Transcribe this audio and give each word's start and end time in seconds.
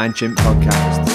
Welcome 0.00 0.14
to 0.14 0.28
the 0.28 0.34
Mind 0.34 0.38
Chimp 0.38 0.38
podcast. 0.38 1.08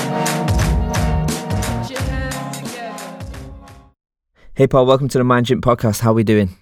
Hey, 4.54 4.68
Paul, 4.68 4.86
welcome 4.86 5.08
to 5.08 5.18
the 5.18 5.24
Mind 5.24 5.48
Chimp 5.48 5.64
podcast. 5.66 6.02
How 6.02 6.12
are 6.12 6.14
we 6.14 6.24
doing? 6.24 6.56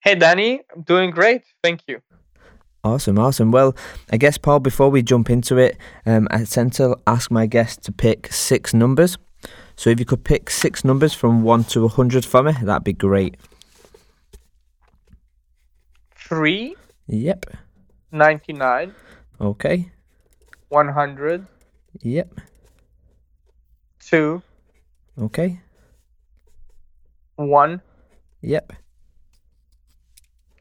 Hey, 0.00 0.16
Danny, 0.16 0.62
I'm 0.74 0.82
doing 0.82 1.12
great. 1.12 1.42
Thank 1.62 1.82
you. 1.86 2.00
Awesome, 2.82 3.16
awesome. 3.16 3.52
Well, 3.52 3.76
I 4.10 4.16
guess, 4.16 4.38
Paul, 4.38 4.58
before 4.58 4.90
we 4.90 5.02
jump 5.02 5.30
into 5.30 5.56
it, 5.56 5.76
um, 6.04 6.26
I 6.32 6.42
tend 6.42 6.72
to 6.74 6.96
ask 7.06 7.30
my 7.30 7.46
guests 7.46 7.84
to 7.84 7.92
pick 7.92 8.32
six 8.32 8.74
numbers. 8.74 9.18
So 9.76 9.90
if 9.90 10.00
you 10.00 10.04
could 10.04 10.24
pick 10.24 10.50
six 10.50 10.84
numbers 10.84 11.14
from 11.14 11.44
1 11.44 11.62
to 11.64 11.84
a 11.84 11.86
100 11.86 12.24
for 12.24 12.42
me, 12.42 12.54
that'd 12.60 12.82
be 12.82 12.92
great. 12.92 13.36
Three. 16.16 16.74
Yep. 17.06 17.56
99. 18.10 18.92
Okay. 19.40 19.92
100. 20.68 21.46
Yep. 22.02 22.40
2. 24.00 24.42
Okay. 25.22 25.60
1. 27.36 27.80
Yep. 28.42 28.72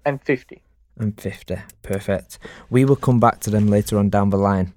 And 0.06 0.22
50. 0.24 0.62
And 0.98 1.20
50. 1.20 1.58
Perfect. 1.82 2.40
We 2.70 2.86
will 2.86 2.96
come 2.96 3.20
back 3.20 3.40
to 3.42 3.50
them 3.50 3.68
later 3.68 3.98
on 3.98 4.10
down 4.10 4.30
the 4.30 4.38
line. 4.38 4.74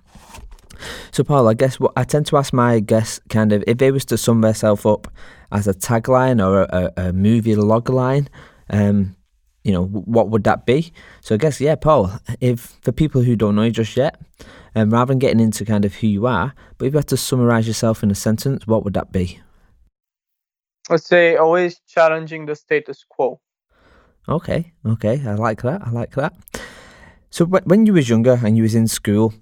So, 1.10 1.24
Paul, 1.24 1.48
I 1.48 1.54
guess 1.54 1.80
what 1.80 1.92
I 1.96 2.04
tend 2.04 2.26
to 2.26 2.36
ask 2.36 2.52
my 2.52 2.80
guests 2.80 3.20
kind 3.28 3.52
of 3.52 3.64
if 3.66 3.78
they 3.78 3.90
was 3.90 4.04
to 4.06 4.18
sum 4.18 4.40
themselves 4.40 4.86
up 4.86 5.08
as 5.50 5.66
a 5.66 5.74
tagline 5.74 6.44
or 6.44 6.62
a, 6.62 6.92
a, 6.96 7.08
a 7.08 7.12
movie 7.12 7.56
log 7.56 7.88
line, 7.88 8.28
um, 8.70 9.16
you 9.64 9.72
know, 9.72 9.84
what 9.84 10.30
would 10.30 10.44
that 10.44 10.66
be? 10.66 10.92
So, 11.20 11.34
I 11.34 11.38
guess, 11.38 11.60
yeah, 11.60 11.74
Paul, 11.74 12.12
if 12.40 12.78
for 12.82 12.92
people 12.92 13.22
who 13.22 13.34
don't 13.36 13.56
know 13.56 13.62
you 13.64 13.70
just 13.70 13.96
yet, 13.96 14.20
um, 14.78 14.90
rather 14.90 15.10
than 15.10 15.18
getting 15.18 15.40
into 15.40 15.64
kind 15.64 15.84
of 15.84 15.94
who 15.96 16.06
you 16.06 16.26
are, 16.26 16.54
but 16.76 16.86
if 16.86 16.92
you 16.92 16.98
had 16.98 17.08
to 17.08 17.16
summarize 17.16 17.66
yourself 17.66 18.02
in 18.02 18.10
a 18.10 18.14
sentence, 18.14 18.66
what 18.66 18.84
would 18.84 18.94
that 18.94 19.10
be? 19.10 19.40
I'd 20.88 21.02
say 21.02 21.36
always 21.36 21.80
challenging 21.86 22.46
the 22.46 22.54
status 22.54 23.04
quo. 23.08 23.40
Okay, 24.28 24.72
okay, 24.86 25.22
I 25.26 25.34
like 25.34 25.62
that. 25.62 25.82
I 25.84 25.90
like 25.90 26.12
that. 26.12 26.34
So, 27.30 27.44
when 27.44 27.86
you 27.86 27.92
was 27.92 28.08
younger 28.08 28.38
and 28.42 28.56
you 28.56 28.62
was 28.62 28.74
in 28.74 28.86
school, 28.86 29.34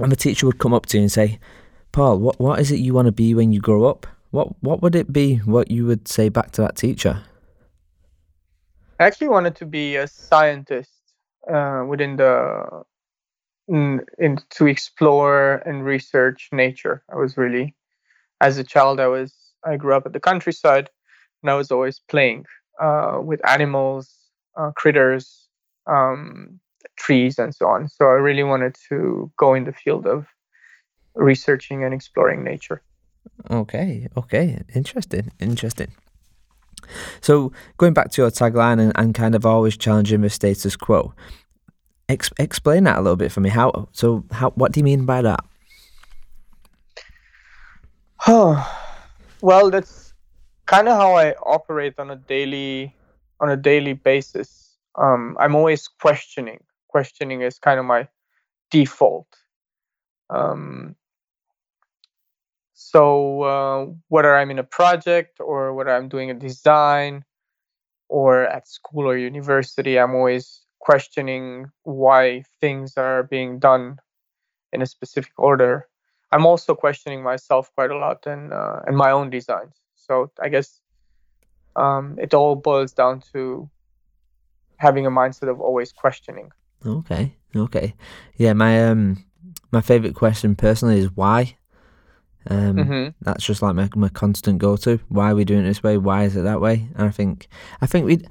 and 0.00 0.10
the 0.10 0.16
teacher 0.16 0.46
would 0.46 0.58
come 0.58 0.74
up 0.74 0.86
to 0.86 0.98
you 0.98 1.02
and 1.02 1.12
say, 1.12 1.38
Paul, 1.92 2.18
what, 2.18 2.38
what 2.38 2.60
is 2.60 2.72
it 2.72 2.80
you 2.80 2.92
want 2.92 3.06
to 3.06 3.12
be 3.12 3.34
when 3.34 3.52
you 3.52 3.60
grow 3.60 3.84
up? 3.84 4.06
What, 4.30 4.62
what 4.62 4.82
would 4.82 4.94
it 4.94 5.12
be 5.12 5.36
what 5.38 5.70
you 5.70 5.86
would 5.86 6.08
say 6.08 6.28
back 6.28 6.50
to 6.52 6.62
that 6.62 6.76
teacher? 6.76 7.22
I 8.98 9.04
actually 9.04 9.28
wanted 9.28 9.54
to 9.56 9.66
be 9.66 9.96
a 9.96 10.06
scientist 10.06 10.90
uh, 11.50 11.84
within 11.86 12.16
the 12.16 12.84
to 13.68 14.66
explore 14.66 15.62
and 15.66 15.84
research 15.84 16.48
nature. 16.52 17.02
I 17.12 17.16
was 17.16 17.36
really, 17.36 17.74
as 18.40 18.58
a 18.58 18.64
child, 18.64 19.00
I 19.00 19.08
was 19.08 19.34
I 19.64 19.76
grew 19.76 19.94
up 19.94 20.06
at 20.06 20.12
the 20.12 20.20
countryside, 20.20 20.90
and 21.42 21.50
I 21.50 21.54
was 21.54 21.70
always 21.70 22.00
playing 22.08 22.46
uh, 22.80 23.18
with 23.22 23.40
animals, 23.48 24.14
uh, 24.56 24.70
critters, 24.72 25.48
um, 25.86 26.60
trees 26.96 27.38
and 27.38 27.54
so 27.54 27.66
on. 27.66 27.88
So 27.88 28.06
I 28.06 28.12
really 28.12 28.44
wanted 28.44 28.76
to 28.88 29.30
go 29.36 29.54
in 29.54 29.64
the 29.64 29.72
field 29.72 30.06
of 30.06 30.26
researching 31.14 31.84
and 31.84 31.92
exploring 31.92 32.44
nature. 32.44 32.82
Okay, 33.50 34.08
okay, 34.16 34.62
interesting, 34.74 35.32
interesting. 35.40 35.92
So 37.20 37.52
going 37.78 37.94
back 37.94 38.10
to 38.12 38.22
your 38.22 38.30
tagline 38.30 38.80
and, 38.80 38.92
and 38.94 39.14
kind 39.14 39.34
of 39.34 39.44
always 39.44 39.76
challenging 39.76 40.20
the 40.20 40.30
status 40.30 40.76
quo, 40.76 41.14
ex- 42.08 42.32
explain 42.38 42.84
that 42.84 42.98
a 42.98 43.00
little 43.00 43.16
bit 43.16 43.32
for 43.32 43.40
me. 43.40 43.50
How 43.50 43.88
so? 43.92 44.24
How 44.30 44.50
what 44.50 44.72
do 44.72 44.80
you 44.80 44.84
mean 44.84 45.06
by 45.06 45.22
that? 45.22 45.40
Oh, 48.26 48.56
well, 49.40 49.70
that's 49.70 50.14
kind 50.66 50.88
of 50.88 50.96
how 50.96 51.14
I 51.14 51.32
operate 51.34 51.94
on 51.98 52.10
a 52.10 52.16
daily 52.16 52.94
on 53.40 53.50
a 53.50 53.56
daily 53.56 53.92
basis. 53.92 54.76
Um, 54.96 55.36
I'm 55.38 55.54
always 55.54 55.88
questioning 55.88 56.62
questioning 56.88 57.42
is 57.42 57.58
kind 57.58 57.78
of 57.78 57.84
my 57.84 58.08
default. 58.70 59.28
Um, 60.30 60.96
so 62.72 63.42
uh, 63.42 63.86
whether 64.08 64.34
I'm 64.34 64.50
in 64.50 64.58
a 64.58 64.64
project 64.64 65.40
or 65.40 65.74
whether 65.74 65.90
I'm 65.90 66.08
doing 66.08 66.30
a 66.30 66.34
design 66.34 67.24
or 68.08 68.44
at 68.44 68.68
school 68.68 69.06
or 69.08 69.16
university, 69.16 69.98
I'm 69.98 70.14
always 70.14 70.65
questioning 70.86 71.66
why 71.82 72.44
things 72.60 72.96
are 72.96 73.24
being 73.24 73.58
done 73.58 73.98
in 74.72 74.82
a 74.82 74.86
specific 74.86 75.32
order. 75.36 75.88
I'm 76.30 76.46
also 76.46 76.76
questioning 76.76 77.24
myself 77.24 77.72
quite 77.74 77.90
a 77.90 77.98
lot 77.98 78.24
and 78.26 78.52
uh, 78.52 78.80
and 78.86 78.96
my 78.96 79.10
own 79.10 79.28
designs. 79.30 79.74
So 79.96 80.30
I 80.40 80.48
guess 80.48 80.80
um, 81.74 82.16
it 82.24 82.34
all 82.34 82.54
boils 82.54 82.92
down 82.92 83.20
to 83.32 83.68
having 84.76 85.06
a 85.06 85.10
mindset 85.10 85.50
of 85.50 85.60
always 85.60 85.92
questioning. 85.92 86.50
Okay, 86.84 87.34
okay, 87.56 87.94
yeah. 88.36 88.52
My 88.52 88.72
um, 88.86 89.24
my 89.72 89.80
favorite 89.80 90.14
question 90.14 90.54
personally 90.54 91.00
is 91.00 91.10
why. 91.16 91.56
Um, 92.48 92.76
mm-hmm. 92.76 93.08
that's 93.22 93.44
just 93.44 93.60
like 93.60 93.74
my 93.74 93.88
my 93.96 94.08
constant 94.08 94.58
go 94.58 94.76
to. 94.76 95.00
Why 95.08 95.32
are 95.32 95.34
we 95.34 95.44
doing 95.44 95.64
it 95.64 95.68
this 95.68 95.82
way? 95.82 95.98
Why 95.98 96.22
is 96.26 96.36
it 96.36 96.42
that 96.42 96.60
way? 96.60 96.86
And 96.94 97.08
I 97.08 97.10
think, 97.10 97.48
I 97.82 97.86
think 97.86 98.06
we, 98.06 98.22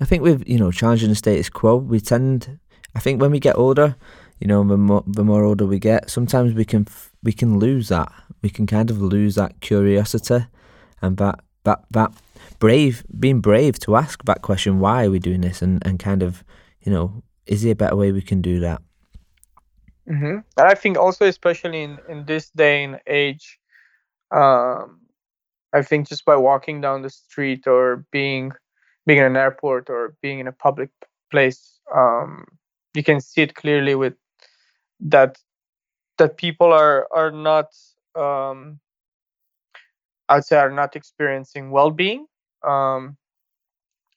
I 0.00 0.04
think 0.04 0.22
with 0.22 0.46
you 0.48 0.58
know 0.58 0.70
challenging 0.70 1.08
the 1.08 1.14
status 1.14 1.48
quo, 1.48 1.76
we 1.76 2.00
tend. 2.00 2.58
I 2.94 3.00
think 3.00 3.20
when 3.20 3.30
we 3.30 3.40
get 3.40 3.56
older, 3.56 3.96
you 4.40 4.46
know, 4.46 4.64
the 4.64 4.76
more 4.76 5.04
the 5.06 5.24
more 5.24 5.44
older 5.44 5.66
we 5.66 5.78
get, 5.78 6.10
sometimes 6.10 6.54
we 6.54 6.64
can 6.64 6.86
we 7.22 7.32
can 7.32 7.58
lose 7.58 7.88
that. 7.88 8.12
We 8.42 8.50
can 8.50 8.66
kind 8.66 8.90
of 8.90 9.00
lose 9.00 9.36
that 9.36 9.60
curiosity, 9.60 10.46
and 11.00 11.16
that 11.18 11.40
that 11.64 11.84
that 11.90 12.12
brave 12.58 13.04
being 13.18 13.40
brave 13.40 13.78
to 13.80 13.96
ask 13.96 14.24
that 14.24 14.42
question. 14.42 14.80
Why 14.80 15.06
are 15.06 15.10
we 15.10 15.18
doing 15.18 15.40
this? 15.40 15.62
And 15.62 15.84
and 15.86 15.98
kind 15.98 16.22
of 16.22 16.44
you 16.80 16.92
know 16.92 17.22
is 17.46 17.62
there 17.62 17.72
a 17.72 17.76
better 17.76 17.96
way 17.96 18.12
we 18.12 18.22
can 18.22 18.40
do 18.40 18.60
that? 18.60 18.82
Mm-hmm. 20.08 20.38
And 20.56 20.68
I 20.68 20.74
think 20.74 20.98
also, 20.98 21.26
especially 21.26 21.82
in, 21.82 21.98
in 22.08 22.24
this 22.26 22.50
day 22.50 22.84
and 22.84 23.00
age, 23.06 23.58
um, 24.30 25.00
I 25.72 25.82
think 25.82 26.08
just 26.08 26.24
by 26.24 26.36
walking 26.36 26.80
down 26.80 27.02
the 27.02 27.10
street 27.10 27.66
or 27.66 28.04
being 28.10 28.52
being 29.06 29.18
in 29.18 29.24
an 29.24 29.36
airport 29.36 29.90
or 29.90 30.16
being 30.22 30.38
in 30.38 30.46
a 30.46 30.52
public 30.52 30.90
place, 31.30 31.80
um, 31.94 32.46
you 32.94 33.02
can 33.02 33.20
see 33.20 33.42
it 33.42 33.54
clearly 33.54 33.94
with 33.94 34.14
that 35.00 35.38
that 36.18 36.36
people 36.36 36.72
are 36.72 37.08
are 37.12 37.30
not 37.30 37.74
um, 38.14 38.78
I'd 40.28 40.44
say 40.44 40.56
are 40.56 40.70
not 40.70 40.96
experiencing 40.96 41.70
well-being. 41.70 42.26
Um, 42.62 43.16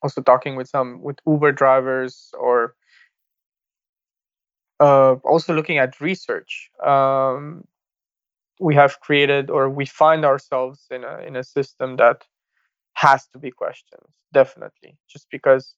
also 0.02 0.22
talking 0.22 0.56
with 0.56 0.68
some 0.68 1.02
with 1.02 1.18
Uber 1.26 1.52
drivers 1.52 2.30
or 2.38 2.74
uh, 4.80 5.14
also 5.24 5.54
looking 5.54 5.78
at 5.78 6.00
research, 6.00 6.70
um, 6.86 7.64
we 8.60 8.74
have 8.74 9.00
created 9.00 9.50
or 9.50 9.68
we 9.68 9.84
find 9.84 10.24
ourselves 10.24 10.86
in 10.90 11.04
a 11.04 11.18
in 11.26 11.36
a 11.36 11.44
system 11.44 11.96
that 11.96 12.24
has 12.98 13.28
to 13.28 13.38
be 13.38 13.50
questioned 13.50 14.08
definitely 14.32 14.96
just 15.08 15.26
because 15.30 15.74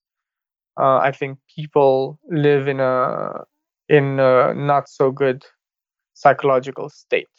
uh, 0.80 0.98
I 1.08 1.12
think 1.12 1.38
people 1.54 2.18
live 2.30 2.66
in 2.66 2.80
a 2.80 3.44
in 3.88 4.18
a 4.18 4.54
not 4.54 4.88
so 4.88 5.10
good 5.10 5.44
psychological 6.14 6.88
state. 6.88 7.36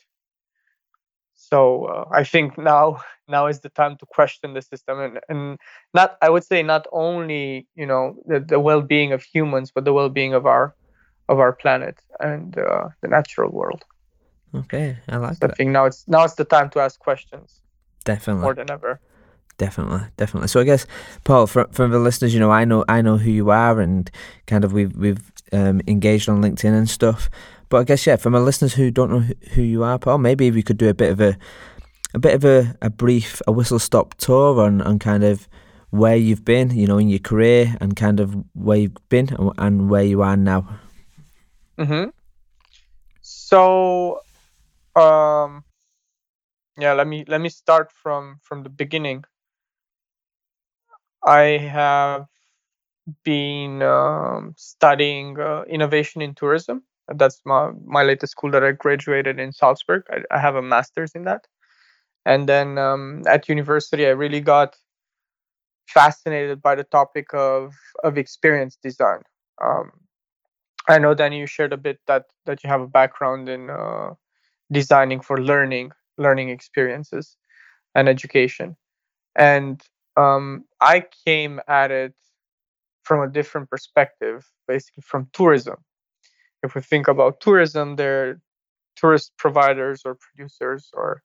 So 1.34 1.86
uh, 1.86 2.06
I 2.12 2.24
think 2.24 2.58
now 2.58 3.02
now 3.28 3.48
is 3.48 3.62
the 3.62 3.70
time 3.70 3.98
to 3.98 4.06
question 4.06 4.54
the 4.54 4.62
system 4.62 5.00
and, 5.00 5.20
and 5.30 5.58
not 5.94 6.18
I 6.22 6.30
would 6.30 6.44
say 6.44 6.62
not 6.62 6.86
only 6.92 7.68
you 7.76 7.88
know 7.88 8.16
the, 8.28 8.40
the 8.40 8.60
well-being 8.60 9.12
of 9.14 9.24
humans 9.24 9.72
but 9.74 9.86
the 9.86 9.94
well-being 9.94 10.34
of 10.34 10.46
our 10.46 10.76
of 11.30 11.40
our 11.40 11.54
planet 11.54 11.98
and 12.20 12.58
uh, 12.58 12.90
the 13.02 13.08
natural 13.08 13.50
world. 13.52 13.84
Okay, 14.54 14.98
I 15.08 15.18
like 15.18 15.38
so 15.38 15.48
that. 15.48 15.52
I 15.52 15.54
think 15.56 15.72
now 15.72 15.86
it's 15.86 16.08
now 16.08 16.24
it's 16.24 16.36
the 16.36 16.46
time 16.46 16.70
to 16.72 16.80
ask 16.80 17.00
questions. 17.00 17.62
Definitely. 18.04 18.44
More 18.44 18.56
than 18.56 18.70
ever. 18.70 19.00
Definitely, 19.62 20.02
definitely. 20.18 20.48
So 20.48 20.60
I 20.60 20.64
guess, 20.64 20.88
Paul, 21.24 21.46
for 21.46 21.68
for 21.72 21.88
the 21.88 22.00
listeners, 22.00 22.34
you 22.34 22.40
know, 22.40 22.50
I 22.50 22.66
know 22.66 22.84
I 22.90 23.04
know 23.04 23.18
who 23.18 23.30
you 23.30 23.52
are, 23.52 23.80
and 23.80 24.10
kind 24.48 24.66
of 24.66 24.74
we've 24.74 24.98
we've 24.98 25.32
um, 25.54 25.82
engaged 25.86 26.28
on 26.30 26.42
LinkedIn 26.42 26.74
and 26.74 26.90
stuff. 26.90 27.30
But 27.70 27.78
I 27.78 27.84
guess, 27.84 28.08
yeah, 28.08 28.16
for 28.16 28.32
my 28.32 28.40
listeners 28.40 28.74
who 28.74 28.90
don't 28.90 29.12
know 29.12 29.24
who 29.54 29.62
you 29.62 29.84
are, 29.84 30.00
Paul, 30.00 30.18
maybe 30.18 30.48
you 30.48 30.64
could 30.64 30.80
do 30.80 30.90
a 30.90 30.96
bit 30.96 31.12
of 31.12 31.22
a 31.22 31.38
a 32.16 32.18
bit 32.18 32.34
of 32.34 32.44
a, 32.44 32.76
a 32.82 32.90
brief 32.90 33.40
a 33.46 33.52
whistle 33.52 33.78
stop 33.78 34.16
tour 34.16 34.60
on 34.60 34.82
on 34.82 34.98
kind 34.98 35.24
of 35.24 35.48
where 35.92 36.16
you've 36.16 36.44
been, 36.44 36.72
you 36.72 36.88
know, 36.88 36.98
in 36.98 37.08
your 37.08 37.20
career, 37.20 37.78
and 37.80 37.96
kind 37.96 38.20
of 38.20 38.36
where 38.54 38.80
you've 38.80 39.10
been 39.10 39.30
and 39.60 39.92
where 39.92 40.04
you 40.04 40.24
are 40.24 40.38
now. 40.38 40.68
Mm-hmm. 41.78 42.10
So, 43.22 44.22
um, 44.96 45.64
yeah, 46.80 46.94
let 46.94 47.06
me 47.06 47.26
let 47.28 47.42
me 47.42 47.50
start 47.50 47.92
from 47.92 48.40
from 48.42 48.64
the 48.64 48.70
beginning. 48.70 49.24
I 51.26 51.58
have 51.58 52.28
been 53.24 53.82
um, 53.82 54.54
studying 54.58 55.40
uh, 55.40 55.64
innovation 55.70 56.22
in 56.22 56.36
tourism 56.36 56.84
That's 57.16 57.42
my 57.46 57.72
my 57.86 58.04
latest 58.04 58.32
school 58.32 58.52
that 58.52 58.64
I 58.64 58.72
graduated 58.74 59.40
in 59.40 59.52
Salzburg. 59.54 60.04
I, 60.10 60.24
I 60.36 60.40
have 60.40 60.56
a 60.56 60.62
master's 60.62 61.12
in 61.16 61.24
that, 61.26 61.48
and 62.26 62.48
then 62.50 62.78
um, 62.78 63.24
at 63.28 63.50
university, 63.50 64.06
I 64.08 64.12
really 64.12 64.42
got 64.42 64.78
fascinated 65.88 66.62
by 66.62 66.76
the 66.76 66.84
topic 66.84 67.34
of 67.34 67.74
of 68.04 68.18
experience 68.18 68.78
design. 68.82 69.22
Um, 69.62 69.92
I 70.90 71.00
know, 71.00 71.14
Danny, 71.14 71.40
you 71.40 71.48
shared 71.48 71.74
a 71.74 71.78
bit 71.78 72.00
that 72.08 72.26
that 72.46 72.64
you 72.64 72.70
have 72.70 72.82
a 72.82 72.88
background 72.88 73.50
in 73.50 73.70
uh, 73.70 74.12
designing 74.72 75.22
for 75.22 75.42
learning, 75.42 75.92
learning 76.18 76.50
experiences, 76.50 77.38
and 77.96 78.10
education, 78.10 78.78
and 79.38 79.82
um, 80.18 80.66
I 80.80 81.06
came 81.26 81.60
at 81.68 81.92
it 81.92 82.14
from 83.04 83.22
a 83.22 83.32
different 83.32 83.70
perspective, 83.70 84.46
basically 84.68 85.04
from 85.06 85.30
tourism. 85.34 85.78
If 86.64 86.76
we 86.76 86.82
think 86.82 87.08
about 87.08 87.42
tourism, 87.42 87.96
they're 87.96 88.40
tourist 88.96 89.32
providers 89.38 90.02
or 90.06 90.16
producers 90.16 90.90
or 90.94 91.24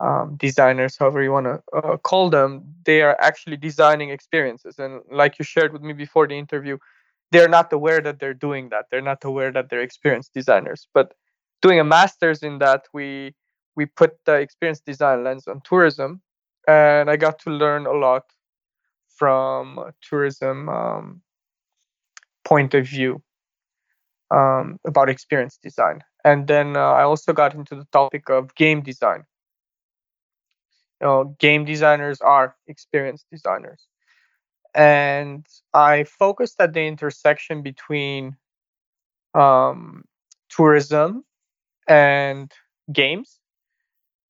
um, 0.00 0.36
designers, 0.36 0.96
however 0.98 1.22
you 1.22 1.32
want 1.32 1.46
to 1.46 1.62
uh, 1.76 1.96
call 1.98 2.30
them, 2.30 2.62
they 2.84 3.02
are 3.02 3.16
actually 3.20 3.56
designing 3.56 4.10
experiences. 4.10 4.78
And 4.78 5.00
like 5.10 5.38
you 5.38 5.44
shared 5.44 5.72
with 5.72 5.82
me 5.82 5.92
before 5.92 6.26
the 6.26 6.34
interview, 6.34 6.78
they're 7.30 7.48
not 7.48 7.72
aware 7.72 8.00
that 8.00 8.18
they're 8.18 8.34
doing 8.34 8.68
that. 8.70 8.86
They're 8.90 9.00
not 9.00 9.24
aware 9.24 9.52
that 9.52 9.70
they're 9.70 9.80
experienced 9.80 10.34
designers. 10.34 10.88
But 10.92 11.14
doing 11.62 11.80
a 11.80 11.84
master's 11.84 12.42
in 12.42 12.58
that, 12.58 12.84
we 12.92 13.34
we 13.76 13.86
put 13.86 14.12
the 14.24 14.34
experience 14.34 14.80
design 14.80 15.24
lens 15.24 15.48
on 15.48 15.60
tourism, 15.64 16.22
and 16.66 17.10
I 17.10 17.16
got 17.16 17.38
to 17.40 17.50
learn 17.50 17.86
a 17.86 17.92
lot 17.92 18.24
from 19.08 19.92
tourism 20.02 20.68
um, 20.68 21.22
point 22.44 22.74
of 22.74 22.86
view 22.86 23.22
um, 24.30 24.78
about 24.86 25.08
experience 25.08 25.58
design. 25.62 26.02
And 26.24 26.46
then 26.46 26.76
uh, 26.76 26.80
I 26.80 27.02
also 27.02 27.32
got 27.32 27.54
into 27.54 27.74
the 27.74 27.86
topic 27.92 28.28
of 28.30 28.54
game 28.54 28.82
design. 28.82 29.24
You 31.00 31.06
know, 31.06 31.36
game 31.38 31.64
designers 31.64 32.20
are 32.20 32.56
experienced 32.66 33.26
designers. 33.30 33.86
And 34.74 35.46
I 35.72 36.04
focused 36.04 36.60
at 36.60 36.72
the 36.72 36.80
intersection 36.80 37.62
between 37.62 38.36
um, 39.34 40.04
tourism 40.48 41.24
and 41.86 42.52
games 42.92 43.38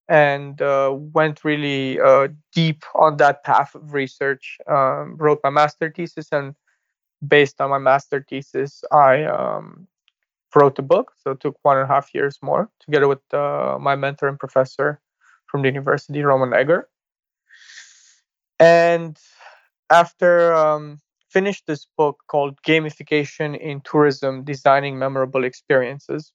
and 0.08 0.60
uh, 0.60 0.94
went 0.94 1.44
really 1.44 2.00
uh, 2.00 2.28
deep 2.52 2.84
on 2.94 3.16
that 3.18 3.42
path 3.44 3.74
of 3.74 3.94
research. 3.94 4.58
Um, 4.68 5.16
wrote 5.16 5.40
my 5.42 5.50
master 5.50 5.92
thesis, 5.94 6.28
and 6.32 6.54
based 7.26 7.60
on 7.60 7.70
my 7.70 7.78
master 7.78 8.24
thesis, 8.28 8.84
I 8.92 9.24
um, 9.24 9.86
wrote 10.54 10.78
a 10.78 10.82
book. 10.82 11.12
So 11.22 11.32
it 11.32 11.40
took 11.40 11.56
one 11.62 11.78
and 11.78 11.84
a 11.84 11.92
half 11.92 12.14
years 12.14 12.38
more, 12.42 12.70
together 12.80 13.08
with 13.08 13.22
uh, 13.32 13.78
my 13.80 13.96
mentor 13.96 14.28
and 14.28 14.38
professor 14.38 15.00
from 15.46 15.62
the 15.62 15.68
university, 15.68 16.22
Roman 16.22 16.52
Egger. 16.52 16.88
And 18.60 19.18
after 19.90 20.54
um, 20.54 21.00
finished 21.30 21.66
this 21.66 21.86
book 21.96 22.20
called 22.28 22.60
Gamification 22.62 23.58
in 23.58 23.80
Tourism: 23.80 24.44
Designing 24.44 24.98
Memorable 24.98 25.44
Experiences, 25.44 26.32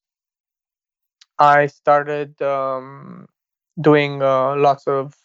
I 1.37 1.67
started 1.67 2.41
um, 2.41 3.27
doing 3.81 4.21
uh, 4.21 4.55
lots 4.55 4.87
of 4.87 5.15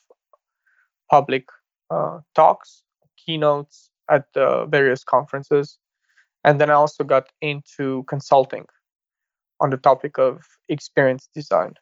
public 1.10 1.46
uh, 1.90 2.20
talks, 2.34 2.82
keynotes 3.16 3.90
at 4.10 4.26
uh, 4.36 4.66
various 4.66 5.04
conferences. 5.04 5.78
And 6.44 6.60
then 6.60 6.70
I 6.70 6.74
also 6.74 7.04
got 7.04 7.28
into 7.40 8.04
consulting 8.04 8.66
on 9.60 9.70
the 9.70 9.76
topic 9.76 10.18
of 10.18 10.44
experience 10.68 11.28
design. 11.34 11.74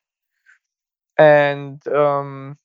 And 1.18 1.86
um, 1.88 2.56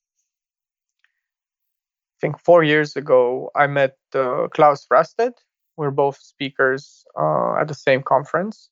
I 2.16 2.18
think 2.20 2.38
four 2.38 2.62
years 2.62 2.96
ago, 2.96 3.50
I 3.54 3.66
met 3.66 3.96
uh, 4.14 4.48
Claus 4.54 4.86
Raasted. 4.92 5.32
We're 5.76 5.90
both 5.90 6.18
speakers 6.18 7.04
uh, 7.18 7.56
at 7.56 7.68
the 7.68 7.74
same 7.74 8.02
conference. 8.02 8.70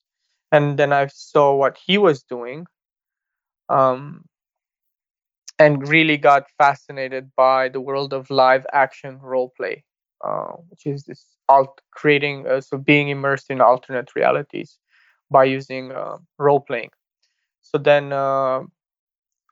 And 0.53 0.79
then 0.79 0.93
I 0.93 1.07
saw 1.09 1.55
what 1.55 1.79
he 1.85 1.99
was 1.99 2.23
doing. 2.23 2.67
Um, 3.69 4.25
and 5.59 5.89
really 5.89 6.17
got 6.17 6.45
fascinated 6.59 7.31
by 7.37 7.69
the 7.69 7.81
world 7.81 8.13
of 8.13 8.31
live 8.31 8.67
action 8.73 9.19
role 9.23 9.53
play, 9.57 9.85
uh, 10.25 10.53
which 10.69 10.87
is 10.87 11.05
this 11.05 11.25
alt 11.49 11.81
creating 11.93 12.47
uh, 12.47 12.61
so 12.61 12.77
being 12.79 13.09
immersed 13.09 13.51
in 13.51 13.61
alternate 13.61 14.15
realities 14.17 14.79
by 15.31 15.45
using 15.45 15.93
uh, 15.93 16.17
role 16.39 16.61
playing. 16.61 16.91
So 17.63 17.79
then 17.79 18.13
uh, 18.13 18.63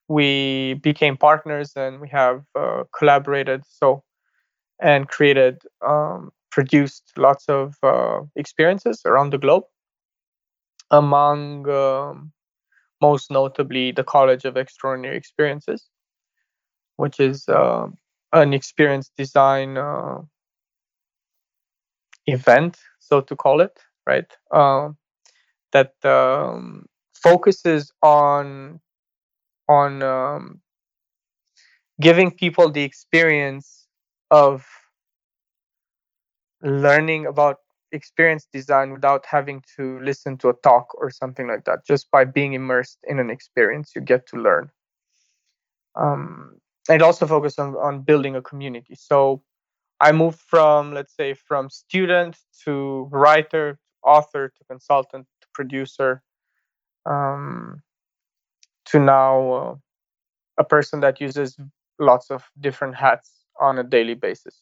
we 0.08 0.74
became 0.82 1.16
partners 1.16 1.72
and 1.76 2.00
we 2.00 2.08
have 2.08 2.44
uh, 2.54 2.84
collaborated 2.96 3.62
so 3.68 4.02
and 4.80 5.08
created 5.08 5.62
um, 5.86 6.30
produced 6.50 7.12
lots 7.16 7.46
of 7.48 7.76
uh, 7.82 8.20
experiences 8.36 9.02
around 9.06 9.32
the 9.32 9.38
globe 9.38 9.64
among 10.90 11.68
um, 11.68 12.32
most 13.00 13.30
notably 13.30 13.92
the 13.92 14.04
college 14.04 14.44
of 14.44 14.56
extraordinary 14.56 15.16
experiences 15.16 15.90
which 16.96 17.20
is 17.20 17.48
uh, 17.48 17.86
an 18.32 18.52
experience 18.54 19.10
design 19.16 19.76
uh, 19.78 20.20
event, 22.26 22.78
so 22.98 23.20
to 23.20 23.36
call 23.36 23.60
it, 23.60 23.78
right? 24.06 24.30
Uh, 24.50 24.90
that 25.72 25.94
um, 26.04 26.86
focuses 27.14 27.92
on 28.02 28.80
on 29.68 30.02
um, 30.02 30.60
giving 32.00 32.30
people 32.30 32.70
the 32.70 32.82
experience 32.82 33.86
of 34.30 34.66
learning 36.62 37.26
about 37.26 37.58
experience 37.92 38.48
design 38.52 38.92
without 38.92 39.24
having 39.26 39.62
to 39.76 40.00
listen 40.00 40.36
to 40.38 40.48
a 40.48 40.54
talk 40.64 40.92
or 40.96 41.10
something 41.10 41.46
like 41.46 41.64
that. 41.64 41.86
Just 41.86 42.10
by 42.10 42.24
being 42.24 42.54
immersed 42.54 42.98
in 43.04 43.18
an 43.20 43.30
experience, 43.30 43.92
you 43.94 44.00
get 44.00 44.26
to 44.28 44.36
learn. 44.36 44.70
Um, 45.96 46.60
it 46.88 47.02
also 47.02 47.26
focused 47.26 47.58
on, 47.58 47.74
on 47.76 48.02
building 48.02 48.36
a 48.36 48.42
community. 48.42 48.94
So 48.94 49.42
I 50.00 50.12
moved 50.12 50.40
from, 50.40 50.92
let's 50.92 51.14
say, 51.16 51.34
from 51.34 51.70
student 51.70 52.36
to 52.64 53.08
writer, 53.10 53.78
author 54.02 54.48
to 54.48 54.64
consultant 54.64 55.26
to 55.40 55.48
producer, 55.54 56.22
um, 57.06 57.82
to 58.86 58.98
now 58.98 59.52
uh, 59.52 59.74
a 60.58 60.64
person 60.64 61.00
that 61.00 61.20
uses 61.20 61.56
lots 61.98 62.30
of 62.30 62.44
different 62.60 62.96
hats 62.96 63.30
on 63.60 63.78
a 63.78 63.84
daily 63.84 64.14
basis. 64.14 64.60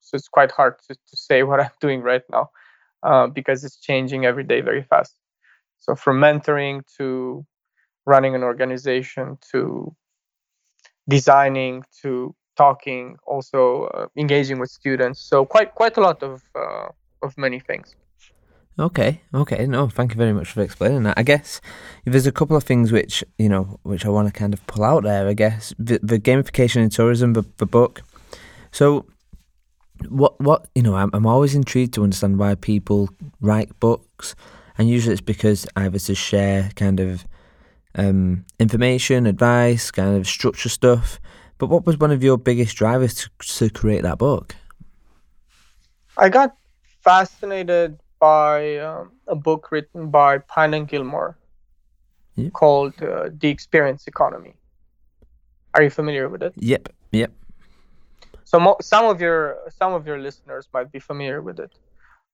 So 0.00 0.16
it's 0.16 0.28
quite 0.28 0.50
hard 0.50 0.74
to, 0.88 0.94
to 0.94 1.16
say 1.16 1.42
what 1.44 1.60
I'm 1.60 1.70
doing 1.80 2.00
right 2.00 2.22
now 2.30 2.50
uh, 3.02 3.26
because 3.26 3.64
it's 3.64 3.80
changing 3.80 4.24
every 4.24 4.44
day 4.44 4.60
very 4.60 4.82
fast. 4.82 5.14
So 5.78 5.94
from 5.94 6.20
mentoring 6.20 6.82
to 6.98 7.44
running 8.06 8.34
an 8.34 8.42
organization 8.42 9.38
to 9.52 9.94
designing 11.08 11.84
to 12.02 12.34
talking, 12.56 13.16
also 13.26 13.84
uh, 13.84 14.06
engaging 14.16 14.58
with 14.58 14.70
students. 14.70 15.20
So 15.20 15.44
quite 15.44 15.74
quite 15.74 15.96
a 15.96 16.00
lot 16.00 16.22
of 16.22 16.42
uh, 16.54 16.88
of 17.22 17.36
many 17.36 17.60
things. 17.60 17.94
Okay, 18.78 19.20
okay, 19.34 19.66
no, 19.66 19.88
thank 19.88 20.12
you 20.12 20.16
very 20.16 20.32
much 20.32 20.48
for 20.48 20.62
explaining 20.62 21.02
that. 21.02 21.18
I 21.18 21.22
guess 21.22 21.60
there's 22.06 22.26
a 22.26 22.32
couple 22.32 22.56
of 22.56 22.64
things 22.64 22.90
which 22.90 23.22
you 23.38 23.48
know 23.48 23.78
which 23.82 24.06
I 24.06 24.08
want 24.08 24.28
to 24.28 24.32
kind 24.32 24.54
of 24.54 24.66
pull 24.66 24.82
out 24.82 25.02
there. 25.02 25.28
I 25.28 25.34
guess 25.34 25.74
the, 25.78 26.00
the 26.02 26.18
gamification 26.18 26.76
in 26.76 26.88
tourism, 26.88 27.34
the, 27.34 27.44
the 27.58 27.66
book. 27.66 28.02
So, 28.70 29.04
what 30.08 30.40
what 30.40 30.68
you 30.74 30.82
know, 30.82 30.96
I'm 30.96 31.10
I'm 31.12 31.26
always 31.26 31.54
intrigued 31.54 31.92
to 31.94 32.02
understand 32.02 32.38
why 32.38 32.54
people 32.54 33.10
write 33.42 33.78
books, 33.78 34.34
and 34.78 34.88
usually 34.88 35.12
it's 35.12 35.20
because 35.20 35.66
either 35.76 35.98
to 35.98 36.14
share 36.14 36.70
kind 36.74 36.98
of 36.98 37.26
um, 37.94 38.44
information, 38.58 39.26
advice, 39.26 39.90
kind 39.90 40.16
of 40.16 40.26
structure 40.26 40.68
stuff. 40.68 41.20
But 41.58 41.68
what 41.68 41.86
was 41.86 41.98
one 41.98 42.10
of 42.10 42.22
your 42.22 42.38
biggest 42.38 42.76
drivers 42.76 43.14
to, 43.14 43.30
to 43.58 43.70
create 43.70 44.02
that 44.02 44.18
book? 44.18 44.54
I 46.16 46.28
got 46.28 46.56
fascinated 47.04 47.98
by 48.18 48.78
um, 48.78 49.12
a 49.26 49.34
book 49.34 49.70
written 49.70 50.10
by 50.10 50.38
Pine 50.38 50.74
and 50.74 50.88
Gilmore 50.88 51.38
called 52.52 52.94
uh, 53.02 53.28
The 53.36 53.48
Experience 53.48 54.06
Economy. 54.06 54.54
Are 55.74 55.82
you 55.82 55.90
familiar 55.90 56.28
with 56.28 56.42
it? 56.42 56.52
Yep, 56.56 56.88
yep. 57.12 57.32
So 58.44 58.60
mo- 58.60 58.76
some 58.80 59.06
of 59.06 59.20
your 59.20 59.58
some 59.70 59.94
of 59.94 60.06
your 60.06 60.18
listeners 60.18 60.68
might 60.74 60.92
be 60.92 60.98
familiar 60.98 61.40
with 61.40 61.58
it. 61.58 61.72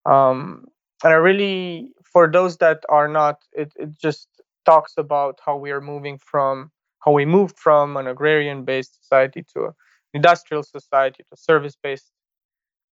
Um, 0.05 0.67
and 1.05 1.13
I 1.13 1.17
really, 1.17 1.93
for 2.03 2.31
those 2.31 2.57
that 2.57 2.83
are 2.89 3.07
not, 3.07 3.45
it, 3.53 3.73
it 3.77 3.97
just 3.99 4.29
talks 4.69 4.93
about 4.99 5.39
how 5.45 5.57
we 5.57 5.71
are 5.71 5.81
moving 5.81 6.19
from 6.19 6.71
how 7.05 7.13
we 7.13 7.25
moved 7.25 7.57
from 7.59 7.97
an 7.97 8.07
agrarian 8.07 8.65
based 8.65 8.93
society 9.01 9.43
to 9.55 9.59
an 9.67 9.73
industrial 10.13 10.63
society 10.63 11.25
to 11.31 11.35
service 11.37 11.77
based 11.83 12.11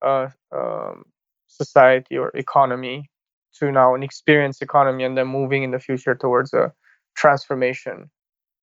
uh, 0.05 0.27
um, 0.55 1.03
society 1.47 2.15
or 2.17 2.29
economy 2.35 3.09
to 3.57 3.71
now 3.71 3.95
an 3.95 4.03
experience 4.03 4.61
economy 4.61 5.03
and 5.03 5.17
then 5.17 5.27
moving 5.27 5.63
in 5.63 5.71
the 5.71 5.79
future 5.79 6.15
towards 6.15 6.53
a 6.53 6.71
transformation 7.15 8.09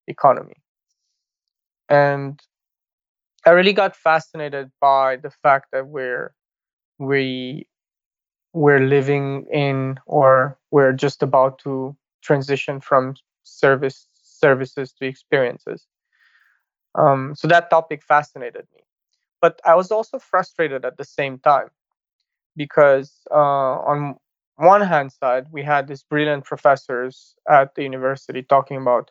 economy. 0.06 0.58
And 1.88 2.40
I 3.46 3.50
really 3.50 3.72
got 3.72 3.96
fascinated 3.96 4.70
by 4.80 5.16
the 5.16 5.30
fact 5.42 5.66
that 5.72 5.88
we're 5.88 6.32
we 6.98 7.66
we're 8.52 8.86
living 8.96 9.46
in 9.52 9.98
or 10.06 10.58
we're 10.70 10.92
just 10.92 11.22
about 11.22 11.58
to 11.60 11.96
transition 12.22 12.80
from 12.80 13.14
service 13.42 14.06
services 14.14 14.92
to 14.92 15.06
experiences. 15.06 15.86
Um, 16.94 17.34
so 17.36 17.46
that 17.48 17.70
topic 17.70 18.02
fascinated 18.02 18.66
me, 18.74 18.82
but 19.40 19.60
I 19.64 19.74
was 19.74 19.90
also 19.90 20.18
frustrated 20.18 20.84
at 20.84 20.96
the 20.96 21.04
same 21.04 21.38
time 21.38 21.68
because 22.56 23.12
uh, 23.30 23.34
on 23.90 24.16
one 24.56 24.82
hand 24.82 25.12
side 25.12 25.46
we 25.52 25.62
had 25.62 25.86
these 25.86 26.02
brilliant 26.02 26.44
professors 26.44 27.34
at 27.48 27.74
the 27.74 27.82
university 27.82 28.42
talking 28.42 28.76
about 28.76 29.10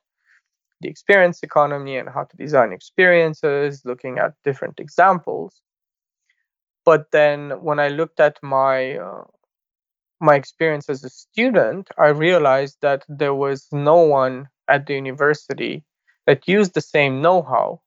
the 0.81 0.89
experience 0.89 1.43
economy 1.43 1.97
and 1.97 2.09
how 2.09 2.23
to 2.23 2.37
design 2.37 2.71
experiences, 2.71 3.83
looking 3.85 4.17
at 4.17 4.33
different 4.43 4.79
examples. 4.79 5.61
But 6.85 7.11
then 7.11 7.61
when 7.61 7.79
I 7.79 7.89
looked 7.89 8.19
at 8.19 8.39
my 8.41 8.95
uh, 8.97 9.23
my 10.19 10.35
experience 10.35 10.89
as 10.89 11.03
a 11.03 11.09
student, 11.09 11.89
I 11.97 12.09
realized 12.09 12.77
that 12.81 13.05
there 13.07 13.33
was 13.33 13.67
no 13.71 13.97
one 14.01 14.49
at 14.67 14.85
the 14.85 14.95
university 14.95 15.83
that 16.27 16.47
used 16.47 16.73
the 16.73 16.81
same 16.81 17.21
know-how 17.21 17.81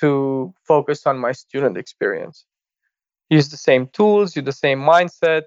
to 0.00 0.54
focus 0.66 1.06
on 1.06 1.18
my 1.18 1.32
student 1.32 1.76
experience. 1.76 2.44
Use 3.30 3.48
the 3.48 3.56
same 3.56 3.88
tools, 3.88 4.36
use 4.36 4.44
the 4.44 4.52
same 4.52 4.80
mindset 4.80 5.44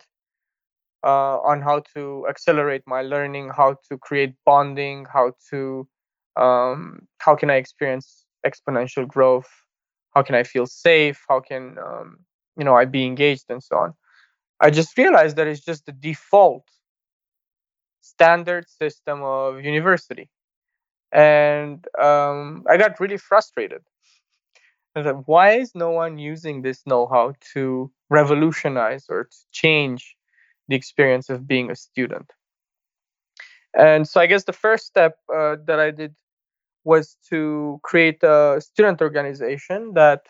uh, 1.04 1.40
on 1.40 1.62
how 1.62 1.82
to 1.96 2.26
accelerate 2.30 2.84
my 2.86 3.02
learning, 3.02 3.50
how 3.56 3.76
to 3.90 3.98
create 3.98 4.36
bonding, 4.46 5.06
how 5.12 5.34
to 5.50 5.88
um, 6.38 7.08
how 7.20 7.36
can 7.36 7.50
I 7.50 7.56
experience 7.56 8.26
exponential 8.46 9.08
growth, 9.08 9.50
how 10.16 10.24
can 10.24 10.36
I 10.36 10.44
feel 10.44 10.66
safe, 10.66 11.24
how 11.28 11.40
can 11.42 11.78
um, 11.80 12.18
you 12.58 12.64
know 12.64 12.76
I 12.76 12.86
be 12.86 13.06
engaged 13.06 13.46
and 13.50 13.64
so 13.64 13.78
on. 13.78 13.94
I 14.62 14.70
just 14.70 14.96
realized 14.98 15.38
that 15.38 15.48
it's 15.48 15.66
just 15.66 15.88
the 15.88 15.92
default 15.92 16.66
standard 18.02 18.70
system 18.70 19.24
of 19.24 19.64
university. 19.66 20.30
And 21.12 21.86
um, 22.00 22.64
I 22.70 22.78
got 22.78 23.00
really 23.00 23.18
frustrated. 23.18 23.82
I 24.96 25.04
said, 25.04 25.24
why 25.26 25.54
is 25.54 25.74
no 25.74 25.90
one 25.90 26.20
using 26.20 26.62
this 26.62 26.86
know 26.86 27.08
how 27.08 27.34
to 27.54 27.92
revolutionize 28.10 29.06
or 29.10 29.24
to 29.24 29.38
change 29.52 30.16
the 30.68 30.76
experience 30.76 31.30
of 31.30 31.48
being 31.48 31.72
a 31.72 31.76
student? 31.76 32.32
And 33.74 34.08
so 34.08 34.22
I 34.22 34.28
guess 34.28 34.44
the 34.44 34.54
first 34.54 34.86
step 34.86 35.18
uh, 35.34 35.56
that 35.66 35.80
I 35.80 35.92
did 35.92 36.14
was 36.84 37.18
to 37.30 37.80
create 37.84 38.22
a 38.22 38.60
student 38.60 39.02
organization 39.02 39.94
that 39.96 40.22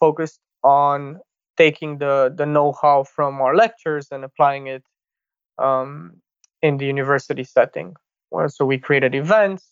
focused 0.00 0.40
on 0.64 1.20
taking 1.58 1.98
the 1.98 2.32
the 2.36 2.46
know-how 2.46 3.04
from 3.04 3.40
our 3.42 3.56
lectures 3.56 4.08
and 4.12 4.24
applying 4.24 4.68
it 4.68 4.84
um, 5.58 6.22
in 6.62 6.78
the 6.78 6.86
university 6.86 7.44
setting. 7.44 7.94
Well, 8.30 8.48
so 8.48 8.64
we 8.66 8.78
created 8.78 9.14
events, 9.14 9.66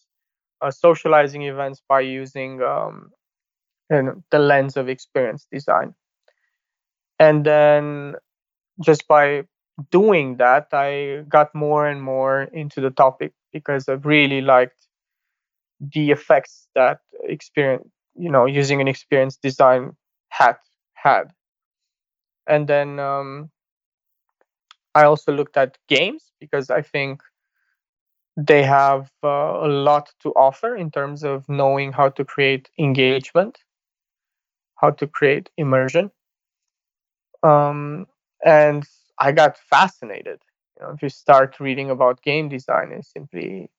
uh, 0.62 0.70
socializing 0.70 1.42
events 1.42 1.82
by 1.88 2.00
using 2.00 2.62
um, 2.62 3.10
you 3.90 4.02
know, 4.02 4.22
the 4.30 4.38
lens 4.40 4.76
of 4.76 4.88
experience 4.88 5.46
design, 5.52 5.94
and 7.18 7.44
then 7.44 8.14
just 8.84 9.08
by 9.08 9.44
doing 9.90 10.36
that, 10.38 10.68
I 10.72 11.24
got 11.28 11.54
more 11.54 11.86
and 11.86 12.02
more 12.02 12.44
into 12.44 12.80
the 12.80 12.90
topic 12.90 13.32
because 13.52 13.88
I 13.88 13.94
really 13.94 14.40
liked 14.40 14.86
the 15.80 16.10
effects 16.10 16.68
that 16.74 17.00
experience, 17.24 17.88
you 18.14 18.30
know, 18.30 18.46
using 18.46 18.80
an 18.80 18.88
experience 18.88 19.36
design 19.36 19.96
had 20.30 20.56
had 20.94 21.32
and 22.46 22.66
then 22.68 22.98
um, 22.98 23.50
I 24.94 25.04
also 25.04 25.32
looked 25.32 25.56
at 25.56 25.78
games 25.86 26.32
because 26.40 26.70
I 26.70 26.82
think 26.82 27.22
they 28.36 28.62
have 28.62 29.10
uh, 29.22 29.28
a 29.62 29.68
lot 29.68 30.12
to 30.20 30.30
offer 30.32 30.74
in 30.76 30.90
terms 30.90 31.22
of 31.24 31.48
knowing 31.48 31.92
how 31.92 32.08
to 32.10 32.24
create 32.24 32.70
engagement, 32.78 33.58
how 34.76 34.90
to 34.90 35.06
create 35.06 35.50
immersion. 35.56 36.10
Um, 37.42 38.06
and 38.44 38.84
I 39.18 39.32
got 39.32 39.58
fascinated. 39.58 40.40
You 40.78 40.86
know, 40.86 40.92
if 40.92 41.02
you 41.02 41.08
start 41.08 41.58
reading 41.60 41.90
about 41.90 42.22
game 42.22 42.48
design, 42.48 42.92
it's 42.92 43.12
simply 43.12 43.70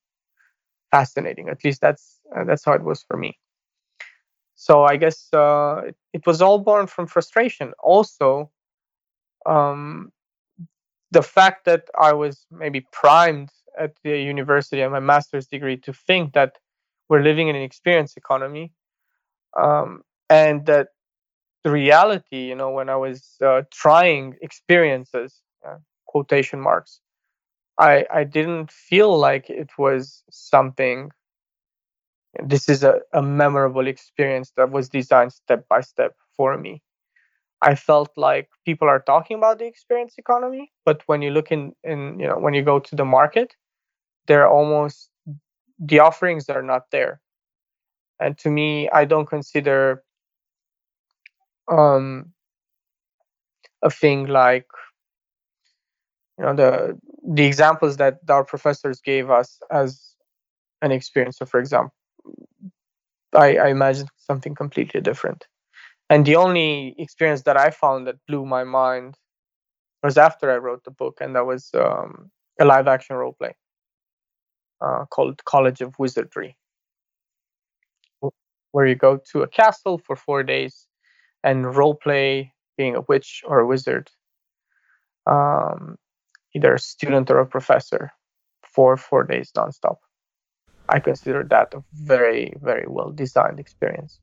fascinating. 0.91 1.49
At 1.49 1.63
least 1.63 1.81
that's 1.81 2.19
uh, 2.35 2.43
that's 2.43 2.65
how 2.65 2.73
it 2.73 2.83
was 2.83 3.03
for 3.03 3.17
me. 3.17 3.37
So 4.55 4.83
I 4.83 4.97
guess 4.97 5.31
uh, 5.33 5.81
it, 5.87 5.95
it 6.13 6.25
was 6.25 6.41
all 6.41 6.59
born 6.59 6.87
from 6.87 7.07
frustration. 7.07 7.73
Also, 7.79 8.51
um, 9.47 10.11
the 11.11 11.21
fact 11.23 11.65
that 11.65 11.87
I 11.99 12.13
was 12.13 12.45
maybe 12.51 12.85
primed 12.91 13.49
at 13.79 13.93
the 14.03 14.17
university 14.19 14.81
and 14.81 14.91
my 14.91 14.99
master's 14.99 15.47
degree 15.47 15.77
to 15.77 15.93
think 15.93 16.33
that 16.33 16.57
we're 17.09 17.21
living 17.21 17.47
in 17.47 17.55
an 17.55 17.61
experience 17.61 18.17
economy, 18.17 18.73
um, 19.57 20.03
and 20.29 20.65
that 20.67 20.89
the 21.63 21.71
reality, 21.71 22.47
you 22.49 22.55
know, 22.55 22.71
when 22.71 22.89
I 22.89 22.95
was 22.97 23.35
uh, 23.45 23.63
trying 23.71 24.35
experiences, 24.41 25.41
uh, 25.67 25.77
quotation 26.07 26.59
marks, 26.61 27.01
I 27.79 28.05
I 28.11 28.23
didn't 28.25 28.71
feel 28.71 29.17
like 29.17 29.49
it 29.49 29.71
was 29.77 30.23
something. 30.31 31.11
This 32.43 32.69
is 32.69 32.83
a, 32.83 33.01
a 33.13 33.21
memorable 33.21 33.85
experience 33.87 34.51
that 34.55 34.71
was 34.71 34.89
designed 34.89 35.33
step 35.33 35.67
by 35.67 35.81
step 35.81 36.15
for 36.37 36.57
me. 36.57 36.81
I 37.61 37.75
felt 37.75 38.11
like 38.17 38.49
people 38.65 38.87
are 38.87 38.99
talking 39.01 39.37
about 39.37 39.59
the 39.59 39.65
experience 39.65 40.15
economy, 40.17 40.71
but 40.85 41.01
when 41.07 41.21
you 41.21 41.31
look 41.31 41.51
in, 41.51 41.73
in 41.83 42.19
you 42.19 42.27
know, 42.27 42.37
when 42.37 42.53
you 42.53 42.63
go 42.63 42.79
to 42.79 42.95
the 42.95 43.05
market, 43.05 43.55
they're 44.27 44.47
almost 44.49 45.09
the 45.79 45.99
offerings 45.99 46.49
are 46.49 46.63
not 46.63 46.91
there. 46.91 47.21
And 48.19 48.37
to 48.39 48.49
me, 48.51 48.89
I 48.89 49.05
don't 49.05 49.25
consider 49.27 50.03
um, 51.67 52.33
a 53.81 53.89
thing 53.89 54.25
like 54.27 54.67
you 56.37 56.45
know 56.45 56.55
the 56.55 56.97
the 57.35 57.45
examples 57.45 57.97
that 57.97 58.19
our 58.29 58.43
professors 58.43 59.01
gave 59.01 59.29
us 59.29 59.59
as 59.71 60.15
an 60.81 60.91
experience. 60.91 61.37
So, 61.37 61.45
for 61.45 61.59
example, 61.59 61.93
I, 63.33 63.57
I 63.57 63.67
imagine 63.69 64.07
something 64.17 64.53
completely 64.55 64.99
different. 65.01 65.45
And 66.09 66.25
the 66.25 66.35
only 66.35 66.95
experience 66.97 67.43
that 67.43 67.57
I 67.57 67.69
found 67.69 68.07
that 68.07 68.15
blew 68.27 68.45
my 68.45 68.63
mind 68.63 69.15
was 70.03 70.17
after 70.17 70.51
I 70.51 70.57
wrote 70.57 70.83
the 70.83 70.91
book, 70.91 71.17
and 71.19 71.35
that 71.35 71.45
was 71.45 71.69
um, 71.73 72.31
a 72.59 72.65
live 72.65 72.87
action 72.87 73.15
role 73.15 73.33
play 73.33 73.55
uh, 74.81 75.05
called 75.09 75.43
College 75.43 75.81
of 75.81 75.97
Wizardry, 75.99 76.55
where 78.71 78.85
you 78.85 78.95
go 78.95 79.19
to 79.31 79.41
a 79.41 79.47
castle 79.47 79.97
for 79.97 80.15
four 80.15 80.43
days 80.43 80.87
and 81.43 81.75
role 81.75 81.95
play 81.95 82.53
being 82.77 82.95
a 82.95 83.01
witch 83.01 83.43
or 83.45 83.59
a 83.59 83.67
wizard, 83.67 84.09
um, 85.25 85.97
either 86.55 86.75
a 86.75 86.79
student 86.79 87.29
or 87.29 87.39
a 87.39 87.45
professor, 87.45 88.11
for 88.63 88.95
four 88.95 89.23
days 89.23 89.51
nonstop. 89.57 89.97
I 90.89 90.99
consider 90.99 91.43
that 91.49 91.73
a 91.73 91.83
very, 91.93 92.53
very 92.61 92.85
well 92.87 93.11
designed 93.11 93.59
experience. 93.59 94.19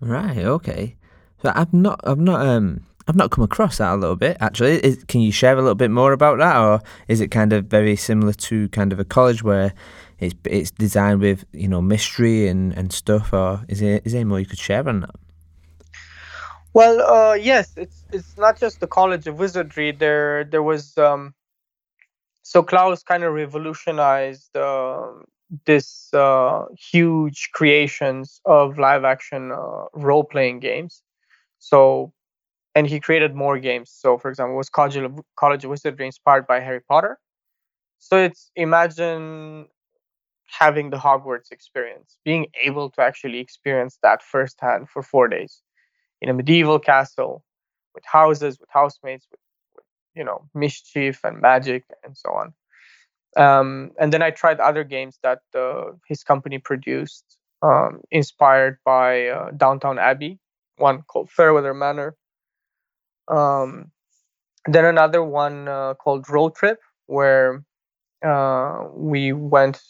Right. 0.00 0.38
Okay. 0.38 0.96
So 1.42 1.52
I've 1.54 1.72
not, 1.72 2.00
I've 2.04 2.20
not, 2.20 2.46
um, 2.46 2.86
I've 3.08 3.16
not 3.16 3.32
come 3.32 3.42
across 3.42 3.78
that 3.78 3.92
a 3.92 3.96
little 3.96 4.16
bit 4.16 4.36
actually. 4.40 4.78
Is, 4.84 5.02
can 5.04 5.20
you 5.20 5.32
share 5.32 5.54
a 5.54 5.60
little 5.60 5.74
bit 5.74 5.90
more 5.90 6.12
about 6.12 6.38
that, 6.38 6.56
or 6.56 6.80
is 7.08 7.20
it 7.20 7.28
kind 7.28 7.52
of 7.52 7.66
very 7.66 7.96
similar 7.96 8.32
to 8.32 8.68
kind 8.68 8.92
of 8.92 9.00
a 9.00 9.04
college 9.04 9.42
where 9.42 9.74
it's 10.20 10.34
it's 10.44 10.70
designed 10.70 11.20
with 11.20 11.44
you 11.52 11.66
know 11.66 11.82
mystery 11.82 12.46
and, 12.46 12.72
and 12.74 12.92
stuff, 12.92 13.32
or 13.32 13.64
is 13.68 13.82
it 13.82 14.06
is 14.06 14.12
there 14.12 14.24
more 14.24 14.38
you 14.38 14.46
could 14.46 14.58
share 14.58 14.88
on 14.88 15.00
that? 15.00 15.16
Well, 16.74 17.00
uh, 17.00 17.34
yes, 17.34 17.72
it's 17.76 18.04
it's 18.12 18.38
not 18.38 18.58
just 18.58 18.78
the 18.78 18.86
College 18.86 19.26
of 19.26 19.40
Wizardry. 19.40 19.90
There 19.90 20.44
there 20.44 20.62
was 20.62 20.96
um, 20.96 21.34
so 22.42 22.62
Claus 22.62 23.02
kind 23.02 23.24
of 23.24 23.34
revolutionized 23.34 24.56
uh, 24.56 25.08
this 25.64 26.14
uh, 26.14 26.66
huge 26.78 27.50
creations 27.52 28.40
of 28.44 28.78
live 28.78 29.02
action 29.02 29.50
uh, 29.50 29.86
role 29.92 30.24
playing 30.24 30.60
games 30.60 31.02
so, 31.62 32.12
and 32.74 32.88
he 32.88 32.98
created 32.98 33.36
more 33.36 33.58
games. 33.58 33.90
So, 33.90 34.18
for 34.18 34.28
example, 34.30 34.56
was 34.56 34.68
College 34.68 34.96
of, 34.96 35.20
College 35.36 35.64
of 35.64 35.70
Wizardry 35.70 36.06
inspired 36.06 36.46
by 36.48 36.58
Harry 36.58 36.80
Potter? 36.80 37.18
So 38.00 38.16
it's 38.18 38.50
imagine 38.56 39.68
having 40.60 40.90
the 40.90 40.96
Hogwarts 40.96 41.52
experience, 41.52 42.18
being 42.24 42.46
able 42.60 42.90
to 42.90 43.00
actually 43.00 43.38
experience 43.38 43.98
that 44.02 44.22
firsthand 44.22 44.88
for 44.90 45.02
four 45.02 45.28
days 45.28 45.62
in 46.20 46.28
a 46.28 46.34
medieval 46.34 46.80
castle 46.80 47.44
with 47.94 48.04
houses, 48.04 48.58
with 48.58 48.68
housemates, 48.72 49.28
with, 49.30 49.40
with 49.76 49.84
you 50.16 50.24
know 50.24 50.48
mischief 50.54 51.20
and 51.22 51.40
magic 51.40 51.84
and 52.04 52.16
so 52.16 52.30
on 52.30 52.52
um, 53.36 53.92
and 54.00 54.12
then 54.12 54.22
i 54.22 54.30
tried 54.30 54.60
other 54.60 54.84
games 54.84 55.18
that 55.22 55.40
uh, 55.54 55.92
his 56.08 56.22
company 56.24 56.58
produced 56.58 57.38
um, 57.62 58.00
inspired 58.10 58.78
by 58.84 59.28
uh, 59.28 59.50
Downton 59.56 59.98
Abbey 59.98 60.40
one 60.76 61.02
called 61.02 61.30
fairweather 61.30 61.74
manor 61.74 62.16
um, 63.28 63.90
then 64.66 64.84
another 64.84 65.22
one 65.22 65.68
uh, 65.68 65.94
called 65.94 66.28
road 66.28 66.54
trip 66.54 66.80
where 67.06 67.64
uh, 68.24 68.86
we 68.94 69.32
went 69.32 69.80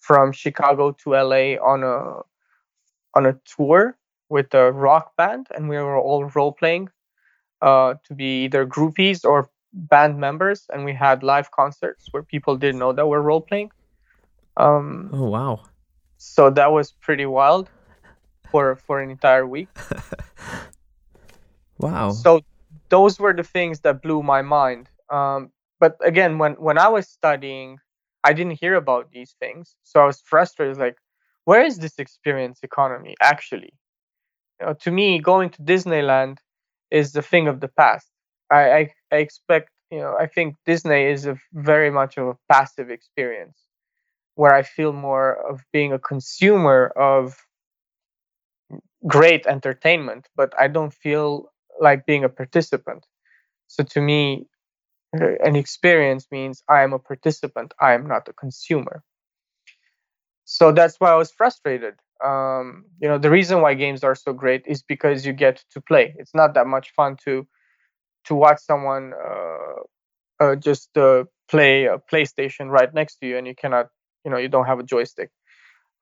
from 0.00 0.32
chicago 0.32 0.92
to 0.92 1.10
la 1.10 1.56
on 1.64 1.82
a 1.82 2.20
on 3.16 3.26
a 3.26 3.38
tour 3.44 3.96
with 4.28 4.52
a 4.54 4.72
rock 4.72 5.16
band 5.16 5.46
and 5.54 5.68
we 5.68 5.76
were 5.76 5.98
all 5.98 6.24
role 6.34 6.52
playing 6.52 6.88
uh, 7.62 7.94
to 8.04 8.14
be 8.14 8.44
either 8.44 8.66
groupies 8.66 9.24
or 9.24 9.48
band 9.72 10.18
members, 10.18 10.66
and 10.72 10.84
we 10.84 10.92
had 10.92 11.22
live 11.22 11.50
concerts 11.50 12.08
where 12.10 12.22
people 12.22 12.56
didn't 12.56 12.78
know 12.78 12.92
that 12.92 13.06
we're 13.08 13.20
role 13.20 13.40
playing. 13.40 13.70
Um, 14.56 15.10
oh 15.12 15.28
wow! 15.28 15.62
So 16.18 16.50
that 16.50 16.72
was 16.72 16.92
pretty 16.92 17.26
wild 17.26 17.68
for 18.54 18.76
for 18.76 19.00
an 19.00 19.10
entire 19.10 19.44
week. 19.44 19.68
wow! 21.78 22.10
So 22.10 22.42
those 22.88 23.18
were 23.18 23.34
the 23.34 23.42
things 23.42 23.80
that 23.80 24.00
blew 24.00 24.22
my 24.22 24.42
mind. 24.42 24.88
Um, 25.10 25.50
but 25.80 25.96
again, 26.00 26.38
when 26.38 26.52
when 26.66 26.78
I 26.78 26.86
was 26.86 27.08
studying, 27.08 27.78
I 28.22 28.32
didn't 28.32 28.60
hear 28.62 28.76
about 28.76 29.10
these 29.10 29.34
things, 29.40 29.74
so 29.82 30.00
I 30.00 30.06
was 30.06 30.20
frustrated. 30.20 30.78
Like, 30.78 30.98
where 31.46 31.64
is 31.64 31.78
this 31.78 31.98
experience 31.98 32.60
economy 32.62 33.16
actually? 33.20 33.74
You 34.60 34.66
know, 34.66 34.74
to 34.84 34.90
me, 34.92 35.18
going 35.18 35.50
to 35.50 35.62
Disneyland 35.62 36.36
is 36.92 37.10
the 37.10 37.22
thing 37.22 37.48
of 37.48 37.58
the 37.58 37.72
past. 37.82 38.06
I, 38.52 38.62
I, 38.78 38.82
I 39.10 39.16
expect, 39.16 39.70
you 39.90 39.98
know, 39.98 40.14
I 40.24 40.26
think 40.28 40.54
Disney 40.64 41.06
is 41.14 41.26
a 41.26 41.36
very 41.52 41.90
much 41.90 42.18
of 42.18 42.28
a 42.28 42.36
passive 42.48 42.88
experience 42.88 43.58
where 44.36 44.54
I 44.54 44.62
feel 44.62 44.92
more 44.92 45.32
of 45.50 45.64
being 45.72 45.92
a 45.92 45.98
consumer 45.98 46.92
of 46.94 47.34
great 49.06 49.46
entertainment, 49.46 50.28
but 50.36 50.52
I 50.58 50.68
don't 50.68 50.92
feel 50.94 51.52
like 51.80 52.06
being 52.06 52.24
a 52.24 52.28
participant. 52.28 53.06
So 53.68 53.84
to 53.84 54.00
me, 54.00 54.46
an 55.12 55.56
experience 55.56 56.26
means 56.30 56.62
I 56.68 56.82
am 56.82 56.92
a 56.92 56.98
participant, 56.98 57.74
I 57.80 57.94
am 57.94 58.06
not 58.06 58.28
a 58.28 58.32
consumer. 58.32 59.02
So 60.44 60.72
that's 60.72 60.96
why 61.00 61.10
I 61.12 61.16
was 61.16 61.30
frustrated 61.32 61.94
um, 62.22 62.84
you 63.00 63.08
know 63.08 63.18
the 63.18 63.30
reason 63.30 63.60
why 63.60 63.74
games 63.74 64.04
are 64.04 64.14
so 64.14 64.32
great 64.32 64.62
is 64.66 64.82
because 64.82 65.26
you 65.26 65.32
get 65.32 65.62
to 65.70 65.80
play 65.80 66.14
it's 66.18 66.34
not 66.34 66.54
that 66.54 66.66
much 66.66 66.92
fun 66.92 67.16
to 67.24 67.46
to 68.26 68.34
watch 68.34 68.60
someone 68.60 69.12
uh, 69.14 70.44
uh, 70.44 70.56
just 70.56 70.96
uh, 70.96 71.24
play 71.48 71.86
a 71.86 71.98
playstation 71.98 72.70
right 72.70 72.92
next 72.94 73.16
to 73.16 73.26
you 73.26 73.38
and 73.38 73.46
you 73.46 73.54
cannot 73.54 73.88
you 74.24 74.30
know 74.30 74.38
you 74.38 74.48
don't 74.48 74.66
have 74.66 74.78
a 74.78 74.84
joystick 74.84 75.30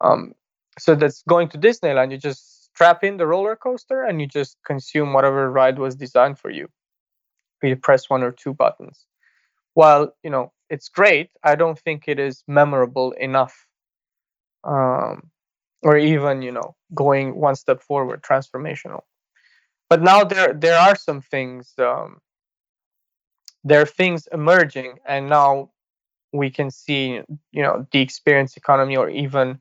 um, 0.00 0.32
so 0.78 0.94
that's 0.94 1.22
going 1.28 1.48
to 1.48 1.58
disneyland 1.58 2.10
you 2.12 2.18
just 2.18 2.61
strap 2.74 3.04
in 3.04 3.16
the 3.16 3.26
roller 3.26 3.56
coaster 3.56 4.04
and 4.04 4.20
you 4.20 4.26
just 4.26 4.56
consume 4.64 5.12
whatever 5.12 5.50
ride 5.50 5.78
was 5.78 5.94
designed 5.94 6.38
for 6.38 6.50
you. 6.50 6.68
You 7.62 7.76
press 7.76 8.10
one 8.10 8.22
or 8.22 8.32
two 8.32 8.54
buttons. 8.54 9.06
While 9.74 10.14
you 10.22 10.30
know 10.30 10.52
it's 10.68 10.88
great 10.88 11.30
i 11.44 11.54
don't 11.54 11.78
think 11.78 12.04
it 12.08 12.18
is 12.18 12.42
memorable 12.48 13.12
enough 13.12 13.66
um, 14.64 15.30
or 15.82 15.96
even 15.96 16.42
you 16.42 16.52
know 16.52 16.74
going 16.94 17.34
one 17.34 17.56
step 17.56 17.82
forward 17.82 18.22
transformational. 18.22 19.00
But 19.88 20.02
now 20.02 20.24
there 20.24 20.54
there 20.54 20.78
are 20.78 20.96
some 20.96 21.20
things 21.20 21.74
um, 21.78 22.20
there 23.64 23.82
are 23.82 23.86
things 23.86 24.28
emerging 24.32 24.98
and 25.06 25.28
now 25.28 25.70
we 26.32 26.50
can 26.50 26.70
see 26.70 27.20
you 27.52 27.62
know 27.62 27.86
the 27.92 28.00
experience 28.00 28.56
economy 28.56 28.96
or 28.96 29.08
even 29.10 29.60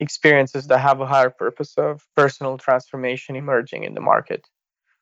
experiences 0.00 0.66
that 0.66 0.78
have 0.78 1.00
a 1.00 1.06
higher 1.06 1.30
purpose 1.30 1.74
of 1.76 2.06
personal 2.16 2.58
transformation 2.58 3.36
emerging 3.36 3.84
in 3.84 3.94
the 3.94 4.00
market 4.00 4.46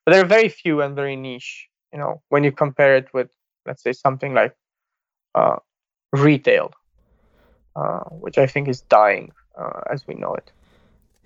but 0.05 0.13
they're 0.13 0.25
very 0.25 0.49
few 0.49 0.81
and 0.83 0.95
very 0.95 1.17
niche 1.17 1.69
you 1.93 1.99
know 1.99 2.21
when 2.29 2.45
you 2.45 2.53
compare 2.53 2.97
it 2.97 3.09
with 3.15 3.31
let's 3.67 3.83
say 3.83 3.93
something 3.93 4.35
like 4.35 4.55
uh, 5.35 5.57
retail 6.13 6.73
uh, 7.77 8.05
which 8.25 8.39
i 8.39 8.47
think 8.47 8.69
is 8.69 8.81
dying 8.83 9.33
uh, 9.59 9.81
as 9.91 10.07
we 10.07 10.15
know 10.15 10.35
it. 10.35 10.53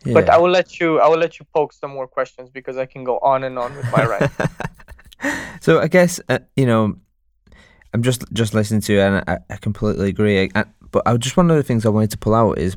Yeah. 0.05 0.15
But 0.15 0.31
I 0.31 0.39
will 0.39 0.51
let 0.51 0.81
you. 0.81 0.99
I 1.01 1.09
will 1.09 1.19
let 1.19 1.39
you 1.39 1.47
poke 1.55 1.73
some 1.73 1.93
more 1.93 2.09
questions 2.09 2.51
because 2.51 2.77
I 2.77 2.87
can 2.87 3.05
go 3.05 3.19
on 3.19 3.45
and 3.45 3.59
on 3.59 3.77
with 3.77 3.91
my 3.93 4.05
rant. 4.05 4.33
so 5.61 5.79
I 5.79 5.87
guess 5.87 6.21
uh, 6.29 6.41
you 6.57 6.67
know, 6.67 6.97
I'm 7.95 8.03
just 8.03 8.25
just 8.33 8.53
listening 8.53 8.81
to 8.83 8.93
you, 8.93 9.01
and 9.01 9.25
I, 9.29 9.39
I 9.49 9.57
completely 9.59 10.09
agree. 10.09 10.51
I, 10.55 10.65
but 10.91 11.03
I 11.07 11.17
just 11.17 11.37
one 11.37 11.51
of 11.51 11.57
the 11.57 11.63
things 11.63 11.87
I 11.87 11.91
wanted 11.91 12.11
to 12.13 12.19
pull 12.19 12.35
out 12.35 12.59
is, 12.59 12.77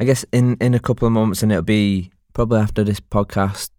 I 0.00 0.04
guess 0.04 0.24
in 0.32 0.56
in 0.60 0.74
a 0.74 0.80
couple 0.80 1.06
of 1.06 1.12
moments, 1.12 1.42
and 1.42 1.50
it'll 1.52 1.62
be 1.62 2.10
probably 2.32 2.60
after 2.60 2.84
this 2.84 3.00
podcast, 3.00 3.70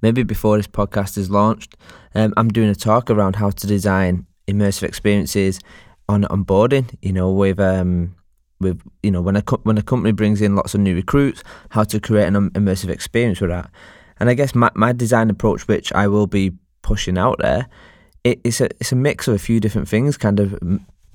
maybe 0.00 0.22
before 0.22 0.56
this 0.56 0.66
podcast 0.66 1.18
is 1.18 1.30
launched. 1.30 1.76
Um, 2.14 2.32
I'm 2.36 2.48
doing 2.48 2.70
a 2.70 2.74
talk 2.74 3.10
around 3.10 3.36
how 3.36 3.50
to 3.50 3.66
design 3.66 4.26
immersive 4.48 4.84
experiences 4.84 5.60
on 6.08 6.22
onboarding. 6.24 6.94
You 7.02 7.12
know, 7.12 7.30
with 7.30 7.60
um, 7.60 8.16
with 8.60 8.80
you 9.02 9.10
know 9.10 9.20
when 9.20 9.36
a 9.36 9.42
when 9.64 9.78
a 9.78 9.82
company 9.82 10.12
brings 10.12 10.40
in 10.40 10.56
lots 10.56 10.74
of 10.74 10.80
new 10.80 10.94
recruits, 10.94 11.42
how 11.70 11.84
to 11.84 12.00
create 12.00 12.26
an 12.26 12.50
immersive 12.50 12.88
experience 12.88 13.40
with 13.40 13.50
that. 13.50 13.70
And 14.18 14.30
I 14.30 14.34
guess 14.34 14.54
my 14.54 14.70
my 14.74 14.92
design 14.92 15.30
approach, 15.30 15.68
which 15.68 15.92
I 15.92 16.08
will 16.08 16.26
be 16.26 16.52
pushing 16.82 17.18
out 17.18 17.38
there, 17.38 17.66
it, 18.24 18.40
it's 18.44 18.60
a 18.60 18.68
it's 18.80 18.92
a 18.92 18.96
mix 18.96 19.28
of 19.28 19.34
a 19.34 19.38
few 19.38 19.60
different 19.60 19.88
things, 19.88 20.16
kind 20.16 20.40
of 20.40 20.58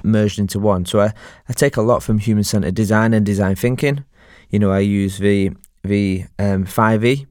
merged 0.04 0.40
into 0.40 0.60
one. 0.60 0.86
So 0.86 1.00
I, 1.00 1.14
I 1.50 1.54
take 1.54 1.78
a 1.78 1.82
lot 1.82 2.04
from 2.04 2.20
human 2.20 2.44
centered 2.44 2.76
design 2.76 3.14
and 3.14 3.26
design 3.26 3.56
thinking. 3.56 4.04
You 4.52 4.60
know, 4.60 4.72
I 4.72 4.80
use 4.80 5.18
the 5.18 5.52
the 5.84 6.26
um, 6.38 6.66
5e 6.66 7.26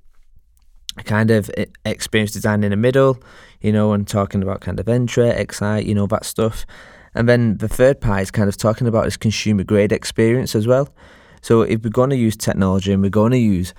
kind 1.05 1.31
of 1.31 1.51
experience 1.85 2.33
design 2.33 2.65
in 2.65 2.71
the 2.71 2.77
middle, 2.77 3.23
you 3.61 3.73
know, 3.73 3.93
and 3.93 4.09
talking 4.09 4.43
about 4.43 4.61
kind 4.61 4.81
of 4.81 4.89
entry, 4.89 5.29
excite, 5.29 5.87
you 5.87 5.95
know, 5.95 6.07
that 6.09 6.25
stuff. 6.25 6.67
And 7.15 7.29
then 7.29 7.59
the 7.59 7.69
third 7.69 8.01
part 8.01 8.23
is 8.23 8.31
kind 8.31 8.49
of 8.49 8.57
talking 8.57 8.87
about 8.87 9.05
this 9.05 9.17
consumer 9.17 9.63
grade 9.63 9.93
experience 9.93 10.55
as 10.55 10.67
well. 10.67 10.89
So 11.43 11.63
if 11.63 11.83
we're 11.83 11.91
going 11.91 12.11
to 12.11 12.17
use 12.17 12.37
technology 12.37 12.93
and 12.93 13.03
we're 13.03 13.11
going 13.11 13.33
to 13.33 13.39
use 13.39 13.73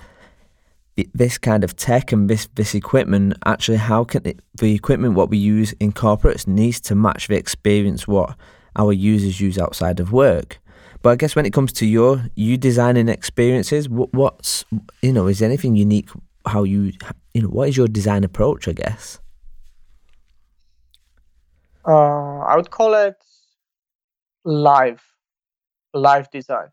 this 1.14 1.38
kind 1.38 1.64
of 1.64 1.76
tech 1.76 2.12
and 2.12 2.30
this 2.30 2.48
this 2.56 2.76
equipment, 2.76 3.34
actually, 3.46 3.78
how 3.78 4.04
can 4.04 4.26
it, 4.26 4.40
the 4.56 4.74
equipment 4.74 5.16
what 5.16 5.30
we 5.30 5.38
use 5.38 5.74
in 5.80 5.92
corporates 5.92 6.48
needs 6.48 6.80
to 6.82 6.96
match 6.96 7.28
the 7.28 7.36
experience 7.36 8.08
what 8.08 8.36
our 8.76 8.94
users 8.94 9.42
use 9.42 9.58
outside 9.58 10.00
of 10.00 10.12
work. 10.12 10.61
But 11.02 11.10
I 11.12 11.16
guess 11.16 11.36
when 11.36 11.46
it 11.46 11.54
comes 11.54 11.74
to 11.74 11.86
your 11.86 12.26
you 12.36 12.58
designing 12.58 13.10
experiences, 13.10 13.90
what, 13.90 14.14
what's 14.14 14.66
you 15.02 15.14
know 15.14 15.28
is 15.28 15.42
anything 15.42 15.76
unique? 15.76 16.10
How 16.46 16.64
you 16.64 16.92
you 17.34 17.42
know 17.42 17.50
what 17.50 17.70
is 17.70 17.78
your 17.78 17.88
design 17.88 18.24
approach? 18.24 18.68
I 18.68 18.74
guess. 18.74 19.20
Uh, 21.88 22.40
I 22.40 22.56
would 22.56 22.70
call 22.70 22.94
it 22.94 23.16
live, 24.44 25.02
live 25.94 26.30
design. 26.30 26.68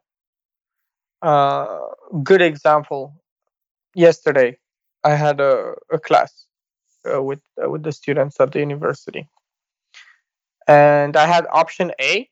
Uh, 1.23 1.79
good 2.23 2.43
example. 2.43 3.15
Yesterday, 3.95 4.59
I 5.03 5.15
had 5.15 5.41
a, 5.41 5.75
a 5.91 5.99
class 5.99 6.47
uh, 7.11 7.23
with 7.23 7.41
uh, 7.63 7.71
with 7.71 7.83
the 7.83 7.93
students 7.93 8.39
at 8.39 8.53
the 8.53 8.61
university, 8.61 9.29
and 10.67 11.17
I 11.17 11.27
had 11.27 11.47
option 11.51 11.93
A. 12.01 12.29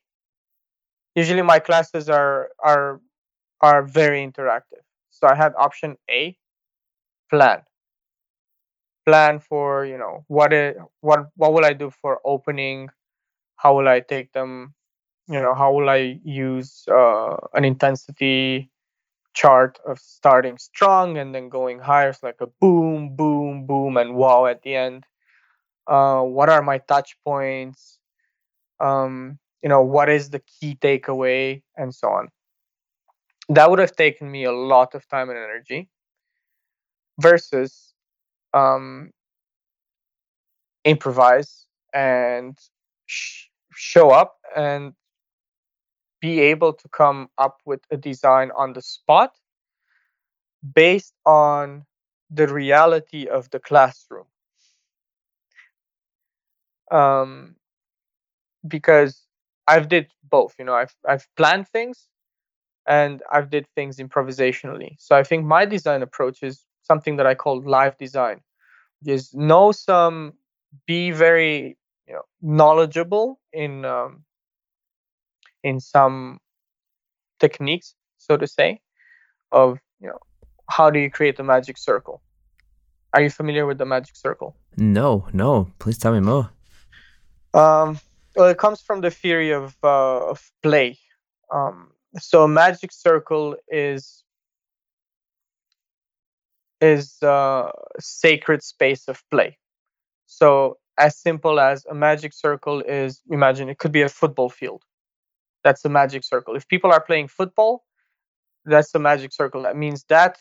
Usually, 1.17 1.41
my 1.41 1.59
classes 1.59 2.09
are 2.09 2.51
are 2.59 3.01
are 3.61 3.83
very 3.83 4.25
interactive. 4.25 4.83
So 5.11 5.27
I 5.27 5.35
had 5.35 5.53
option 5.57 5.97
A, 6.09 6.37
plan. 7.29 7.63
Plan 9.05 9.39
for 9.39 9.85
you 9.85 9.97
know 9.97 10.25
what 10.27 10.51
what 10.99 11.27
what 11.37 11.53
will 11.53 11.63
i 11.63 11.71
do 11.73 11.89
for 11.89 12.19
opening? 12.25 12.89
How 13.57 13.75
will 13.77 13.87
i 13.87 14.01
take 14.01 14.33
them? 14.33 14.75
You 15.27 15.41
know 15.41 15.53
how 15.55 15.73
will 15.73 15.89
i 15.89 16.19
use 16.23 16.85
uh, 16.89 17.37
an 17.53 17.65
intensity 17.65 18.71
chart 19.35 19.79
of 19.87 19.99
starting 19.99 20.57
strong 20.59 21.17
and 21.17 21.35
then 21.35 21.49
going 21.49 21.79
higher? 21.79 22.09
It's 22.09 22.23
like 22.23 22.41
a 22.41 22.47
boom 22.61 23.15
boom 23.15 23.67
boom 23.67 23.97
and 23.97 24.15
wow 24.15 24.47
at 24.47 24.63
the 24.63 24.75
end. 24.75 25.05
Uh, 25.87 26.21
what 26.23 26.49
are 26.49 26.63
my 26.63 26.79
touch 26.79 27.17
points? 27.25 27.99
Um, 28.79 29.39
you 29.61 29.69
know 29.69 29.81
what 29.81 30.09
is 30.09 30.29
the 30.29 30.39
key 30.39 30.75
takeaway 30.81 31.61
and 31.77 31.93
so 31.93 32.07
on 32.09 32.29
that 33.49 33.69
would 33.69 33.79
have 33.79 33.95
taken 33.95 34.29
me 34.31 34.43
a 34.43 34.51
lot 34.51 34.93
of 34.95 35.07
time 35.07 35.29
and 35.29 35.37
energy 35.37 35.89
versus 37.19 37.93
um, 38.53 39.11
improvise 40.83 41.65
and 41.93 42.57
sh- 43.05 43.47
show 43.73 44.09
up 44.11 44.37
and 44.55 44.93
be 46.19 46.39
able 46.39 46.73
to 46.73 46.87
come 46.89 47.29
up 47.37 47.61
with 47.65 47.81
a 47.91 47.97
design 47.97 48.51
on 48.55 48.73
the 48.73 48.81
spot 48.81 49.35
based 50.73 51.13
on 51.25 51.85
the 52.29 52.47
reality 52.47 53.27
of 53.27 53.49
the 53.51 53.59
classroom. 53.59 54.27
um, 56.91 57.55
because 58.67 59.26
I've 59.67 59.89
did 59.89 60.07
both. 60.29 60.55
You 60.59 60.65
know, 60.65 60.73
I've 60.73 60.95
I've 61.07 61.27
planned 61.35 61.67
things, 61.67 62.07
and 62.87 63.21
I've 63.31 63.49
did 63.49 63.67
things 63.75 63.97
improvisationally. 63.97 64.95
So 64.99 65.15
I 65.15 65.23
think 65.23 65.45
my 65.45 65.65
design 65.65 66.01
approach 66.01 66.43
is 66.43 66.65
something 66.83 67.17
that 67.17 67.27
I 67.27 67.35
call 67.35 67.61
live 67.61 67.97
design. 67.97 68.41
Is 69.05 69.33
know 69.33 69.71
some, 69.71 70.33
be 70.85 71.11
very 71.11 71.77
you 72.07 72.13
know 72.13 72.23
knowledgeable 72.41 73.39
in 73.53 73.85
um, 73.85 74.23
in 75.63 75.79
some 75.79 76.39
techniques, 77.39 77.93
so 78.17 78.37
to 78.37 78.47
say, 78.47 78.81
of 79.51 79.79
you 79.99 80.07
know 80.07 80.19
how 80.69 80.89
do 80.89 80.99
you 80.99 81.11
create 81.11 81.39
a 81.39 81.43
magic 81.43 81.77
circle. 81.77 82.21
Are 83.13 83.21
you 83.21 83.29
familiar 83.29 83.65
with 83.65 83.77
the 83.77 83.85
magic 83.85 84.15
circle? 84.15 84.55
No, 84.75 85.27
no. 85.33 85.71
Please 85.79 85.97
tell 85.97 86.13
me 86.13 86.19
more. 86.19 86.51
Um, 87.53 87.99
well, 88.37 88.47
it 88.49 88.57
comes 88.57 88.81
from 88.81 89.01
the 89.01 89.11
theory 89.11 89.51
of 89.51 89.75
uh, 89.83 90.29
of 90.29 90.51
play. 90.63 90.97
Um, 91.51 91.91
so 92.19 92.43
a 92.43 92.47
magic 92.47 92.91
circle 92.91 93.55
is 93.67 94.23
is 96.79 97.17
a 97.23 97.29
uh, 97.29 97.71
sacred 97.99 98.63
space 98.63 99.07
of 99.07 99.23
play. 99.31 99.57
So 100.27 100.77
as 100.97 101.17
simple 101.17 101.59
as 101.59 101.85
a 101.85 101.95
magic 101.95 102.33
circle 102.33 102.81
is 102.81 103.21
imagine 103.29 103.69
it 103.69 103.79
could 103.79 103.91
be 103.91 104.03
a 104.03 104.09
football 104.09 104.49
field. 104.49 104.83
That's 105.63 105.83
a 105.85 105.89
magic 105.89 106.23
circle. 106.23 106.55
If 106.55 106.67
people 106.67 106.91
are 106.91 107.01
playing 107.01 107.29
football, 107.29 107.83
that's 108.65 108.93
a 108.95 108.99
magic 108.99 109.33
circle. 109.33 109.63
That 109.63 109.75
means 109.75 110.05
that 110.09 110.37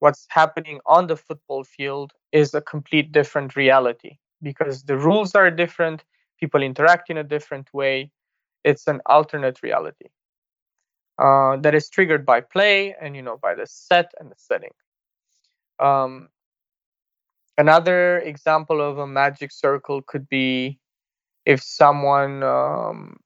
what's 0.00 0.26
happening 0.28 0.80
on 0.86 1.06
the 1.06 1.16
football 1.16 1.64
field 1.64 2.12
is 2.32 2.54
a 2.54 2.60
complete 2.60 3.12
different 3.12 3.56
reality 3.56 4.18
because 4.42 4.82
the 4.84 4.96
rules 4.96 5.34
are 5.34 5.50
different, 5.50 6.04
people 6.40 6.62
interact 6.62 7.10
in 7.10 7.16
a 7.18 7.24
different 7.24 7.68
way. 7.72 8.10
It's 8.64 8.86
an 8.86 9.00
alternate 9.06 9.62
reality 9.62 10.08
uh, 11.18 11.56
that 11.58 11.74
is 11.74 11.88
triggered 11.88 12.26
by 12.26 12.40
play 12.40 12.94
and 13.00 13.14
you 13.16 13.22
know 13.22 13.36
by 13.36 13.54
the 13.54 13.66
set 13.66 14.12
and 14.18 14.30
the 14.30 14.36
setting. 14.36 14.70
Um, 15.78 16.28
another 17.58 18.18
example 18.18 18.80
of 18.80 18.98
a 18.98 19.06
magic 19.06 19.52
circle 19.52 20.02
could 20.02 20.28
be 20.28 20.78
if 21.46 21.62
someone 21.62 22.42
um, 22.42 23.16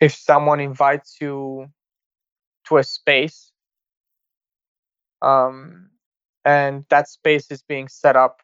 if 0.00 0.14
someone 0.14 0.60
invites 0.60 1.18
you 1.20 1.68
to 2.66 2.78
a 2.78 2.84
space 2.84 3.52
um, 5.22 5.90
and 6.44 6.84
that 6.90 7.08
space 7.08 7.50
is 7.50 7.62
being 7.62 7.88
set 7.88 8.16
up 8.16 8.42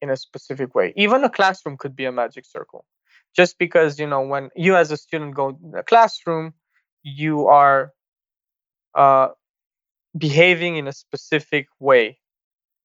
in 0.00 0.10
a 0.10 0.16
specific 0.16 0.74
way. 0.74 0.92
Even 0.96 1.24
a 1.24 1.30
classroom 1.30 1.76
could 1.76 1.96
be 1.96 2.04
a 2.04 2.12
magic 2.12 2.44
circle. 2.44 2.84
Just 3.36 3.58
because 3.58 3.98
you 3.98 4.06
know 4.06 4.22
when 4.22 4.50
you 4.56 4.76
as 4.76 4.90
a 4.90 4.96
student 4.96 5.34
go 5.34 5.58
in 5.62 5.74
a 5.78 5.82
classroom 5.82 6.54
you 7.02 7.46
are 7.46 7.92
uh, 8.94 9.28
behaving 10.16 10.76
in 10.76 10.88
a 10.88 10.92
specific 10.92 11.68
way 11.78 12.18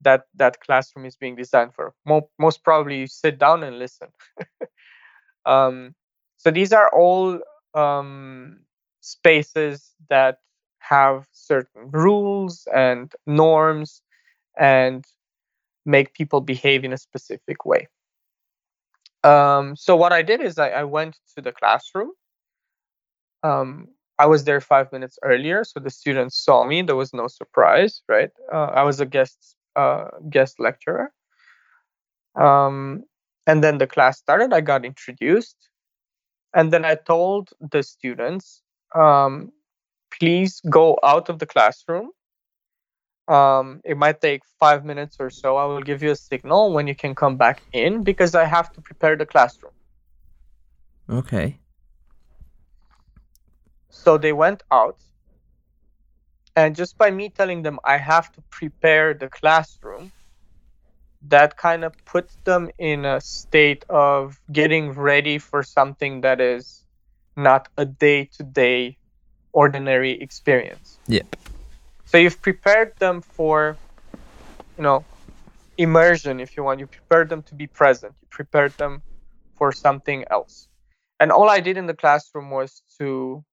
that 0.01 0.23
that 0.35 0.59
classroom 0.59 1.05
is 1.05 1.15
being 1.15 1.35
designed 1.35 1.73
for. 1.73 1.93
Mo- 2.05 2.29
most 2.39 2.63
probably 2.63 2.99
you 2.99 3.07
sit 3.07 3.39
down 3.39 3.63
and 3.63 3.79
listen. 3.79 4.09
Um, 5.45 5.95
so 6.37 6.51
these 6.51 6.73
are 6.73 6.89
all 6.93 7.39
um, 7.73 8.59
spaces 9.01 9.91
that 10.09 10.37
have 10.79 11.27
certain 11.31 11.89
rules 11.91 12.67
and 12.73 13.11
norms 13.25 14.01
and 14.59 15.05
make 15.85 16.13
people 16.13 16.41
behave 16.41 16.83
in 16.83 16.93
a 16.93 16.97
specific 16.97 17.65
way. 17.65 17.87
Um, 19.23 19.75
so 19.75 19.95
what 19.95 20.11
I 20.11 20.21
did 20.21 20.41
is 20.41 20.57
I, 20.57 20.69
I 20.69 20.83
went 20.83 21.17
to 21.35 21.41
the 21.41 21.51
classroom. 21.51 22.11
Um, 23.41 23.87
I 24.19 24.25
was 24.25 24.43
there 24.43 24.61
five 24.61 24.91
minutes 24.91 25.17
earlier, 25.23 25.63
so 25.63 25.79
the 25.79 25.89
students 25.89 26.37
saw 26.37 26.65
me. 26.65 26.81
There 26.81 26.95
was 26.95 27.13
no 27.13 27.27
surprise, 27.27 28.01
right? 28.07 28.29
Uh, 28.51 28.71
I 28.75 28.83
was 28.83 28.99
a 28.99 29.05
guest 29.05 29.55
uh, 29.75 30.05
guest 30.29 30.59
lecturer. 30.59 31.11
Um, 32.35 33.03
and 33.47 33.63
then 33.63 33.77
the 33.77 33.87
class 33.87 34.19
started. 34.19 34.53
I 34.53 34.61
got 34.61 34.85
introduced, 34.85 35.57
and 36.53 36.71
then 36.71 36.85
I 36.85 36.95
told 36.95 37.49
the 37.59 37.83
students, 37.83 38.61
um, 38.95 39.51
please 40.17 40.61
go 40.69 40.97
out 41.03 41.29
of 41.29 41.39
the 41.39 41.45
classroom 41.45 42.11
um, 43.27 43.81
it 43.83 43.97
might 43.97 44.21
take 44.21 44.41
five 44.59 44.83
minutes 44.83 45.17
or 45.19 45.29
so. 45.29 45.57
I 45.57 45.65
will 45.65 45.81
give 45.81 46.03
you 46.03 46.11
a 46.11 46.15
signal 46.15 46.73
when 46.73 46.87
you 46.87 46.95
can 46.95 47.15
come 47.15 47.37
back 47.37 47.61
in 47.71 48.03
because 48.03 48.35
I 48.35 48.45
have 48.45 48.71
to 48.73 48.81
prepare 48.81 49.15
the 49.15 49.25
classroom. 49.25 49.73
Okay. 51.09 51.59
So 53.89 54.17
they 54.17 54.33
went 54.33 54.63
out, 54.71 54.97
and 56.55 56.75
just 56.75 56.97
by 56.97 57.11
me 57.11 57.29
telling 57.29 57.61
them 57.61 57.79
I 57.83 57.97
have 57.97 58.31
to 58.33 58.41
prepare 58.49 59.13
the 59.13 59.29
classroom, 59.29 60.11
that 61.27 61.55
kind 61.57 61.83
of 61.83 61.93
puts 62.05 62.35
them 62.43 62.69
in 62.77 63.05
a 63.05 63.21
state 63.21 63.85
of 63.89 64.39
getting 64.51 64.91
ready 64.91 65.37
for 65.37 65.63
something 65.63 66.21
that 66.21 66.41
is 66.41 66.83
not 67.37 67.69
a 67.77 67.85
day 67.85 68.25
to 68.37 68.43
day 68.43 68.97
ordinary 69.53 70.19
experience. 70.19 70.97
Yep. 71.07 71.35
So 72.13 72.19
you've 72.19 72.43
prepared 72.43 72.93
them 72.99 73.23
for, 73.23 73.75
you 74.77 74.83
know, 74.83 75.03
immersion, 75.79 76.39
if 76.39 76.55
you 76.55 76.63
want. 76.63 76.79
You 76.79 76.85
prepared 76.85 77.29
them 77.29 77.41
to 77.43 77.55
be 77.55 77.65
present. 77.65 78.13
You 78.21 78.27
prepared 78.29 78.73
them 78.77 79.01
for 79.55 79.71
something 79.71 80.23
else. 80.29 80.67
And 81.19 81.31
all 81.31 81.49
I 81.49 81.59
did 81.59 81.75
in 81.75 81.87
the 81.87 81.95
classroom 81.95 82.51
was 82.51 82.83
to 82.99 83.43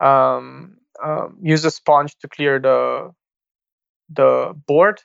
um, 0.00 0.76
um, 1.02 1.38
use 1.40 1.64
a 1.64 1.70
sponge 1.70 2.14
to 2.18 2.28
clear 2.28 2.58
the 2.58 3.12
the 4.10 4.54
board, 4.66 5.00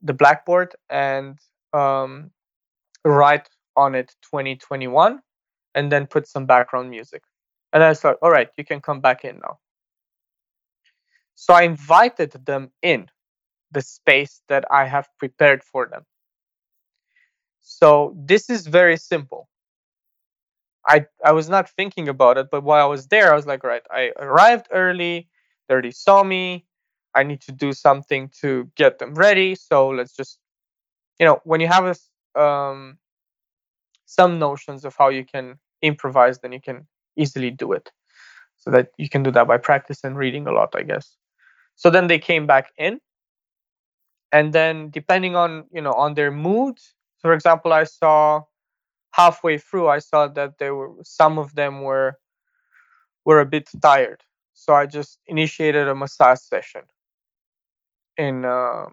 the 0.00 0.14
blackboard, 0.14 0.74
and 0.88 1.38
um, 1.74 2.30
write 3.04 3.46
on 3.76 3.94
it 3.94 4.14
2021, 4.22 5.20
and 5.74 5.92
then 5.92 6.06
put 6.06 6.26
some 6.26 6.46
background 6.46 6.88
music. 6.88 7.22
And 7.74 7.82
I 7.82 7.92
thought, 7.92 8.16
all 8.22 8.30
right, 8.30 8.48
you 8.56 8.64
can 8.64 8.80
come 8.80 9.00
back 9.02 9.22
in 9.22 9.40
now. 9.40 9.58
So 11.40 11.54
I 11.54 11.62
invited 11.62 12.32
them 12.44 12.70
in 12.82 13.08
the 13.70 13.80
space 13.80 14.42
that 14.48 14.66
I 14.70 14.84
have 14.84 15.08
prepared 15.18 15.64
for 15.64 15.88
them. 15.88 16.04
So 17.62 18.14
this 18.14 18.50
is 18.50 18.66
very 18.66 18.98
simple. 18.98 19.48
I 20.86 21.06
I 21.24 21.32
was 21.32 21.48
not 21.48 21.70
thinking 21.70 22.08
about 22.10 22.36
it, 22.36 22.48
but 22.50 22.62
while 22.62 22.84
I 22.84 22.88
was 22.88 23.06
there, 23.06 23.32
I 23.32 23.36
was 23.36 23.46
like, 23.46 23.64
right, 23.64 23.82
I 23.90 24.12
arrived 24.18 24.68
early. 24.70 25.30
They 25.66 25.72
already 25.72 25.92
saw 25.92 26.22
me. 26.22 26.66
I 27.14 27.22
need 27.22 27.40
to 27.42 27.52
do 27.52 27.72
something 27.72 28.30
to 28.42 28.70
get 28.76 28.98
them 28.98 29.14
ready. 29.14 29.54
So 29.54 29.88
let's 29.88 30.14
just, 30.14 30.38
you 31.18 31.24
know, 31.26 31.40
when 31.44 31.62
you 31.62 31.68
have 31.68 31.86
a, 31.86 32.40
um, 32.40 32.98
some 34.04 34.38
notions 34.38 34.84
of 34.84 34.94
how 34.94 35.08
you 35.08 35.24
can 35.24 35.58
improvise, 35.80 36.40
then 36.40 36.52
you 36.52 36.60
can 36.60 36.86
easily 37.16 37.50
do 37.50 37.72
it. 37.72 37.90
So 38.58 38.70
that 38.72 38.88
you 38.98 39.08
can 39.08 39.22
do 39.22 39.30
that 39.32 39.48
by 39.48 39.56
practice 39.58 40.04
and 40.04 40.18
reading 40.18 40.46
a 40.46 40.52
lot, 40.52 40.74
I 40.76 40.82
guess. 40.82 41.16
So 41.80 41.88
then 41.88 42.08
they 42.08 42.18
came 42.18 42.46
back 42.46 42.72
in, 42.76 43.00
and 44.32 44.52
then 44.52 44.90
depending 44.90 45.34
on 45.34 45.64
you 45.72 45.80
know 45.80 45.94
on 45.94 46.12
their 46.12 46.30
mood. 46.30 46.76
For 47.22 47.32
example, 47.32 47.72
I 47.72 47.84
saw 47.84 48.42
halfway 49.12 49.56
through, 49.56 49.88
I 49.88 49.98
saw 49.98 50.28
that 50.28 50.58
there 50.58 50.74
were 50.74 50.90
some 51.04 51.38
of 51.38 51.54
them 51.54 51.80
were 51.80 52.18
were 53.24 53.40
a 53.40 53.46
bit 53.46 53.70
tired, 53.80 54.22
so 54.52 54.74
I 54.74 54.84
just 54.84 55.20
initiated 55.26 55.88
a 55.88 55.94
massage 55.94 56.40
session 56.40 56.82
in 58.18 58.44
uh, 58.44 58.84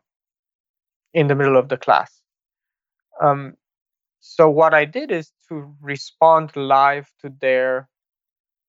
in 1.14 1.28
the 1.28 1.36
middle 1.36 1.58
of 1.58 1.68
the 1.68 1.76
class. 1.76 2.22
Um, 3.22 3.56
so 4.22 4.50
what 4.50 4.74
I 4.74 4.86
did 4.86 5.12
is 5.12 5.34
to 5.50 5.76
respond 5.82 6.56
live 6.56 7.12
to 7.20 7.34
their 7.42 7.90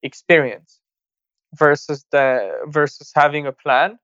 experience 0.03 0.81
versus 1.55 2.05
the 2.11 2.65
versus 2.67 3.13
having 3.15 3.47
a 3.47 3.53
plan 3.53 3.97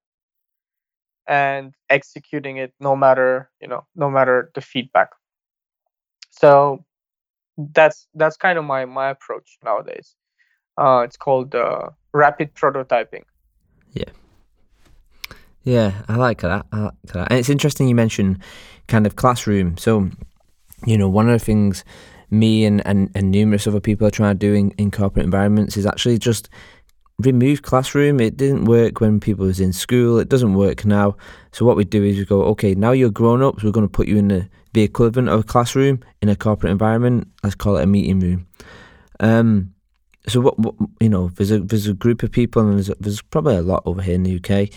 and 1.27 1.73
executing 1.89 2.57
it 2.57 2.73
no 2.79 2.95
matter 2.95 3.49
you 3.61 3.67
know 3.67 3.85
no 3.95 4.09
matter 4.09 4.51
the 4.55 4.61
feedback. 4.61 5.09
So 6.31 6.85
that's 7.57 8.07
that's 8.13 8.37
kind 8.37 8.57
of 8.57 8.65
my 8.65 8.85
my 8.85 9.09
approach 9.09 9.57
nowadays. 9.63 10.15
Uh 10.77 11.01
it's 11.05 11.17
called 11.17 11.55
uh, 11.55 11.89
rapid 12.13 12.53
prototyping. 12.53 13.23
Yeah. 13.93 14.11
Yeah 15.63 16.03
i 16.07 16.15
like 16.15 16.41
that 16.41 16.65
i 16.71 16.79
like 16.79 16.93
that. 17.13 17.31
And 17.31 17.39
it's 17.39 17.49
interesting 17.49 17.87
you 17.87 17.95
mentioned 17.95 18.39
kind 18.87 19.05
of 19.05 19.15
classroom. 19.15 19.77
So 19.77 20.09
you 20.85 20.97
know 20.97 21.09
one 21.09 21.29
of 21.29 21.39
the 21.39 21.45
things 21.45 21.83
me 22.31 22.65
and, 22.65 22.85
and, 22.85 23.09
and 23.15 23.31
numerous 23.31 23.67
other 23.67 23.79
people 23.79 24.07
are 24.07 24.11
trying 24.11 24.33
to 24.33 24.39
do 24.39 24.53
in, 24.53 24.71
in 24.71 24.91
corporate 24.91 25.25
environments 25.25 25.77
is 25.77 25.85
actually 25.85 26.17
just 26.17 26.49
remove 27.19 27.61
classroom. 27.61 28.19
It 28.19 28.37
didn't 28.37 28.65
work 28.65 28.99
when 28.99 29.19
people 29.19 29.45
was 29.45 29.59
in 29.59 29.73
school. 29.73 30.19
It 30.19 30.29
doesn't 30.29 30.53
work 30.53 30.85
now. 30.85 31.15
So 31.51 31.65
what 31.65 31.77
we 31.77 31.85
do 31.85 32.03
is 32.03 32.17
we 32.17 32.25
go, 32.25 32.43
okay, 32.43 32.75
now 32.75 32.91
you're 32.91 33.09
grown 33.09 33.41
ups. 33.41 33.63
We're 33.63 33.71
going 33.71 33.87
to 33.87 33.91
put 33.91 34.07
you 34.07 34.17
in 34.17 34.27
the 34.27 34.49
the 34.73 34.81
equivalent 34.81 35.29
of 35.29 35.39
a 35.39 35.43
classroom 35.43 36.01
in 36.21 36.27
a 36.27 36.35
corporate 36.35 36.69
environment. 36.69 37.29
Let's 37.43 37.55
call 37.55 37.77
it 37.77 37.83
a 37.83 37.87
meeting 37.87 38.19
room. 38.19 38.45
Um, 39.21 39.73
so 40.27 40.41
what, 40.41 40.59
what 40.59 40.75
you 40.99 41.07
know, 41.07 41.29
there's 41.29 41.51
a 41.51 41.59
there's 41.59 41.87
a 41.87 41.93
group 41.93 42.23
of 42.23 42.31
people, 42.31 42.61
and 42.61 42.75
there's, 42.75 42.91
there's 42.99 43.21
probably 43.21 43.55
a 43.55 43.61
lot 43.61 43.83
over 43.85 44.01
here 44.01 44.15
in 44.15 44.23
the 44.23 44.35
UK. 44.35 44.69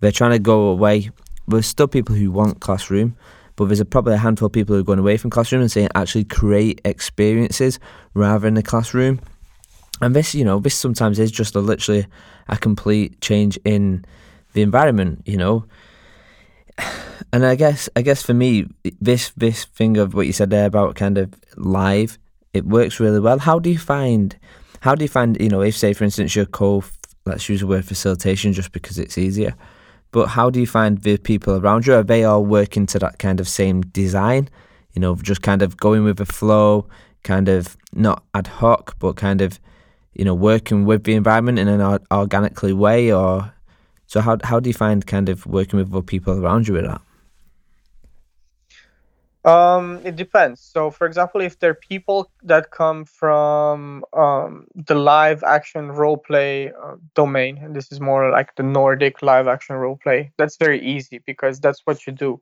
They're 0.00 0.12
trying 0.12 0.30
to 0.32 0.38
go 0.38 0.68
away. 0.68 1.10
There's 1.46 1.66
still 1.66 1.88
people 1.88 2.14
who 2.14 2.30
want 2.30 2.60
classroom, 2.60 3.16
but 3.56 3.66
there's 3.66 3.80
a, 3.80 3.84
probably 3.84 4.14
a 4.14 4.18
handful 4.18 4.46
of 4.46 4.52
people 4.52 4.74
who 4.74 4.80
are 4.80 4.84
going 4.84 4.98
away 4.98 5.18
from 5.18 5.28
classroom 5.28 5.60
and 5.60 5.70
saying 5.70 5.88
actually 5.94 6.24
create 6.24 6.80
experiences 6.86 7.78
rather 8.14 8.46
than 8.46 8.54
the 8.54 8.62
classroom. 8.62 9.20
And 10.00 10.14
this, 10.14 10.34
you 10.34 10.44
know, 10.44 10.58
this 10.58 10.74
sometimes 10.74 11.18
is 11.18 11.30
just 11.30 11.54
a 11.54 11.60
literally 11.60 12.06
a 12.48 12.56
complete 12.56 13.20
change 13.20 13.58
in 13.64 14.04
the 14.52 14.62
environment. 14.62 15.22
You 15.24 15.36
know, 15.36 15.64
and 17.32 17.46
I 17.46 17.54
guess 17.54 17.88
I 17.96 18.02
guess 18.02 18.22
for 18.22 18.34
me, 18.34 18.66
this 19.00 19.30
this 19.36 19.64
thing 19.64 19.96
of 19.96 20.14
what 20.14 20.26
you 20.26 20.32
said 20.32 20.50
there 20.50 20.66
about 20.66 20.96
kind 20.96 21.18
of 21.18 21.34
live, 21.56 22.18
it 22.52 22.64
works 22.64 23.00
really 23.00 23.20
well. 23.20 23.38
How 23.38 23.58
do 23.58 23.70
you 23.70 23.78
find 23.78 24.36
how 24.84 24.94
do 24.94 25.02
you 25.02 25.08
find, 25.08 25.40
you 25.40 25.48
know, 25.48 25.62
if 25.62 25.74
say 25.74 25.94
for 25.94 26.04
instance 26.04 26.36
your 26.36 26.44
co, 26.44 26.84
let's 27.24 27.48
use 27.48 27.60
the 27.60 27.66
word 27.66 27.86
facilitation 27.86 28.52
just 28.52 28.70
because 28.72 28.98
it's 28.98 29.16
easier, 29.16 29.54
but 30.12 30.26
how 30.26 30.50
do 30.50 30.60
you 30.60 30.66
find 30.66 30.98
the 30.98 31.16
people 31.16 31.56
around 31.56 31.86
you? 31.86 31.94
Are 31.94 32.02
they 32.02 32.22
all 32.22 32.44
working 32.44 32.84
to 32.86 32.98
that 32.98 33.18
kind 33.18 33.40
of 33.40 33.48
same 33.48 33.80
design? 33.80 34.50
You 34.92 35.00
know, 35.00 35.16
just 35.16 35.40
kind 35.40 35.62
of 35.62 35.78
going 35.78 36.04
with 36.04 36.18
the 36.18 36.26
flow, 36.26 36.86
kind 37.22 37.48
of 37.48 37.78
not 37.94 38.24
ad 38.34 38.46
hoc, 38.46 38.96
but 38.98 39.16
kind 39.16 39.40
of, 39.40 39.58
you 40.14 40.24
know, 40.24 40.34
working 40.34 40.84
with 40.84 41.04
the 41.04 41.14
environment 41.14 41.58
in 41.58 41.68
an 41.68 41.98
organically 42.10 42.72
way, 42.72 43.12
or 43.12 43.52
so 44.06 44.20
how 44.20 44.38
how 44.44 44.60
do 44.60 44.70
you 44.70 44.74
find 44.74 45.06
kind 45.06 45.28
of 45.28 45.46
working 45.46 45.78
with 45.78 45.90
the 45.90 46.02
people 46.02 46.38
around 46.44 46.68
you 46.68 46.74
with 46.74 46.84
that? 46.84 47.00
Um, 49.44 50.00
it 50.04 50.16
depends. 50.16 50.62
So, 50.62 50.90
for 50.90 51.06
example, 51.06 51.42
if 51.42 51.58
there 51.58 51.72
are 51.72 51.74
people 51.74 52.30
that 52.44 52.70
come 52.70 53.04
from 53.04 54.02
um, 54.14 54.66
the 54.74 54.94
live 54.94 55.42
action 55.42 55.92
role 55.92 56.16
play 56.16 56.72
uh, 56.72 56.96
domain, 57.14 57.58
and 57.58 57.76
this 57.76 57.92
is 57.92 58.00
more 58.00 58.30
like 58.30 58.54
the 58.56 58.62
Nordic 58.62 59.20
live 59.20 59.46
action 59.46 59.76
role 59.76 59.98
play, 60.02 60.32
that's 60.38 60.56
very 60.56 60.80
easy 60.80 61.20
because 61.26 61.60
that's 61.60 61.82
what 61.84 62.06
you 62.06 62.12
do 62.12 62.40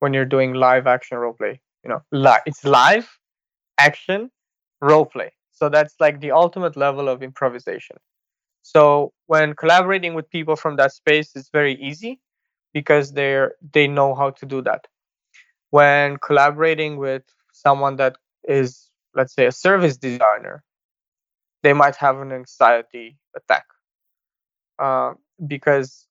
when 0.00 0.12
you're 0.12 0.24
doing 0.24 0.52
live 0.52 0.88
action 0.88 1.16
role 1.16 1.32
play. 1.32 1.60
You 1.84 1.90
know, 1.90 2.02
li- 2.10 2.42
it's 2.44 2.64
live 2.64 3.08
action 3.78 4.30
role 4.80 5.06
play. 5.06 5.32
So 5.62 5.70
that's 5.70 5.94
like 6.00 6.20
the 6.20 6.32
ultimate 6.32 6.76
level 6.76 7.08
of 7.08 7.22
improvisation. 7.22 7.98
So 8.62 9.12
when 9.26 9.54
collaborating 9.54 10.14
with 10.14 10.30
people 10.30 10.56
from 10.56 10.76
that 10.76 10.92
space, 10.92 11.36
it's 11.36 11.50
very 11.50 11.74
easy 11.80 12.20
because 12.74 13.12
they're 13.12 13.54
they 13.72 13.86
know 13.88 14.14
how 14.14 14.30
to 14.30 14.46
do 14.46 14.62
that 14.62 14.88
when 15.70 16.18
collaborating 16.18 16.98
with 16.98 17.22
someone 17.52 17.96
that 17.96 18.16
is, 18.48 18.90
let's 19.14 19.34
say, 19.34 19.46
a 19.46 19.52
service 19.52 19.96
designer, 19.96 20.64
they 21.62 21.72
might 21.72 21.96
have 21.96 22.18
an 22.20 22.32
anxiety 22.32 23.18
attack 23.36 23.64
uh, 24.78 25.14
because, 25.46 26.06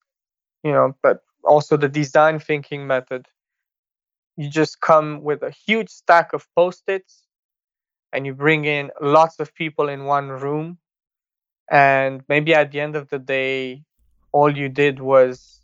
you 0.63 0.71
know, 0.71 0.95
but 1.03 1.21
also 1.45 1.77
the 1.77 1.89
design 1.89 2.39
thinking 2.39 2.87
method. 2.87 3.27
You 4.37 4.49
just 4.49 4.81
come 4.81 5.21
with 5.23 5.43
a 5.43 5.51
huge 5.51 5.89
stack 5.89 6.33
of 6.33 6.47
post 6.55 6.83
its 6.87 7.27
and 8.13 8.25
you 8.25 8.33
bring 8.33 8.65
in 8.65 8.91
lots 9.01 9.39
of 9.39 9.53
people 9.53 9.89
in 9.89 10.05
one 10.05 10.29
room. 10.29 10.77
And 11.69 12.23
maybe 12.27 12.53
at 12.53 12.71
the 12.71 12.79
end 12.79 12.95
of 12.95 13.09
the 13.09 13.19
day, 13.19 13.83
all 14.31 14.55
you 14.55 14.69
did 14.69 14.99
was 14.99 15.61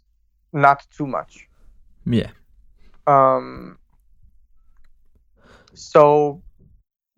not 0.53 0.85
too 0.95 1.05
much. 1.05 1.47
Yeah. 2.05 2.31
Um, 3.05 3.77
so 5.73 6.41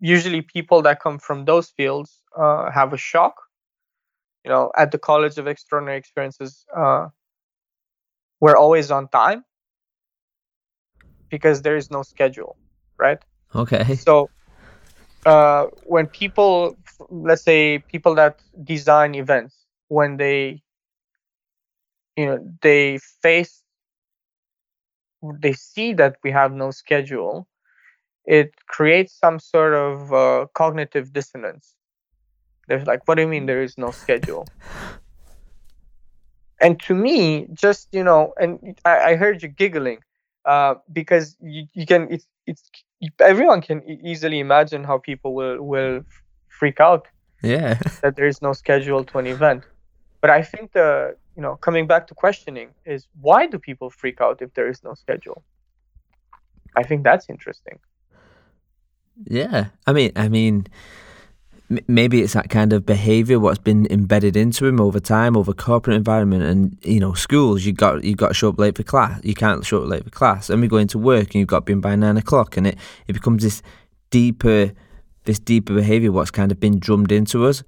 usually 0.00 0.42
people 0.42 0.82
that 0.82 1.00
come 1.00 1.18
from 1.18 1.44
those 1.44 1.70
fields 1.70 2.22
uh, 2.36 2.70
have 2.70 2.92
a 2.92 2.96
shock. 2.96 3.34
You 4.44 4.50
know, 4.50 4.72
at 4.76 4.90
the 4.90 4.98
College 4.98 5.36
of 5.38 5.46
Extraordinary 5.46 5.98
Experiences, 5.98 6.64
uh, 6.74 7.08
we're 8.40 8.56
always 8.56 8.90
on 8.90 9.08
time 9.08 9.44
because 11.28 11.62
there 11.62 11.76
is 11.76 11.90
no 11.90 12.02
schedule, 12.02 12.56
right? 12.98 13.18
Okay. 13.54 13.94
So 13.96 14.30
uh, 15.26 15.66
when 15.84 16.06
people, 16.06 16.76
let's 17.10 17.42
say, 17.42 17.78
people 17.78 18.14
that 18.16 18.40
design 18.64 19.14
events, 19.14 19.66
when 19.88 20.16
they, 20.16 20.62
you 22.16 22.26
know, 22.26 22.38
they 22.62 22.98
face, 23.22 23.62
they 25.22 25.52
see 25.52 25.92
that 25.94 26.16
we 26.24 26.30
have 26.30 26.52
no 26.52 26.70
schedule, 26.70 27.46
it 28.24 28.54
creates 28.66 29.12
some 29.14 29.38
sort 29.38 29.74
of 29.74 30.12
uh, 30.12 30.46
cognitive 30.54 31.12
dissonance. 31.12 31.74
They're 32.68 32.84
like, 32.84 33.06
what 33.08 33.16
do 33.16 33.22
you 33.22 33.28
mean 33.28 33.46
there 33.46 33.62
is 33.62 33.76
no 33.76 33.90
schedule? 33.90 34.46
and 36.60 36.78
to 36.82 36.94
me, 36.94 37.46
just 37.52 37.88
you 37.92 38.04
know, 38.04 38.32
and 38.38 38.78
I, 38.84 39.12
I 39.12 39.16
heard 39.16 39.42
you 39.42 39.48
giggling 39.48 39.98
uh, 40.44 40.74
because 40.92 41.36
you, 41.40 41.66
you 41.74 41.86
can. 41.86 42.08
It's 42.10 42.26
it's 42.46 42.62
everyone 43.20 43.60
can 43.62 43.82
easily 43.88 44.38
imagine 44.40 44.84
how 44.84 44.98
people 44.98 45.34
will 45.34 45.62
will 45.62 46.02
freak 46.48 46.80
out. 46.80 47.06
Yeah. 47.42 47.78
that 48.02 48.16
there 48.16 48.26
is 48.26 48.42
no 48.42 48.52
schedule 48.52 49.04
to 49.04 49.18
an 49.18 49.26
event. 49.26 49.64
But 50.20 50.30
I 50.30 50.42
think 50.42 50.72
the 50.72 51.16
you 51.36 51.42
know 51.42 51.56
coming 51.56 51.86
back 51.86 52.06
to 52.08 52.14
questioning 52.14 52.70
is 52.84 53.08
why 53.20 53.46
do 53.46 53.58
people 53.58 53.90
freak 53.90 54.20
out 54.20 54.42
if 54.42 54.52
there 54.54 54.68
is 54.68 54.82
no 54.84 54.94
schedule? 54.94 55.42
I 56.76 56.82
think 56.82 57.02
that's 57.02 57.28
interesting. 57.28 57.78
Yeah, 59.24 59.66
I 59.86 59.92
mean, 59.92 60.12
I 60.16 60.28
mean, 60.28 60.66
maybe 61.86 62.20
it's 62.20 62.32
that 62.32 62.50
kind 62.50 62.72
of 62.72 62.84
behaviour 62.84 63.38
what's 63.38 63.58
been 63.58 63.86
embedded 63.90 64.36
into 64.36 64.66
him 64.66 64.80
over 64.80 64.98
time, 64.98 65.36
over 65.36 65.52
corporate 65.52 65.96
environment, 65.96 66.42
and 66.42 66.76
you 66.82 67.00
know, 67.00 67.14
schools. 67.14 67.64
You 67.64 67.72
got 67.72 68.02
you 68.04 68.16
got 68.16 68.28
to 68.28 68.34
show 68.34 68.48
up 68.48 68.58
late 68.58 68.76
for 68.76 68.82
class. 68.82 69.20
You 69.22 69.34
can't 69.34 69.64
show 69.64 69.82
up 69.82 69.88
late 69.88 70.04
for 70.04 70.10
class, 70.10 70.50
and 70.50 70.60
we 70.60 70.68
go 70.68 70.76
into 70.76 70.98
work, 70.98 71.26
and 71.26 71.34
you've 71.36 71.48
got 71.48 71.60
to 71.60 71.64
be 71.64 71.72
in 71.72 71.80
by 71.80 71.94
nine 71.96 72.16
o'clock, 72.16 72.56
and 72.56 72.66
it 72.66 72.76
it 73.06 73.12
becomes 73.12 73.42
this 73.42 73.62
deeper, 74.10 74.72
this 75.24 75.38
deeper 75.38 75.74
behaviour 75.74 76.12
what's 76.12 76.30
kind 76.30 76.50
of 76.50 76.58
been 76.58 76.78
drummed 76.78 77.12
into 77.12 77.46
us. 77.46 77.62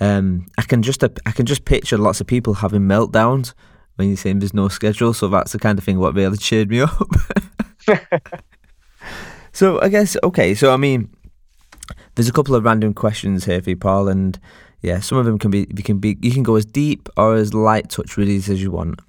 Um, 0.00 0.46
I 0.58 0.62
can 0.62 0.82
just 0.82 1.02
I 1.02 1.30
can 1.32 1.46
just 1.46 1.64
picture 1.64 1.98
lots 1.98 2.20
of 2.20 2.26
people 2.26 2.54
having 2.54 2.82
meltdowns 2.82 3.54
when 3.96 4.08
you're 4.08 4.16
saying 4.16 4.40
there's 4.40 4.54
no 4.54 4.68
schedule. 4.68 5.14
So 5.14 5.28
that's 5.28 5.52
the 5.52 5.58
kind 5.58 5.78
of 5.78 5.84
thing 5.84 5.98
what 5.98 6.14
really 6.14 6.36
cheered 6.36 6.70
me 6.70 6.80
up. 6.82 7.08
So 9.58 9.80
I 9.80 9.88
guess 9.88 10.16
okay. 10.22 10.54
So 10.54 10.72
I 10.72 10.76
mean, 10.76 11.10
there's 12.18 12.28
a 12.28 12.32
couple 12.32 12.56
of 12.56 12.64
random 12.64 12.92
questions 12.92 13.44
here 13.44 13.62
for 13.62 13.70
you, 13.70 13.76
Paul, 13.76 14.08
and 14.08 14.40
yeah, 14.82 14.98
some 14.98 15.18
of 15.18 15.24
them 15.24 15.38
can 15.38 15.52
be 15.52 15.68
you 15.76 15.84
can 15.84 15.98
be 15.98 16.18
you 16.20 16.32
can 16.32 16.42
go 16.42 16.56
as 16.56 16.64
deep 16.64 17.08
or 17.16 17.36
as 17.36 17.54
light 17.54 17.90
touch 17.90 18.16
really 18.16 18.34
as 18.34 18.60
you 18.60 18.72
want. 18.72 19.00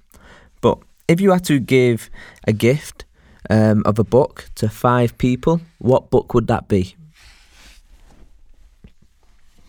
But 0.60 0.78
if 1.08 1.20
you 1.20 1.32
had 1.32 1.44
to 1.46 1.58
give 1.58 2.08
a 2.46 2.52
gift 2.52 3.06
um, 3.50 3.82
of 3.84 3.98
a 3.98 4.04
book 4.04 4.48
to 4.54 4.68
five 4.68 5.18
people, 5.18 5.60
what 5.78 6.10
book 6.10 6.34
would 6.34 6.46
that 6.46 6.68
be? 6.68 6.94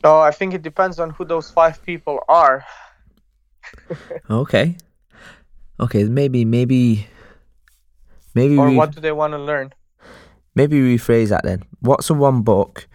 Oh, 0.03 0.19
I 0.19 0.29
think 0.29 0.53
it 0.53 0.61
depends 0.61 0.99
on 0.99 1.09
who 1.09 1.25
those 1.25 1.49
five 1.49 1.83
people 1.83 2.19
are. 2.29 2.63
okay. 4.29 4.77
Okay, 5.79 6.03
maybe, 6.03 6.45
maybe, 6.45 7.07
maybe. 8.35 8.55
Or 8.55 8.69
what 8.69 8.91
do 8.91 9.01
they 9.01 9.11
want 9.11 9.33
to 9.33 9.39
learn? 9.39 9.73
maybe 10.55 10.77
rephrase 10.79 11.29
that 11.29 11.43
then. 11.43 11.63
What's 11.79 12.07
the 12.07 12.13
one 12.13 12.41
book? 12.41 12.87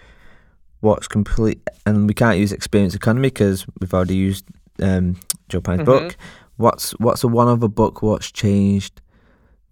What's 0.81 1.09
complete? 1.09 1.61
And 1.85 2.07
we 2.07 2.15
can't 2.15 2.39
use 2.39 2.53
experience 2.53 2.95
economy 2.95 3.29
because 3.29 3.67
we've 3.81 3.95
already 3.95 4.17
used 4.17 4.45
um, 4.83 5.17
Joe 5.49 5.61
Pine's 5.61 5.83
mm-hmm. 5.83 6.07
book. 6.07 6.17
What's 6.57 6.93
what's 6.93 7.21
the 7.21 7.29
one 7.29 7.49
other 7.49 7.69
book? 7.69 8.03
What's 8.03 8.31
changed 8.31 9.01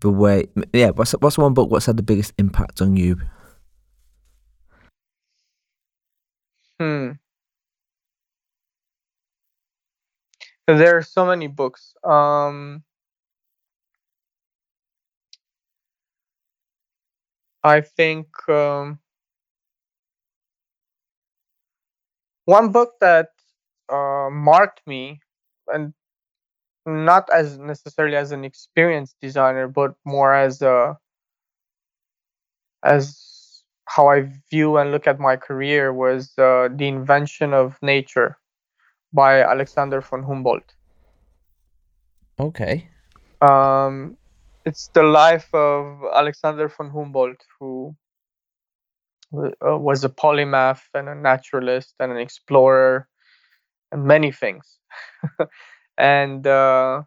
the 0.00 0.10
way? 0.10 0.44
Yeah, 0.72 0.90
what's 0.90 1.12
what's 1.12 1.38
one 1.38 1.54
book? 1.54 1.70
What's 1.70 1.86
had 1.86 1.96
the 1.96 2.02
biggest 2.02 2.32
impact 2.38 2.80
on 2.82 2.96
you? 2.96 3.20
Hmm. 6.80 7.12
There 10.66 10.96
are 10.96 11.02
so 11.02 11.26
many 11.26 11.46
books. 11.46 11.94
Um, 12.02 12.82
I 17.62 17.80
think 17.82 18.26
um, 18.48 18.98
one 22.44 22.72
book 22.72 22.94
that 23.00 23.28
uh, 23.88 24.28
marked 24.30 24.80
me, 24.86 25.20
and 25.68 25.94
not 26.86 27.28
as 27.30 27.58
necessarily 27.58 28.16
as 28.16 28.32
an 28.32 28.44
experienced 28.44 29.16
designer, 29.20 29.68
but 29.68 29.94
more 30.04 30.34
as 30.34 30.62
a 30.62 30.98
as 32.82 33.62
how 33.86 34.08
I 34.08 34.30
view 34.50 34.76
and 34.76 34.90
look 34.90 35.06
at 35.06 35.20
my 35.20 35.36
career 35.36 35.92
was 35.92 36.32
uh, 36.38 36.68
the 36.74 36.88
invention 36.88 37.52
of 37.52 37.78
nature 37.82 38.38
by 39.12 39.42
Alexander 39.42 40.00
von 40.00 40.22
Humboldt. 40.22 40.74
Okay. 42.40 42.88
Um, 43.40 44.16
it's 44.64 44.88
the 44.88 45.02
life 45.02 45.48
of 45.54 46.02
Alexander 46.14 46.68
von 46.68 46.90
Humboldt, 46.90 47.40
who 47.58 47.94
was 49.60 50.04
a 50.04 50.08
polymath 50.08 50.82
and 50.94 51.08
a 51.08 51.14
naturalist 51.14 51.94
and 52.00 52.12
an 52.12 52.18
explorer 52.18 53.08
and 53.92 54.04
many 54.04 54.32
things. 54.32 54.78
and 55.98 56.46
uh, 56.46 57.02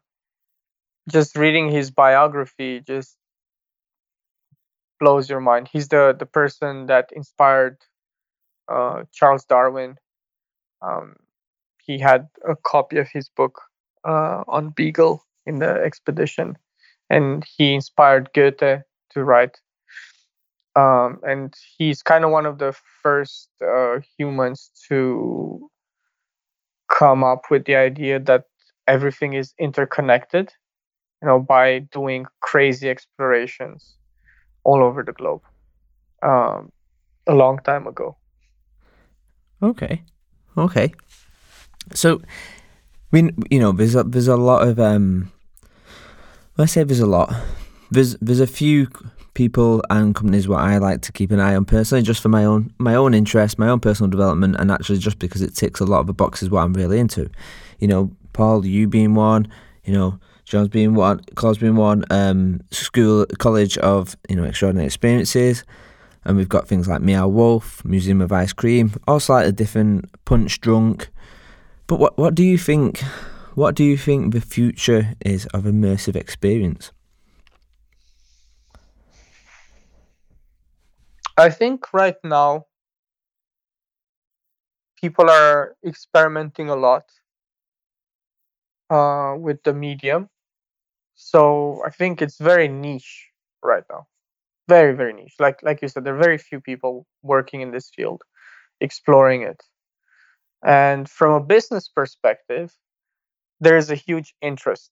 just 1.10 1.36
reading 1.36 1.72
his 1.72 1.92
biography 1.92 2.82
just 2.82 3.18
blows 5.00 5.30
your 5.30 5.40
mind. 5.40 5.70
He's 5.72 5.88
the 5.90 6.16
the 6.18 6.26
person 6.26 6.88
that 6.88 7.10
inspired 7.12 7.78
uh, 8.68 9.04
Charles 9.14 9.46
Darwin. 9.46 9.98
Um, 10.82 11.16
he 11.84 12.00
had 12.00 12.28
a 12.48 12.56
copy 12.56 12.98
of 12.98 13.08
his 13.10 13.30
book 13.30 13.62
uh, 14.06 14.44
on 14.48 14.70
Beagle 14.70 15.24
in 15.46 15.60
the 15.60 15.70
expedition, 15.70 16.58
and 17.10 17.46
he 17.58 17.74
inspired 17.74 18.30
Goethe 18.34 18.84
to 19.12 19.24
write. 19.24 19.58
Um, 20.78 21.20
and 21.24 21.54
he's 21.78 22.04
kind 22.04 22.24
of 22.24 22.32
one 22.32 22.46
of 22.46 22.60
the 22.60 22.74
first 23.02 23.50
uh, 23.62 24.00
humans 24.18 24.70
to 24.90 25.70
come 26.92 27.24
up 27.24 27.44
with 27.50 27.66
the 27.66 27.76
idea 27.76 28.20
that 28.20 28.44
everything 28.88 29.34
is 29.34 29.54
interconnected 29.60 30.54
you 31.22 31.28
know 31.28 31.40
by 31.40 31.80
doing 31.80 32.26
crazy 32.42 32.90
explorations 32.90 33.96
all 34.64 34.84
over 34.84 35.04
the 35.04 35.14
globe 35.14 35.42
um, 36.24 36.72
a 37.26 37.34
long 37.34 37.60
time 37.60 37.88
ago. 37.88 38.18
Okay. 39.62 40.04
Okay. 40.58 40.94
So 41.94 42.22
we 43.12 43.32
you 43.50 43.60
know 43.60 43.72
there's 43.72 43.96
a 43.96 44.04
there's 44.04 44.28
a 44.28 44.36
lot 44.36 44.68
of 44.68 44.80
um 44.80 45.32
let's 46.58 46.74
say 46.74 46.84
there's 46.84 47.00
a 47.00 47.08
lot. 47.08 47.34
There's 47.92 48.18
there's 48.18 48.42
a 48.42 48.48
few 48.48 48.88
people 49.38 49.84
and 49.92 50.16
companies 50.16 50.48
what 50.48 50.62
I 50.62 50.80
like 50.80 51.02
to 51.04 51.12
keep 51.12 51.30
an 51.30 51.40
eye 51.40 51.56
on 51.56 51.64
personally, 51.64 52.02
just 52.02 52.24
for 52.24 52.30
my 52.30 52.44
own 52.44 52.74
my 52.80 52.96
own 52.96 53.14
interest, 53.14 53.60
my 53.60 53.70
own 53.70 53.80
personal 53.80 54.10
development, 54.10 54.56
and 54.58 54.72
actually 54.72 54.98
just 54.98 55.20
because 55.20 55.44
it 55.44 55.54
ticks 55.54 55.80
a 55.80 55.86
lot 55.86 56.00
of 56.00 56.08
the 56.08 56.14
boxes 56.14 56.50
what 56.50 56.64
I'm 56.64 56.74
really 56.74 57.00
into. 57.00 57.30
You 57.78 57.88
know, 57.88 58.12
Paul, 58.34 58.66
you 58.66 58.88
being 58.88 59.14
one, 59.14 59.48
you 59.86 59.94
know, 59.94 60.20
John's 60.46 60.70
being 60.70 60.96
one, 60.96 61.20
Claus 61.36 61.60
being 61.60 61.76
one, 61.76 62.04
um, 62.10 62.62
school, 62.72 63.28
college 63.38 63.78
of 63.78 64.18
you 64.28 64.36
know 64.36 64.44
extraordinary 64.44 64.88
experiences, 64.88 65.64
and 66.26 66.36
we've 66.36 66.50
got 66.50 66.68
things 66.68 66.88
like 66.88 67.02
Meow 67.04 67.28
Wolf, 67.28 67.86
Museum 67.86 68.22
of 68.22 68.32
Ice 68.32 68.54
Cream, 68.54 68.92
all 69.08 69.20
slightly 69.20 69.52
different, 69.52 70.12
Punchdrunk. 70.26 71.10
But 71.86 72.00
what 72.00 72.18
what 72.18 72.34
do 72.34 72.44
you 72.44 72.58
think? 72.58 73.04
What 73.54 73.76
do 73.76 73.84
you 73.84 73.98
think 73.98 74.34
the 74.34 74.42
future 74.42 75.14
is 75.24 75.46
of 75.48 75.66
immersive 75.66 76.16
experience? 76.16 76.92
I 81.38 81.50
think 81.50 81.94
right 81.94 82.18
now 82.24 82.66
people 85.00 85.30
are 85.30 85.76
experimenting 85.86 86.70
a 86.70 86.76
lot 86.76 87.06
uh, 88.90 89.36
with 89.38 89.62
the 89.64 89.74
medium. 89.74 90.30
So 91.16 91.82
I 91.86 91.92
think 91.92 92.22
it's 92.22 92.40
very 92.40 92.68
niche 92.68 93.30
right 93.64 93.84
now. 93.92 94.08
Very, 94.70 94.96
very 94.96 95.14
niche. 95.14 95.36
Like 95.40 95.64
like 95.64 95.82
you 95.82 95.88
said, 95.88 96.04
there 96.06 96.16
are 96.16 96.24
very 96.24 96.38
few 96.38 96.62
people 96.62 97.08
working 97.24 97.62
in 97.62 97.72
this 97.72 97.92
field, 97.96 98.24
exploring 98.82 99.44
it. 99.44 99.62
And 100.64 101.10
from 101.10 101.34
a 101.34 101.44
business 101.44 101.90
perspective, 101.90 102.76
there 103.62 103.78
is 103.78 103.92
a 103.92 103.96
huge 103.96 104.36
interest. 104.42 104.92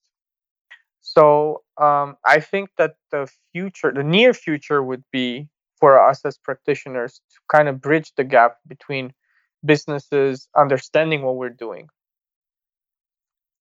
So 1.00 1.62
um, 1.80 2.16
I 2.24 2.40
think 2.40 2.70
that 2.78 2.94
the 3.10 3.28
future, 3.52 3.92
the 3.92 4.02
near 4.02 4.34
future, 4.34 4.82
would 4.82 5.04
be 5.12 5.48
for 5.78 6.00
us 6.00 6.24
as 6.24 6.38
practitioners 6.38 7.20
to 7.30 7.38
kind 7.54 7.68
of 7.68 7.80
bridge 7.80 8.12
the 8.16 8.24
gap 8.24 8.56
between 8.66 9.12
businesses 9.64 10.48
understanding 10.56 11.22
what 11.22 11.36
we're 11.36 11.48
doing 11.50 11.88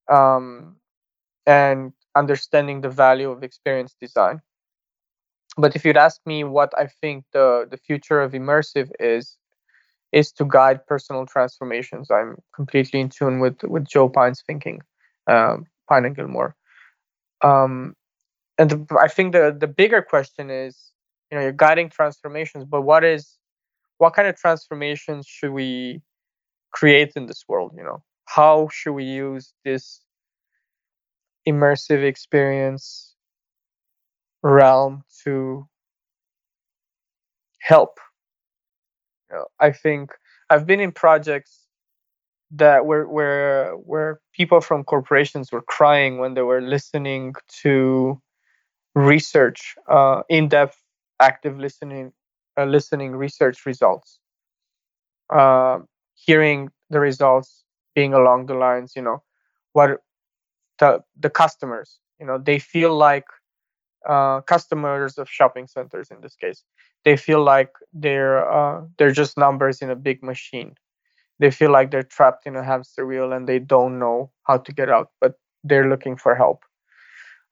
um, 0.10 0.76
and 1.46 1.94
understanding 2.16 2.82
the 2.82 2.90
value 2.90 3.30
of 3.30 3.44
experience 3.44 3.96
design. 4.00 4.42
But 5.58 5.76
if 5.76 5.86
you'd 5.86 5.98
ask 5.98 6.20
me 6.26 6.44
what 6.44 6.74
I 6.78 6.88
think 6.88 7.26
the, 7.32 7.68
the 7.70 7.78
future 7.78 8.22
of 8.22 8.34
immersive 8.34 8.92
is, 9.00 9.38
is 10.12 10.32
to 10.34 10.46
guide 10.46 10.86
personal 10.86 11.26
transformations. 11.26 12.12
I'm 12.12 12.38
completely 12.54 13.00
in 13.00 13.10
tune 13.10 13.40
with, 13.40 13.64
with 13.64 13.86
Joe 13.86 14.10
Pine's 14.10 14.44
thinking, 14.46 14.82
um, 15.28 15.66
Pine 15.90 16.06
and 16.06 16.16
Gilmore. 16.16 16.56
Um, 17.42 17.96
and 18.58 18.70
the, 18.70 18.98
I 19.00 19.08
think 19.08 19.34
the, 19.34 19.56
the 19.58 19.68
bigger 19.68 20.02
question 20.02 20.50
is 20.50 20.92
you 21.32 21.38
know 21.38 21.42
you're 21.44 21.52
guiding 21.52 21.90
transformations 21.90 22.66
but 22.66 22.82
what 22.82 23.04
is 23.04 23.38
what 23.98 24.14
kind 24.14 24.28
of 24.28 24.36
transformations 24.36 25.26
should 25.28 25.52
we 25.52 26.02
create 26.72 27.14
in 27.16 27.26
this 27.28 27.44
world 27.48 27.74
you 27.78 27.84
know? 27.84 28.04
How 28.26 28.70
should 28.72 28.94
we 28.94 29.06
use 29.06 29.54
this 29.64 30.02
immersive 31.48 32.04
experience 32.04 33.16
realm 34.44 35.04
to 35.24 35.68
help? 37.62 38.00
You 39.30 39.38
know, 39.38 39.46
i 39.60 39.72
think 39.72 40.12
i've 40.50 40.68
been 40.68 40.80
in 40.80 40.92
projects 40.92 41.66
that 42.52 42.86
where 42.86 43.08
where 43.08 43.72
where 43.74 44.20
people 44.34 44.62
from 44.62 44.84
corporations 44.84 45.52
were 45.52 45.64
crying 45.64 46.20
when 46.20 46.36
they 46.36 46.44
were 46.44 46.62
listening 46.62 47.34
to 47.64 48.22
research 48.96 49.76
uh, 49.90 50.22
in-depth 50.30 50.78
active 51.22 51.58
listening 51.60 52.14
uh, 52.58 52.66
listening 52.66 53.14
research 53.16 53.66
results. 53.66 54.20
Uh, 55.30 55.80
hearing 56.14 56.70
the 56.92 57.00
results 57.00 57.64
being 57.96 58.14
along 58.14 58.46
the 58.46 58.54
lines 58.54 58.94
you 58.96 59.02
know 59.02 59.24
what 59.74 60.02
the 60.80 61.02
the 61.20 61.30
customers 61.30 62.00
you 62.20 62.26
know 62.26 62.38
they 62.38 62.60
feel 62.60 62.96
like 62.96 63.26
uh, 64.08 64.42
customers 64.42 65.18
of 65.18 65.30
shopping 65.30 65.68
centers 65.68 66.10
in 66.12 66.22
this 66.22 66.36
case 66.36 66.64
they 67.06 67.18
feel 67.18 67.44
like 67.44 67.72
they're 67.94 68.50
uh, 68.52 68.82
they're 68.98 69.12
just 69.12 69.38
numbers 69.38 69.82
in 69.82 69.90
a 69.92 69.96
big 69.96 70.24
machine. 70.24 70.76
They 71.40 71.52
feel 71.52 71.72
like 71.72 71.92
they're 71.92 72.04
trapped 72.04 72.46
in 72.48 72.56
a 72.56 72.64
hamster 72.64 73.06
wheel 73.06 73.34
and 73.34 73.48
they 73.48 73.60
don't 73.60 74.00
know 74.00 74.32
how 74.44 74.58
to 74.60 74.72
get 74.74 74.90
out 74.90 75.12
but 75.22 75.36
they're 75.64 75.90
looking 75.90 76.18
for 76.18 76.36
help. 76.36 76.64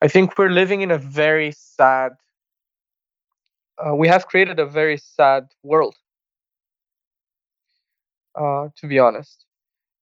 I 0.02 0.08
think 0.08 0.38
we're 0.38 0.50
living 0.50 0.82
in 0.82 0.92
a 0.92 0.98
very 0.98 1.54
sad 1.58 2.14
uh, 3.78 3.96
we 3.96 4.08
have 4.08 4.28
created 4.28 4.60
a 4.60 4.66
very 4.66 4.98
sad 4.98 5.48
world, 5.64 5.96
uh, 8.36 8.70
to 8.78 8.88
be 8.88 9.00
honest. 9.00 9.46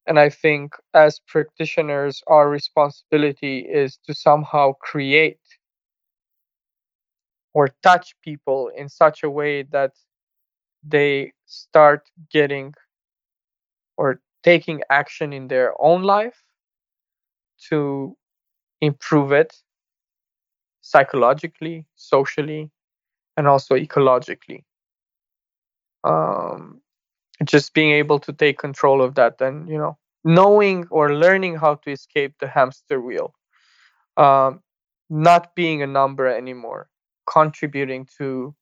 And 0.07 0.19
I 0.19 0.29
think 0.29 0.73
as 0.93 1.19
practitioners, 1.27 2.21
our 2.27 2.49
responsibility 2.49 3.60
is 3.60 3.97
to 4.05 4.13
somehow 4.13 4.73
create 4.81 5.39
or 7.53 7.69
touch 7.84 8.15
people 8.21 8.69
in 8.75 8.89
such 8.89 9.23
a 9.23 9.29
way 9.29 9.63
that 9.63 9.91
they 10.84 11.34
start 11.45 12.10
getting 12.31 12.73
or 13.97 14.21
taking 14.43 14.81
action 14.89 15.31
in 15.31 15.47
their 15.47 15.73
own 15.81 16.03
life 16.03 16.43
to 17.69 18.17
improve 18.82 19.32
it 19.32 19.53
psychologically, 20.82 21.86
socially, 21.95 22.69
and 23.38 23.47
also 23.47 23.75
ecologically. 23.75 24.63
Um, 26.03 26.82
just 27.45 27.73
being 27.73 27.91
able 27.91 28.19
to 28.19 28.34
take 28.34 28.57
control 28.57 29.01
of 29.01 29.15
that 29.15 29.39
and 29.41 29.67
you 29.69 29.77
know 29.77 29.97
knowing 30.23 30.88
or 30.89 31.15
learning 31.15 31.55
how 31.55 31.75
to 31.75 31.91
escape 31.91 32.34
the 32.39 32.47
hamster 32.47 32.99
wheel. 33.01 33.34
Um, 34.17 34.61
not 35.09 35.55
being 35.55 35.82
a 35.82 35.88
number 35.88 36.27
anymore 36.27 36.89
contributing 37.29 38.07
to 38.17 38.55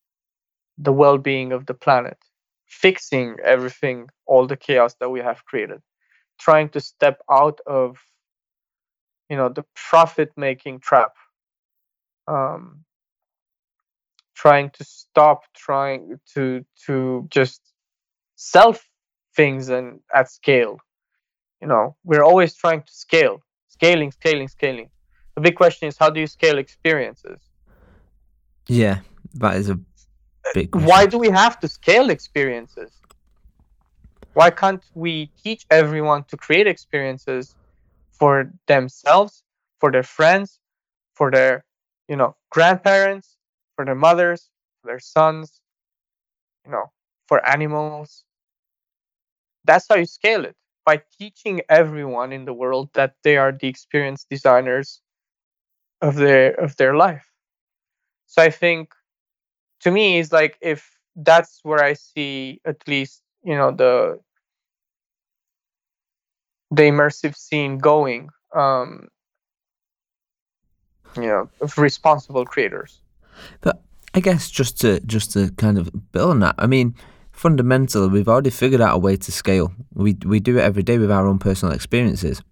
the 0.78 0.92
well-being 0.92 1.52
of 1.52 1.66
the 1.66 1.74
planet 1.74 2.16
fixing 2.70 3.36
everything 3.44 4.08
all 4.26 4.46
the 4.46 4.56
chaos 4.56 4.94
that 5.00 5.10
we 5.10 5.20
have 5.20 5.44
created. 5.44 5.82
Trying 6.38 6.70
to 6.70 6.80
step 6.80 7.20
out 7.30 7.60
of 7.66 7.98
you 9.28 9.36
know 9.36 9.48
the 9.48 9.64
profit 9.74 10.32
making 10.36 10.80
trap. 10.80 11.12
Um, 12.26 12.84
trying 14.42 14.70
to 14.70 14.84
stop 14.84 15.38
trying 15.54 16.18
to 16.34 16.64
to 16.86 17.26
just 17.30 17.60
sell 18.36 18.72
things 19.36 19.68
and 19.68 20.00
at 20.14 20.30
scale. 20.30 20.78
You 21.60 21.68
know 21.68 21.96
we're 22.04 22.26
always 22.30 22.54
trying 22.54 22.82
to 22.82 22.92
scale. 22.92 23.36
Scaling 23.68 24.12
scaling 24.12 24.48
scaling. 24.48 24.88
The 25.34 25.42
big 25.42 25.56
question 25.56 25.88
is 25.88 25.96
how 25.98 26.10
do 26.10 26.20
you 26.20 26.26
scale 26.26 26.58
experiences? 26.58 27.40
Yeah 28.68 28.98
that 29.34 29.56
is 29.56 29.68
a 29.70 29.74
uh, 29.74 30.50
big 30.54 30.70
question. 30.70 30.88
why 30.88 31.06
do 31.06 31.18
we 31.18 31.30
have 31.42 31.60
to 31.60 31.68
scale 31.68 32.08
experiences? 32.10 32.92
Why 34.32 34.50
can't 34.50 34.84
we 34.94 35.30
teach 35.42 35.66
everyone 35.70 36.24
to 36.30 36.36
create 36.36 36.66
experiences 36.66 37.56
for 38.18 38.34
themselves 38.66 39.42
for 39.80 39.90
their 39.90 40.08
friends 40.16 40.58
for 41.14 41.30
their 41.30 41.64
you 42.10 42.16
know, 42.16 42.34
grandparents, 42.50 43.36
for 43.80 43.86
their 43.86 43.94
mothers, 43.94 44.50
for 44.82 44.88
their 44.88 45.00
sons, 45.00 45.62
you 46.66 46.70
know, 46.70 46.92
for 47.28 47.44
animals. 47.48 48.24
That's 49.64 49.86
how 49.88 49.96
you 49.96 50.04
scale 50.04 50.44
it 50.44 50.56
by 50.84 51.02
teaching 51.18 51.62
everyone 51.70 52.32
in 52.32 52.44
the 52.44 52.52
world 52.52 52.90
that 52.94 53.14
they 53.24 53.38
are 53.38 53.52
the 53.52 53.68
experienced 53.68 54.28
designers 54.28 55.00
of 56.02 56.16
their 56.16 56.52
of 56.60 56.76
their 56.76 56.94
life. 56.94 57.26
So 58.26 58.42
I 58.42 58.50
think 58.50 58.92
to 59.80 59.90
me 59.90 60.18
it's 60.18 60.32
like 60.32 60.58
if 60.60 60.98
that's 61.16 61.60
where 61.62 61.82
I 61.82 61.94
see 61.94 62.60
at 62.66 62.86
least, 62.86 63.22
you 63.42 63.56
know, 63.56 63.70
the 63.70 64.20
the 66.70 66.82
immersive 66.82 67.34
scene 67.34 67.78
going 67.78 68.28
um 68.54 69.08
you 71.16 71.22
know 71.28 71.50
of 71.60 71.78
responsible 71.78 72.44
creators 72.44 73.02
but 73.60 73.82
i 74.14 74.20
guess 74.20 74.50
just 74.50 74.80
to 74.80 75.00
just 75.00 75.32
to 75.32 75.50
kind 75.52 75.78
of 75.78 75.90
build 76.12 76.30
on 76.30 76.40
that 76.40 76.54
i 76.58 76.66
mean 76.66 76.94
fundamentally 77.40 78.08
we've 78.08 78.28
already 78.28 78.50
figured 78.50 78.82
out 78.82 78.94
a 78.94 78.98
way 78.98 79.16
to 79.16 79.32
scale. 79.32 79.72
We 79.94 80.14
we 80.26 80.40
do 80.40 80.58
it 80.58 80.62
every 80.62 80.82
day 80.82 80.98
with 80.98 81.10
our 81.10 81.26
own 81.26 81.38
personal 81.38 81.74
experiences. 81.74 82.42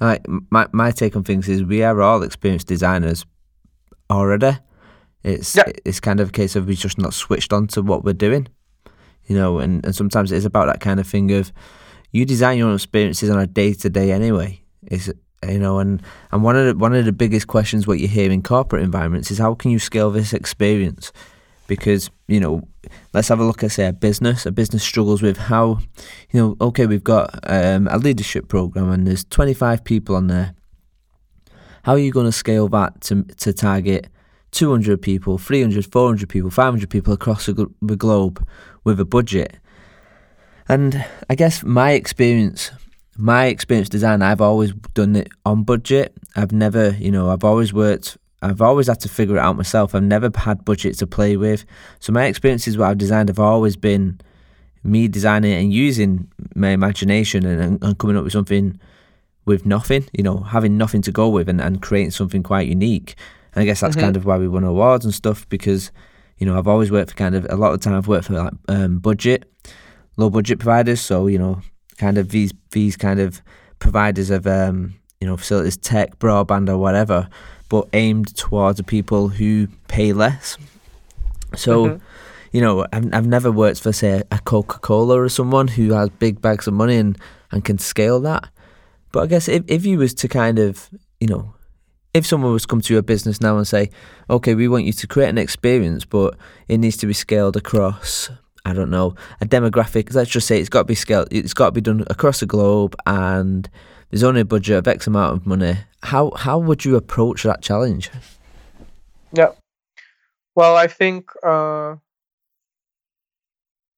Like 0.00 0.22
my, 0.50 0.66
my 0.72 0.92
take 0.92 1.14
on 1.14 1.24
things 1.24 1.46
is 1.46 1.62
we 1.62 1.82
are 1.82 2.00
all 2.00 2.22
experienced 2.22 2.68
designers 2.68 3.26
already. 4.08 4.56
It's 5.22 5.54
yeah. 5.56 5.64
it's 5.84 6.00
kind 6.00 6.20
of 6.20 6.30
a 6.30 6.32
case 6.32 6.56
of 6.56 6.66
we 6.66 6.74
just 6.74 6.96
not 6.96 7.12
switched 7.12 7.52
on 7.52 7.66
to 7.68 7.82
what 7.82 8.02
we're 8.04 8.14
doing 8.14 8.48
you 9.26 9.36
know 9.36 9.58
and, 9.58 9.84
and 9.84 9.94
sometimes 9.94 10.32
it 10.32 10.36
is 10.36 10.46
about 10.46 10.66
that 10.66 10.80
kind 10.80 10.98
of 11.00 11.06
thing 11.06 11.32
of 11.32 11.52
you 12.12 12.24
design 12.24 12.56
your 12.56 12.68
own 12.68 12.76
experiences 12.76 13.28
on 13.28 13.38
a 13.38 13.46
day 13.46 13.74
to 13.74 13.90
day 13.90 14.10
anyway. 14.10 14.62
Is 14.90 15.12
you 15.46 15.58
know 15.58 15.78
and 15.78 16.02
and 16.32 16.42
one 16.42 16.56
of 16.56 16.66
the 16.66 16.74
one 16.76 16.94
of 16.94 17.04
the 17.04 17.12
biggest 17.12 17.46
questions 17.46 17.86
what 17.86 18.00
you 18.00 18.08
hear 18.08 18.30
in 18.30 18.42
corporate 18.42 18.82
environments 18.82 19.30
is 19.30 19.38
how 19.38 19.54
can 19.54 19.70
you 19.70 19.78
scale 19.78 20.10
this 20.10 20.32
experience? 20.32 21.12
Because 21.66 22.10
you 22.26 22.40
know 22.40 22.62
let's 23.12 23.28
have 23.28 23.40
a 23.40 23.44
look 23.44 23.62
at 23.62 23.72
say 23.72 23.86
a 23.86 23.92
business 23.92 24.46
a 24.46 24.52
business 24.52 24.82
struggles 24.82 25.22
with 25.22 25.36
how 25.36 25.78
you 26.30 26.40
know 26.40 26.56
okay 26.60 26.86
we've 26.86 27.04
got 27.04 27.38
um, 27.44 27.86
a 27.88 27.98
leadership 27.98 28.48
program 28.48 28.90
and 28.90 29.06
there's 29.06 29.24
25 29.24 29.84
people 29.84 30.16
on 30.16 30.26
there. 30.26 30.54
How 31.84 31.92
are 31.92 31.98
you 31.98 32.12
going 32.12 32.26
to 32.26 32.32
scale 32.32 32.68
that 32.68 33.00
to 33.02 33.22
to 33.22 33.52
target 33.52 34.08
200 34.50 35.00
people 35.00 35.38
300 35.38 35.86
400 35.92 36.28
people 36.28 36.50
500 36.50 36.90
people 36.90 37.12
across 37.12 37.46
the, 37.46 37.66
the 37.82 37.96
globe 37.96 38.44
with 38.84 38.98
a 38.98 39.04
budget? 39.04 39.58
And 40.70 41.04
i 41.30 41.34
guess 41.34 41.62
my 41.62 41.92
experience 41.92 42.72
my 43.18 43.46
experience 43.46 43.88
design, 43.88 44.22
I've 44.22 44.40
always 44.40 44.72
done 44.94 45.16
it 45.16 45.28
on 45.44 45.64
budget. 45.64 46.16
I've 46.36 46.52
never, 46.52 46.90
you 46.90 47.10
know, 47.10 47.30
I've 47.30 47.42
always 47.42 47.72
worked, 47.72 48.16
I've 48.42 48.62
always 48.62 48.86
had 48.86 49.00
to 49.00 49.08
figure 49.08 49.36
it 49.36 49.40
out 49.40 49.56
myself. 49.56 49.94
I've 49.94 50.04
never 50.04 50.30
had 50.36 50.64
budget 50.64 50.96
to 50.98 51.06
play 51.06 51.36
with. 51.36 51.64
So 51.98 52.12
my 52.12 52.26
experiences 52.26 52.78
what 52.78 52.88
I've 52.88 52.98
designed 52.98 53.28
have 53.28 53.40
always 53.40 53.76
been 53.76 54.20
me 54.84 55.08
designing 55.08 55.52
and 55.52 55.72
using 55.72 56.30
my 56.54 56.68
imagination 56.68 57.44
and, 57.44 57.82
and 57.82 57.98
coming 57.98 58.16
up 58.16 58.22
with 58.22 58.32
something 58.32 58.78
with 59.44 59.66
nothing, 59.66 60.06
you 60.12 60.22
know, 60.22 60.38
having 60.38 60.76
nothing 60.76 61.02
to 61.02 61.10
go 61.10 61.28
with 61.28 61.48
and, 61.48 61.60
and 61.60 61.82
creating 61.82 62.12
something 62.12 62.44
quite 62.44 62.68
unique. 62.68 63.16
And 63.52 63.62
I 63.62 63.64
guess 63.64 63.80
that's 63.80 63.96
mm-hmm. 63.96 64.04
kind 64.04 64.16
of 64.16 64.26
why 64.26 64.38
we 64.38 64.46
won 64.46 64.62
awards 64.62 65.04
and 65.04 65.12
stuff 65.12 65.48
because, 65.48 65.90
you 66.36 66.46
know, 66.46 66.56
I've 66.56 66.68
always 66.68 66.92
worked 66.92 67.10
for 67.10 67.16
kind 67.16 67.34
of 67.34 67.46
a 67.50 67.56
lot 67.56 67.72
of 67.72 67.80
time 67.80 67.94
I've 67.94 68.06
worked 68.06 68.26
for 68.26 68.34
like 68.34 68.52
um, 68.68 68.98
budget, 69.00 69.50
low 70.16 70.30
budget 70.30 70.60
providers. 70.60 71.00
So, 71.00 71.26
you 71.26 71.38
know, 71.38 71.62
kind 71.98 72.18
of 72.18 72.30
these 72.30 72.52
these 72.70 72.96
kind 72.96 73.20
of 73.20 73.42
providers 73.78 74.30
of 74.30 74.46
um, 74.46 74.94
you 75.20 75.26
know 75.26 75.36
facilities, 75.36 75.76
tech, 75.76 76.18
broadband, 76.18 76.68
or 76.68 76.78
whatever, 76.78 77.28
but 77.68 77.88
aimed 77.92 78.34
towards 78.36 78.78
the 78.78 78.84
people 78.84 79.28
who 79.28 79.68
pay 79.88 80.12
less. 80.12 80.58
So. 81.54 81.86
Mm-hmm. 81.86 82.04
You 82.50 82.62
know, 82.62 82.86
I've, 82.94 83.12
I've 83.12 83.26
never 83.26 83.52
worked 83.52 83.82
for, 83.82 83.92
say, 83.92 84.22
a 84.32 84.38
Coca 84.38 84.78
Cola 84.78 85.20
or 85.20 85.28
someone 85.28 85.68
who 85.68 85.92
has 85.92 86.08
big 86.08 86.40
bags 86.40 86.66
of 86.66 86.72
money 86.72 86.96
and, 86.96 87.18
and 87.52 87.62
can 87.62 87.76
scale 87.76 88.20
that. 88.20 88.48
But 89.12 89.24
I 89.24 89.26
guess 89.26 89.48
if, 89.48 89.64
if 89.66 89.84
you 89.84 89.98
was 89.98 90.14
to 90.14 90.28
kind 90.28 90.58
of, 90.58 90.88
you 91.20 91.26
know, 91.26 91.52
if 92.14 92.26
someone 92.26 92.52
was 92.52 92.62
to 92.62 92.68
come 92.68 92.80
to 92.80 92.94
your 92.94 93.02
business 93.02 93.42
now 93.42 93.58
and 93.58 93.68
say, 93.68 93.90
okay, 94.30 94.54
we 94.54 94.66
want 94.66 94.84
you 94.84 94.92
to 94.92 95.06
create 95.06 95.28
an 95.28 95.36
experience, 95.36 96.06
but 96.06 96.36
it 96.68 96.78
needs 96.78 96.96
to 96.96 97.06
be 97.06 97.12
scaled 97.12 97.56
across 97.56 98.30
I 98.68 98.74
don't 98.74 98.90
know, 98.90 99.14
a 99.40 99.46
demographic. 99.46 100.14
Let's 100.14 100.30
just 100.30 100.46
say 100.46 100.60
it's 100.60 100.68
got 100.68 100.80
to 100.80 100.84
be 100.84 100.94
scaled. 100.94 101.28
It's 101.30 101.54
got 101.54 101.66
to 101.66 101.72
be 101.72 101.80
done 101.80 102.04
across 102.08 102.40
the 102.40 102.46
globe, 102.46 102.94
and 103.06 103.68
there's 104.10 104.22
only 104.22 104.42
a 104.42 104.44
budget 104.44 104.76
of 104.76 104.86
X 104.86 105.06
amount 105.06 105.36
of 105.36 105.46
money. 105.46 105.78
How 106.02 106.32
how 106.36 106.58
would 106.58 106.84
you 106.84 106.96
approach 106.96 107.44
that 107.44 107.62
challenge? 107.62 108.10
Yeah, 109.32 109.52
well, 110.58 110.76
I 110.76 110.88
think 110.88 111.30
uh, 111.42 111.96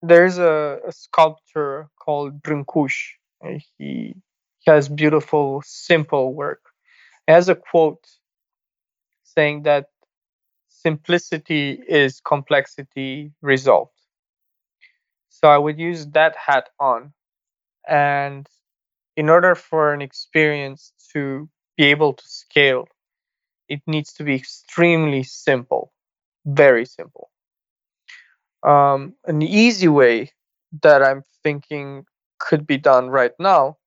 there's 0.02 0.36
a, 0.36 0.78
a, 0.86 0.92
sculptor 0.92 1.88
called 1.98 2.42
Brâncuși. 2.42 3.14
He 3.78 4.14
he 4.58 4.70
has 4.70 4.88
beautiful, 4.88 5.62
simple 5.64 6.34
work. 6.34 6.60
He 7.26 7.32
has 7.32 7.48
a 7.48 7.54
quote 7.54 8.06
saying 9.24 9.62
that 9.62 9.86
simplicity 10.68 11.82
is 11.88 12.20
complexity 12.20 13.32
resolved. 13.40 13.99
So 15.40 15.48
I 15.48 15.56
would 15.56 15.78
use 15.78 16.06
that 16.08 16.36
hat 16.36 16.68
on. 16.78 17.14
And 17.88 18.46
in 19.16 19.30
order 19.30 19.54
for 19.54 19.94
an 19.94 20.02
experience 20.02 20.92
to 21.14 21.48
be 21.78 21.84
able 21.84 22.12
to 22.12 22.28
scale, 22.28 22.86
it 23.66 23.80
needs 23.86 24.12
to 24.14 24.24
be 24.24 24.34
extremely 24.34 25.22
simple, 25.22 25.92
very 26.44 26.84
simple. 26.84 27.30
Um, 28.62 29.14
an 29.24 29.40
easy 29.40 29.88
way 29.88 30.32
that 30.82 31.02
I'm 31.02 31.24
thinking 31.42 32.04
could 32.38 32.66
be 32.66 32.76
done 32.76 33.08
right 33.08 33.32
now 33.38 33.78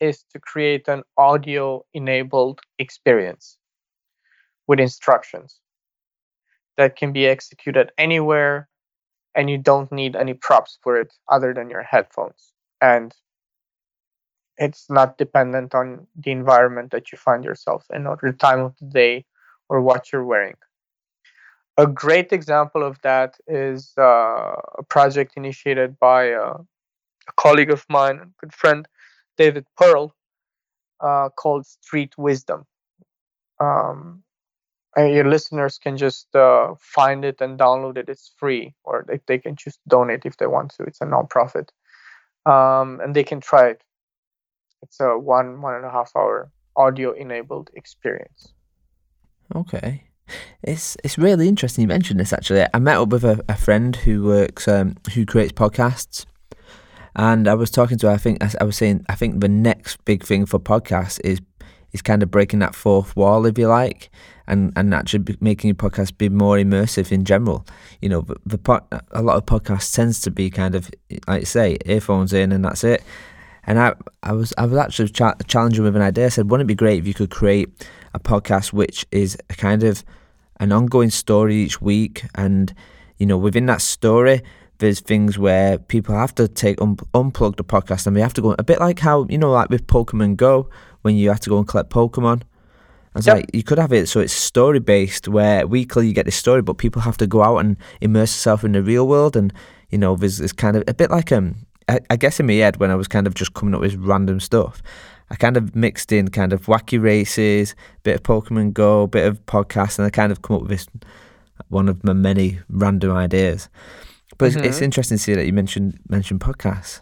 is 0.00 0.24
to 0.32 0.40
create 0.40 0.88
an 0.88 1.04
audio 1.16 1.84
enabled 1.94 2.60
experience 2.80 3.56
with 4.66 4.80
instructions 4.80 5.60
that 6.76 6.96
can 6.96 7.12
be 7.12 7.26
executed 7.26 7.92
anywhere 7.96 8.68
and 9.34 9.50
you 9.50 9.58
don't 9.58 9.90
need 9.92 10.16
any 10.16 10.34
props 10.34 10.78
for 10.82 10.98
it 11.00 11.12
other 11.28 11.54
than 11.54 11.70
your 11.70 11.82
headphones. 11.82 12.52
And 12.80 13.14
it's 14.56 14.88
not 14.88 15.18
dependent 15.18 15.74
on 15.74 16.06
the 16.16 16.30
environment 16.30 16.92
that 16.92 17.10
you 17.10 17.18
find 17.18 17.44
yourself 17.44 17.86
in 17.92 18.06
or 18.06 18.18
the 18.22 18.32
time 18.32 18.60
of 18.60 18.74
the 18.80 18.86
day 18.86 19.24
or 19.68 19.80
what 19.80 20.12
you're 20.12 20.24
wearing. 20.24 20.54
A 21.76 21.86
great 21.86 22.32
example 22.32 22.84
of 22.84 23.00
that 23.02 23.36
is 23.48 23.92
uh, 23.98 24.54
a 24.78 24.82
project 24.88 25.32
initiated 25.36 25.98
by 25.98 26.32
uh, 26.32 26.58
a 27.28 27.32
colleague 27.36 27.70
of 27.70 27.84
mine 27.88 28.20
a 28.20 28.26
good 28.40 28.52
friend 28.52 28.86
david 29.38 29.66
pearl 29.76 30.14
uh, 31.00 31.28
called 31.30 31.66
street 31.66 32.16
wisdom. 32.18 32.66
Um, 33.60 34.23
your 34.96 35.28
listeners 35.28 35.78
can 35.78 35.96
just 35.96 36.34
uh, 36.34 36.74
find 36.78 37.24
it 37.24 37.40
and 37.40 37.58
download 37.58 37.96
it. 37.96 38.08
It's 38.08 38.32
free, 38.36 38.74
or 38.84 39.04
they, 39.06 39.20
they 39.26 39.38
can 39.38 39.56
just 39.56 39.80
donate 39.88 40.24
if 40.24 40.36
they 40.36 40.46
want 40.46 40.74
to. 40.76 40.84
It's 40.84 41.00
a 41.00 41.04
nonprofit, 41.04 41.68
um, 42.46 43.00
and 43.00 43.14
they 43.14 43.24
can 43.24 43.40
try 43.40 43.68
it. 43.68 43.82
It's 44.82 45.00
a 45.00 45.18
one 45.18 45.60
one 45.60 45.74
and 45.74 45.84
a 45.84 45.90
half 45.90 46.12
hour 46.14 46.50
audio 46.76 47.12
enabled 47.12 47.70
experience. 47.74 48.52
Okay, 49.54 50.04
it's 50.62 50.96
it's 51.02 51.18
really 51.18 51.48
interesting 51.48 51.82
you 51.82 51.88
mentioned 51.88 52.20
this. 52.20 52.32
Actually, 52.32 52.66
I 52.72 52.78
met 52.78 52.96
up 52.96 53.08
with 53.08 53.24
a, 53.24 53.44
a 53.48 53.56
friend 53.56 53.96
who 53.96 54.24
works 54.24 54.68
um, 54.68 54.96
who 55.14 55.26
creates 55.26 55.52
podcasts, 55.52 56.24
and 57.16 57.48
I 57.48 57.54
was 57.54 57.70
talking 57.70 57.98
to 57.98 58.08
her. 58.08 58.12
I 58.12 58.18
think 58.18 58.42
I, 58.42 58.50
I 58.60 58.64
was 58.64 58.76
saying 58.76 59.04
I 59.08 59.14
think 59.14 59.40
the 59.40 59.48
next 59.48 60.04
big 60.04 60.22
thing 60.24 60.46
for 60.46 60.58
podcasts 60.58 61.20
is 61.24 61.40
is 61.94 62.02
kind 62.02 62.22
of 62.22 62.30
breaking 62.30 62.58
that 62.58 62.74
fourth 62.74 63.16
wall, 63.16 63.46
if 63.46 63.56
you 63.56 63.68
like, 63.68 64.10
and 64.46 64.72
and 64.76 64.92
actually 64.92 65.36
making 65.40 65.68
your 65.68 65.76
podcast 65.76 66.18
be 66.18 66.28
more 66.28 66.56
immersive 66.56 67.10
in 67.10 67.24
general. 67.24 67.64
You 68.02 68.10
know, 68.10 68.26
the, 68.44 68.58
a 69.12 69.22
lot 69.22 69.36
of 69.36 69.46
podcasts 69.46 69.94
tends 69.94 70.20
to 70.22 70.30
be 70.30 70.50
kind 70.50 70.74
of 70.74 70.90
like 71.26 71.40
you 71.40 71.46
say, 71.46 71.78
earphones 71.86 72.34
in 72.34 72.52
and 72.52 72.64
that's 72.64 72.84
it. 72.84 73.02
And 73.66 73.78
I, 73.78 73.94
I 74.22 74.32
was 74.32 74.52
I 74.58 74.66
was 74.66 74.76
actually 74.76 75.08
cha- 75.08 75.36
challenging 75.46 75.84
with 75.84 75.96
an 75.96 76.02
idea. 76.02 76.26
I 76.26 76.28
said, 76.28 76.50
wouldn't 76.50 76.66
it 76.66 76.68
be 76.68 76.74
great 76.74 76.98
if 76.98 77.06
you 77.06 77.14
could 77.14 77.30
create 77.30 77.88
a 78.12 78.20
podcast 78.20 78.72
which 78.72 79.06
is 79.10 79.38
a 79.48 79.54
kind 79.54 79.84
of 79.84 80.04
an 80.60 80.72
ongoing 80.72 81.10
story 81.10 81.56
each 81.56 81.80
week, 81.80 82.24
and 82.34 82.74
you 83.18 83.26
know, 83.26 83.38
within 83.38 83.66
that 83.66 83.80
story, 83.80 84.42
there's 84.84 85.00
things 85.00 85.38
where 85.38 85.78
people 85.78 86.14
have 86.14 86.34
to 86.34 86.46
take 86.46 86.80
un- 86.82 86.96
unplug 87.14 87.56
the 87.56 87.64
podcast 87.64 88.06
and 88.06 88.14
they 88.14 88.20
have 88.20 88.34
to 88.34 88.42
go 88.42 88.54
a 88.58 88.62
bit 88.62 88.80
like 88.80 88.98
how 88.98 89.26
you 89.30 89.38
know, 89.38 89.50
like 89.50 89.70
with 89.70 89.86
Pokemon 89.86 90.36
Go, 90.36 90.68
when 91.02 91.16
you 91.16 91.30
have 91.30 91.40
to 91.40 91.50
go 91.50 91.56
and 91.56 91.66
collect 91.66 91.88
Pokemon. 91.88 92.42
I 93.14 93.18
was 93.18 93.26
yep. 93.26 93.36
like, 93.36 93.50
you 93.54 93.62
could 93.62 93.78
have 93.78 93.92
it 93.92 94.08
so 94.08 94.20
it's 94.20 94.32
story 94.32 94.80
based, 94.80 95.26
where 95.26 95.66
weekly 95.66 96.06
you 96.06 96.12
get 96.12 96.26
this 96.26 96.36
story, 96.36 96.60
but 96.60 96.74
people 96.74 97.00
have 97.00 97.16
to 97.16 97.26
go 97.26 97.42
out 97.42 97.58
and 97.58 97.78
immerse 98.02 98.34
themselves 98.34 98.64
in 98.64 98.72
the 98.72 98.82
real 98.82 99.08
world, 99.08 99.36
and 99.36 99.54
you 99.88 99.96
know, 99.96 100.16
there's 100.16 100.38
this 100.38 100.52
kind 100.52 100.76
of 100.76 100.84
a 100.86 100.92
bit 100.92 101.10
like 101.10 101.32
um, 101.32 101.66
I, 101.88 102.00
I 102.10 102.16
guess 102.16 102.38
in 102.38 102.46
my 102.46 102.54
head 102.54 102.76
when 102.76 102.90
I 102.90 102.94
was 102.94 103.08
kind 103.08 103.26
of 103.26 103.34
just 103.34 103.54
coming 103.54 103.74
up 103.74 103.80
with 103.80 103.94
random 103.94 104.38
stuff, 104.38 104.82
I 105.30 105.36
kind 105.36 105.56
of 105.56 105.74
mixed 105.74 106.12
in 106.12 106.28
kind 106.28 106.52
of 106.52 106.66
wacky 106.66 107.00
races, 107.00 107.74
bit 108.02 108.16
of 108.16 108.22
Pokemon 108.22 108.74
Go, 108.74 109.06
bit 109.06 109.26
of 109.26 109.46
podcast, 109.46 109.98
and 109.98 110.06
I 110.06 110.10
kind 110.10 110.30
of 110.30 110.42
come 110.42 110.56
up 110.56 110.62
with 110.62 110.70
this 110.70 110.86
one 111.68 111.88
of 111.88 112.04
my 112.04 112.12
many 112.12 112.58
random 112.68 113.12
ideas. 113.12 113.70
But 114.38 114.52
mm-hmm. 114.52 114.60
it's, 114.60 114.76
it's, 114.76 114.82
interesting 114.82 115.16
to 115.16 115.22
see 115.22 115.34
that 115.34 115.46
you 115.46 115.52
mentioned 115.52 115.98
mentioned 116.08 116.40
podcasts. 116.40 117.00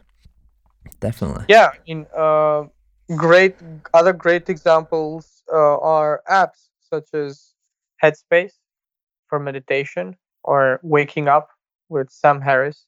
Definitely. 1.01 1.47
Yeah, 1.49 1.71
I 1.73 1.79
mean, 1.87 2.07
uh, 2.17 2.65
great 3.17 3.57
other 3.95 4.13
great 4.13 4.49
examples 4.49 5.43
uh, 5.53 5.79
are 5.79 6.23
apps 6.29 6.69
such 6.91 7.15
as 7.15 7.55
Headspace 8.03 8.53
for 9.29 9.39
meditation 9.39 10.17
or 10.45 10.81
Waking 10.83 11.29
Up 11.29 11.49
with 11.89 12.11
Sam 12.11 12.41
Harris 12.41 12.87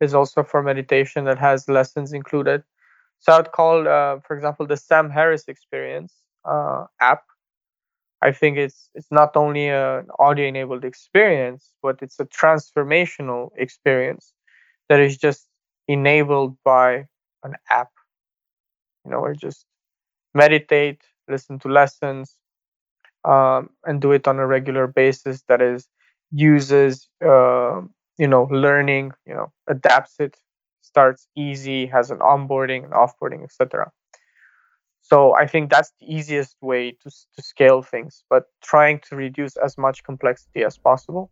is 0.00 0.14
also 0.14 0.42
for 0.42 0.62
meditation 0.62 1.24
that 1.24 1.38
has 1.38 1.68
lessons 1.68 2.12
included. 2.12 2.62
So 3.20 3.32
I'd 3.32 3.52
call, 3.52 3.88
uh, 3.88 4.20
for 4.26 4.36
example, 4.36 4.66
the 4.66 4.76
Sam 4.76 5.10
Harris 5.10 5.44
Experience 5.48 6.14
uh, 6.44 6.84
app. 7.00 7.22
I 8.22 8.32
think 8.32 8.56
it's 8.58 8.90
it's 8.94 9.10
not 9.10 9.36
only 9.36 9.68
an 9.68 10.08
audio 10.18 10.46
enabled 10.48 10.84
experience, 10.84 11.72
but 11.82 11.98
it's 12.02 12.18
a 12.20 12.24
transformational 12.26 13.50
experience 13.56 14.32
that 14.88 15.00
is 15.00 15.16
just 15.18 15.48
enabled 15.88 16.56
by 16.64 17.06
an 17.44 17.54
app. 17.70 17.90
You 19.04 19.12
know, 19.12 19.18
or 19.18 19.34
just 19.34 19.64
meditate, 20.34 21.02
listen 21.28 21.58
to 21.60 21.68
lessons, 21.68 22.36
um, 23.24 23.70
and 23.84 24.00
do 24.00 24.12
it 24.12 24.28
on 24.28 24.38
a 24.38 24.46
regular 24.46 24.86
basis. 24.86 25.42
That 25.48 25.62
is 25.62 25.88
uses 26.32 27.08
uh, 27.24 27.82
you 28.18 28.28
know 28.28 28.44
learning, 28.50 29.12
you 29.26 29.34
know, 29.34 29.52
adapts 29.68 30.16
it 30.20 30.36
starts 30.82 31.28
easy, 31.36 31.86
has 31.86 32.10
an 32.10 32.18
onboarding 32.18 32.84
and 32.84 32.92
offboarding, 32.92 33.44
etc. 33.44 33.90
So 35.08 35.36
I 35.36 35.46
think 35.46 35.70
that's 35.70 35.92
the 36.00 36.12
easiest 36.12 36.56
way 36.60 36.90
to 36.90 37.10
to 37.10 37.42
scale 37.42 37.80
things, 37.80 38.24
but 38.28 38.44
trying 38.60 38.98
to 39.08 39.14
reduce 39.14 39.56
as 39.56 39.78
much 39.78 40.02
complexity 40.02 40.64
as 40.64 40.76
possible. 40.78 41.30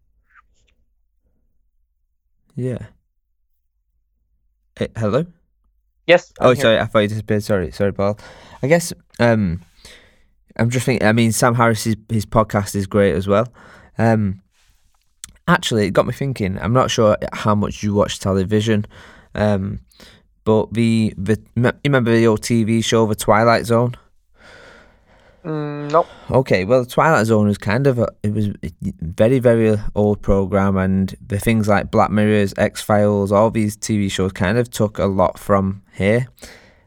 Yeah. 2.54 2.86
Hey, 4.78 4.88
hello. 4.96 5.26
Yes. 6.06 6.32
I'm 6.38 6.46
oh, 6.46 6.50
here. 6.52 6.62
sorry. 6.62 6.78
I 6.78 6.84
thought 6.84 7.00
you 7.00 7.08
disappeared. 7.08 7.42
Sorry, 7.42 7.72
sorry, 7.72 7.92
Paul. 7.92 8.16
I 8.62 8.68
guess 8.68 8.92
um, 9.18 9.60
I'm 10.56 10.70
just 10.70 10.86
thinking. 10.86 11.06
I 11.06 11.12
mean, 11.12 11.32
Sam 11.32 11.56
Harris's 11.56 11.96
his 12.08 12.26
podcast 12.26 12.76
is 12.76 12.86
great 12.86 13.16
as 13.16 13.26
well. 13.26 13.48
Um, 13.98 14.40
actually, 15.48 15.86
it 15.86 15.90
got 15.90 16.06
me 16.06 16.12
thinking. 16.12 16.58
I'm 16.60 16.72
not 16.72 16.92
sure 16.92 17.16
how 17.32 17.56
much 17.56 17.82
you 17.82 17.92
watch 17.92 18.20
television, 18.20 18.86
um, 19.34 19.80
but 20.44 20.72
the 20.72 21.14
the 21.16 21.38
you 21.54 21.72
remember 21.84 22.10
the 22.10 22.26
old 22.26 22.42
TV 22.42 22.84
show, 22.84 23.06
The 23.06 23.14
Twilight 23.14 23.66
Zone? 23.66 23.96
Mm, 25.44 25.90
nope. 25.90 26.06
Okay, 26.30 26.64
well, 26.64 26.84
the 26.84 26.90
Twilight 26.90 27.26
Zone 27.26 27.46
was 27.46 27.58
kind 27.58 27.86
of 27.86 27.98
a, 27.98 28.08
it 28.22 28.32
was 28.32 28.48
a 28.48 28.72
very 29.00 29.38
very 29.38 29.76
old 29.94 30.22
program, 30.22 30.76
and 30.76 31.14
the 31.26 31.38
things 31.38 31.68
like 31.68 31.90
Black 31.90 32.10
Mirrors, 32.10 32.54
X 32.56 32.80
Files, 32.80 33.32
all 33.32 33.50
these 33.50 33.76
TV 33.76 34.10
shows 34.10 34.32
kind 34.32 34.58
of 34.58 34.70
took 34.70 34.98
a 34.98 35.06
lot 35.06 35.38
from 35.38 35.82
here. 35.92 36.28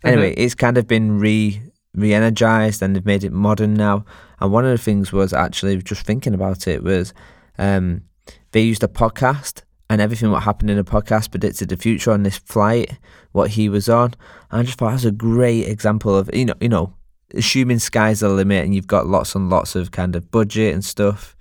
Anyway, 0.03 0.31
mm-hmm. 0.31 0.41
it's 0.41 0.55
kind 0.55 0.77
of 0.77 0.87
been 0.87 1.19
re 1.19 1.61
re-energized 1.97 2.81
and 2.81 2.95
they've 2.95 3.05
made 3.05 3.23
it 3.23 3.33
modern 3.33 3.73
now. 3.73 4.05
And 4.39 4.51
one 4.51 4.63
of 4.63 4.71
the 4.71 4.77
things 4.77 5.11
was 5.11 5.33
actually 5.33 5.81
just 5.81 6.05
thinking 6.05 6.33
about 6.33 6.67
it 6.67 6.83
was 6.83 7.13
um, 7.57 8.03
they 8.51 8.61
used 8.61 8.83
a 8.83 8.87
podcast 8.87 9.63
and 9.89 10.01
everything 10.01 10.31
what 10.31 10.43
happened 10.43 10.69
in 10.69 10.77
the 10.77 10.83
podcast 10.83 11.31
predicted 11.31 11.69
the 11.69 11.77
future 11.77 12.11
on 12.11 12.23
this 12.23 12.37
flight, 12.37 12.97
what 13.31 13.51
he 13.51 13.69
was 13.69 13.87
on. 13.87 14.13
And 14.51 14.61
I 14.61 14.63
just 14.63 14.77
thought 14.77 14.91
that's 14.91 15.05
a 15.05 15.11
great 15.11 15.67
example 15.67 16.15
of 16.15 16.29
you 16.33 16.45
know 16.45 16.55
you 16.59 16.69
know 16.69 16.93
assuming 17.33 17.79
sky's 17.79 18.21
the 18.21 18.29
limit 18.29 18.63
and 18.63 18.73
you've 18.73 18.87
got 18.87 19.07
lots 19.07 19.35
and 19.35 19.49
lots 19.49 19.75
of 19.75 19.91
kind 19.91 20.15
of 20.15 20.31
budget 20.31 20.73
and 20.73 20.83
stuff. 20.83 21.35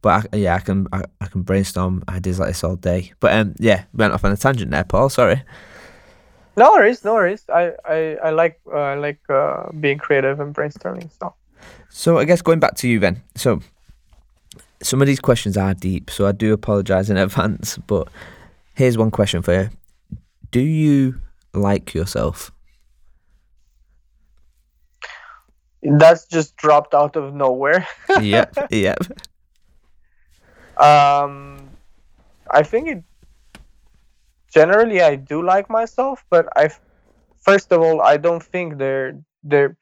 But 0.00 0.28
I, 0.32 0.36
yeah, 0.36 0.54
I 0.54 0.60
can 0.60 0.86
I, 0.92 1.04
I, 1.20 1.26
can 1.26 1.42
brainstorm 1.42 2.04
ideas 2.08 2.38
like 2.38 2.48
this 2.48 2.62
all 2.62 2.76
day. 2.76 3.12
But 3.20 3.32
um, 3.32 3.54
yeah, 3.58 3.84
went 3.92 4.12
off 4.12 4.24
on 4.24 4.32
a 4.32 4.36
tangent 4.36 4.70
there, 4.70 4.84
Paul. 4.84 5.08
Sorry. 5.08 5.42
No 6.56 6.70
worries, 6.72 7.04
no 7.04 7.14
worries. 7.14 7.44
I 7.52 7.72
I, 7.84 8.16
I 8.24 8.30
like 8.30 8.60
uh, 8.72 8.78
I 8.78 8.94
like 8.94 9.20
uh, 9.28 9.70
being 9.80 9.98
creative 9.98 10.40
and 10.40 10.54
brainstorming. 10.54 11.10
So. 11.18 11.34
So 11.90 12.18
I 12.18 12.24
guess 12.24 12.42
going 12.42 12.60
back 12.60 12.76
to 12.76 12.88
you 12.88 13.00
then. 13.00 13.22
So 13.34 13.60
some 14.82 15.00
of 15.00 15.06
these 15.06 15.20
questions 15.20 15.56
are 15.56 15.74
deep, 15.74 16.10
so 16.10 16.26
I 16.26 16.32
do 16.32 16.52
apologize 16.52 17.10
in 17.10 17.16
advance. 17.26 17.78
But 17.86 18.08
here's 18.74 18.98
one 18.98 19.10
question 19.10 19.42
for 19.42 19.52
you: 19.52 19.70
Do 20.50 20.60
you 20.60 21.20
like 21.54 21.94
yourself? 21.94 22.52
That's 25.82 26.26
just 26.26 26.56
dropped 26.56 26.92
out 26.94 27.16
of 27.16 27.34
nowhere. 27.34 27.86
yep, 28.20 28.54
yep. 28.70 28.98
Um, 30.76 31.70
I 32.50 32.62
think 32.62 32.88
it. 32.88 33.04
Generally, 34.52 35.02
I 35.02 35.16
do 35.16 35.42
like 35.42 35.68
myself, 35.68 36.24
but 36.30 36.48
I, 36.56 36.70
first 37.38 37.70
of 37.70 37.82
all, 37.82 38.00
I 38.00 38.16
don't 38.16 38.42
think 38.42 38.78
they're 38.78 39.20
they're. 39.42 39.76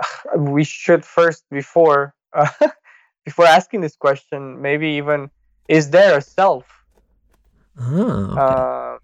We 0.36 0.64
should 0.64 1.04
first 1.04 1.44
before. 1.50 2.14
Uh, 2.32 2.48
before 3.26 3.44
asking 3.46 3.82
this 3.82 3.96
question, 3.96 4.62
maybe 4.62 4.88
even 4.92 5.30
is 5.68 5.90
there 5.90 6.16
a 6.16 6.22
self? 6.22 6.64
Oh, 7.78 8.30
okay. 8.30 8.40
uh, 8.40 8.98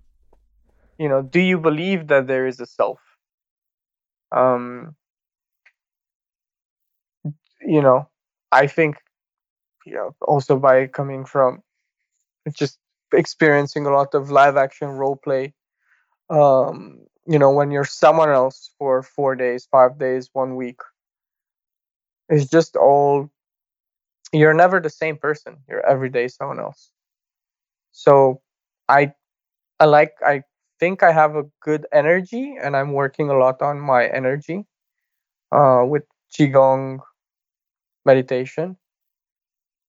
you 0.99 1.09
know, 1.09 1.21
do 1.21 1.41
you 1.41 1.59
believe 1.59 2.07
that 2.09 2.29
there 2.29 2.47
is 2.47 2.61
a 2.61 2.67
self? 2.67 3.01
Um, 4.31 4.95
you 7.61 7.83
know, 7.83 8.09
I 8.53 8.69
think, 8.69 8.97
you 9.85 9.95
know, 9.95 10.15
also 10.23 10.59
by 10.59 10.87
coming 10.87 11.25
from 11.25 11.63
just 12.55 12.79
experiencing 13.13 13.87
a 13.87 13.91
lot 13.91 14.15
of 14.15 14.31
live 14.31 14.57
action 14.57 14.89
role 14.89 15.17
play, 15.17 15.53
um, 16.31 17.01
you 17.27 17.39
know, 17.39 17.51
when 17.51 17.73
you're 17.73 17.85
someone 17.85 18.31
else 18.31 18.71
for 18.79 19.03
four 19.03 19.35
days, 19.35 19.67
five 19.71 19.99
days, 19.99 20.31
one 20.33 20.55
week, 20.57 20.81
it's 22.29 22.49
just 22.49 22.77
all 22.77 23.31
you're 24.33 24.55
never 24.55 24.81
the 24.81 24.91
same 24.91 25.17
person. 25.17 25.59
You're 25.69 25.85
every 25.87 26.11
day 26.11 26.29
someone 26.29 26.61
else. 26.61 26.91
So 27.93 28.41
i 28.89 29.13
i 29.81 29.87
like 29.87 30.15
i 30.27 30.43
think 30.81 31.03
i 31.03 31.13
have 31.13 31.37
a 31.37 31.45
good 31.63 31.87
energy 31.93 32.57
and 32.63 32.77
i'm 32.77 32.93
working 32.93 33.31
a 33.31 33.39
lot 33.39 33.63
on 33.63 33.81
my 33.81 34.07
energy 34.09 34.65
uh, 35.53 35.85
with 35.87 36.05
qigong 36.33 37.01
meditation. 38.05 38.77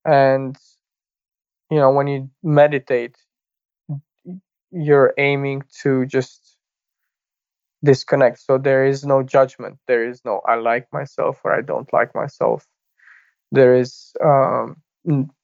And 0.06 0.58
you 1.70 1.78
know 1.80 1.92
when 1.92 2.08
you 2.08 2.30
meditate 2.44 3.18
you're 4.72 5.14
aiming 5.18 5.64
to 5.82 6.06
just 6.06 6.58
disconnect. 7.84 8.40
So 8.40 8.58
there 8.58 8.86
is 8.86 9.06
no 9.06 9.24
judgment. 9.24 9.78
There 9.88 10.08
is 10.08 10.22
no 10.26 10.42
i 10.48 10.56
like 10.56 10.88
myself 10.94 11.42
or 11.44 11.54
i 11.54 11.62
don't 11.62 11.92
like 11.94 12.14
myself 12.16 12.66
there 13.54 13.76
is 13.76 14.12
um, 14.26 14.82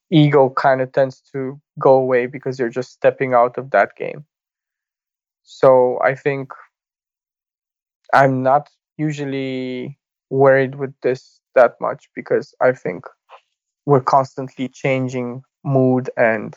ego 0.09 0.49
kind 0.49 0.81
of 0.81 0.91
tends 0.91 1.21
to 1.31 1.61
go 1.77 1.93
away 1.93 2.25
because 2.25 2.57
you're 2.57 2.75
just 2.81 2.91
stepping 2.91 3.35
out 3.35 3.57
of 3.57 3.69
that 3.69 3.95
game. 3.95 4.25
So 5.43 5.99
I 6.03 6.15
think 6.15 6.51
I'm 8.13 8.41
not 8.41 8.67
usually 8.97 9.99
worried 10.31 10.75
with 10.75 10.93
this 11.03 11.39
that 11.53 11.75
much 11.79 12.09
because 12.15 12.53
I 12.59 12.71
think 12.71 13.05
we're 13.85 14.01
constantly 14.01 14.67
changing 14.69 15.43
mood 15.63 16.09
and 16.17 16.55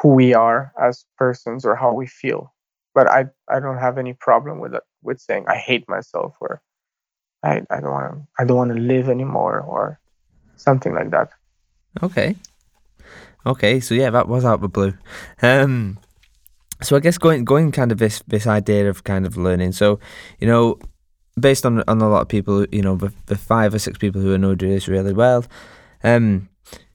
who 0.00 0.14
we 0.14 0.34
are 0.34 0.72
as 0.80 1.04
persons 1.18 1.64
or 1.64 1.74
how 1.74 1.92
we 1.92 2.06
feel. 2.06 2.54
But 2.94 3.10
I 3.10 3.26
I 3.48 3.58
don't 3.58 3.78
have 3.78 3.98
any 3.98 4.12
problem 4.14 4.60
with 4.60 4.74
it 4.74 4.84
with 5.02 5.20
saying 5.20 5.46
I 5.48 5.56
hate 5.56 5.88
myself 5.88 6.36
or 6.40 6.62
I, 7.42 7.62
I 7.70 7.80
don't 7.80 7.90
want 7.90 8.14
to 8.14 8.26
I 8.38 8.44
don't 8.44 8.56
want 8.56 8.72
to 8.72 8.80
live 8.80 9.08
anymore 9.08 9.60
or 9.60 9.98
something 10.56 10.94
like 10.94 11.10
that. 11.10 11.30
Okay. 12.02 12.36
Okay, 13.44 13.80
so 13.80 13.94
yeah, 13.94 14.10
that 14.10 14.28
was 14.28 14.44
out 14.44 14.54
of 14.54 14.60
the 14.60 14.68
blue. 14.68 14.94
Um, 15.42 15.98
so 16.80 16.96
I 16.96 17.00
guess 17.00 17.18
going 17.18 17.44
going 17.44 17.72
kind 17.72 17.92
of 17.92 17.98
this 17.98 18.22
this 18.26 18.46
idea 18.46 18.88
of 18.88 19.04
kind 19.04 19.26
of 19.26 19.36
learning. 19.36 19.72
So, 19.72 19.98
you 20.38 20.46
know, 20.46 20.78
based 21.38 21.66
on 21.66 21.82
on 21.88 22.00
a 22.00 22.08
lot 22.08 22.22
of 22.22 22.28
people, 22.28 22.66
you 22.70 22.82
know, 22.82 22.96
the, 22.96 23.12
the 23.26 23.36
five 23.36 23.74
or 23.74 23.78
six 23.78 23.98
people 23.98 24.20
who 24.20 24.34
I 24.34 24.36
know 24.36 24.54
do 24.54 24.68
this 24.68 24.88
really 24.88 25.12
well. 25.12 25.44
Um, 26.04 26.48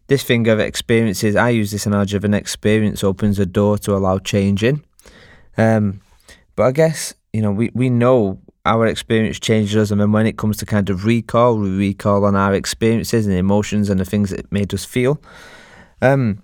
this 0.08 0.24
thing 0.24 0.48
of 0.48 0.60
experiences, 0.60 1.36
I 1.36 1.50
use 1.50 1.72
this 1.72 1.86
analogy 1.86 2.16
of 2.16 2.24
an 2.24 2.34
experience 2.34 3.04
opens 3.04 3.40
a 3.40 3.46
door 3.46 3.78
to 3.80 3.94
allow 3.94 4.20
change 4.20 4.64
in. 4.64 4.84
Um, 5.58 6.02
but 6.56 6.64
I 6.64 6.72
guess 6.72 7.14
you 7.34 7.42
know 7.42 7.52
we 7.52 7.72
we 7.74 7.90
know 7.90 8.40
our 8.68 8.86
experience 8.88 9.40
changes 9.40 9.76
us, 9.76 9.92
and 9.92 10.00
then 10.00 10.12
when 10.12 10.28
it 10.28 10.38
comes 10.38 10.58
to 10.58 10.66
kind 10.66 10.90
of 10.90 11.06
recall, 11.06 11.58
we 11.58 11.70
recall 11.70 12.26
on 12.26 12.36
our 12.36 12.54
experiences 12.54 13.26
and 13.26 13.36
emotions 13.36 13.90
and 13.90 14.00
the 14.00 14.06
things 14.06 14.30
that 14.30 14.52
made 14.52 14.74
us 14.74 14.86
feel. 14.86 15.22
Um, 16.02 16.44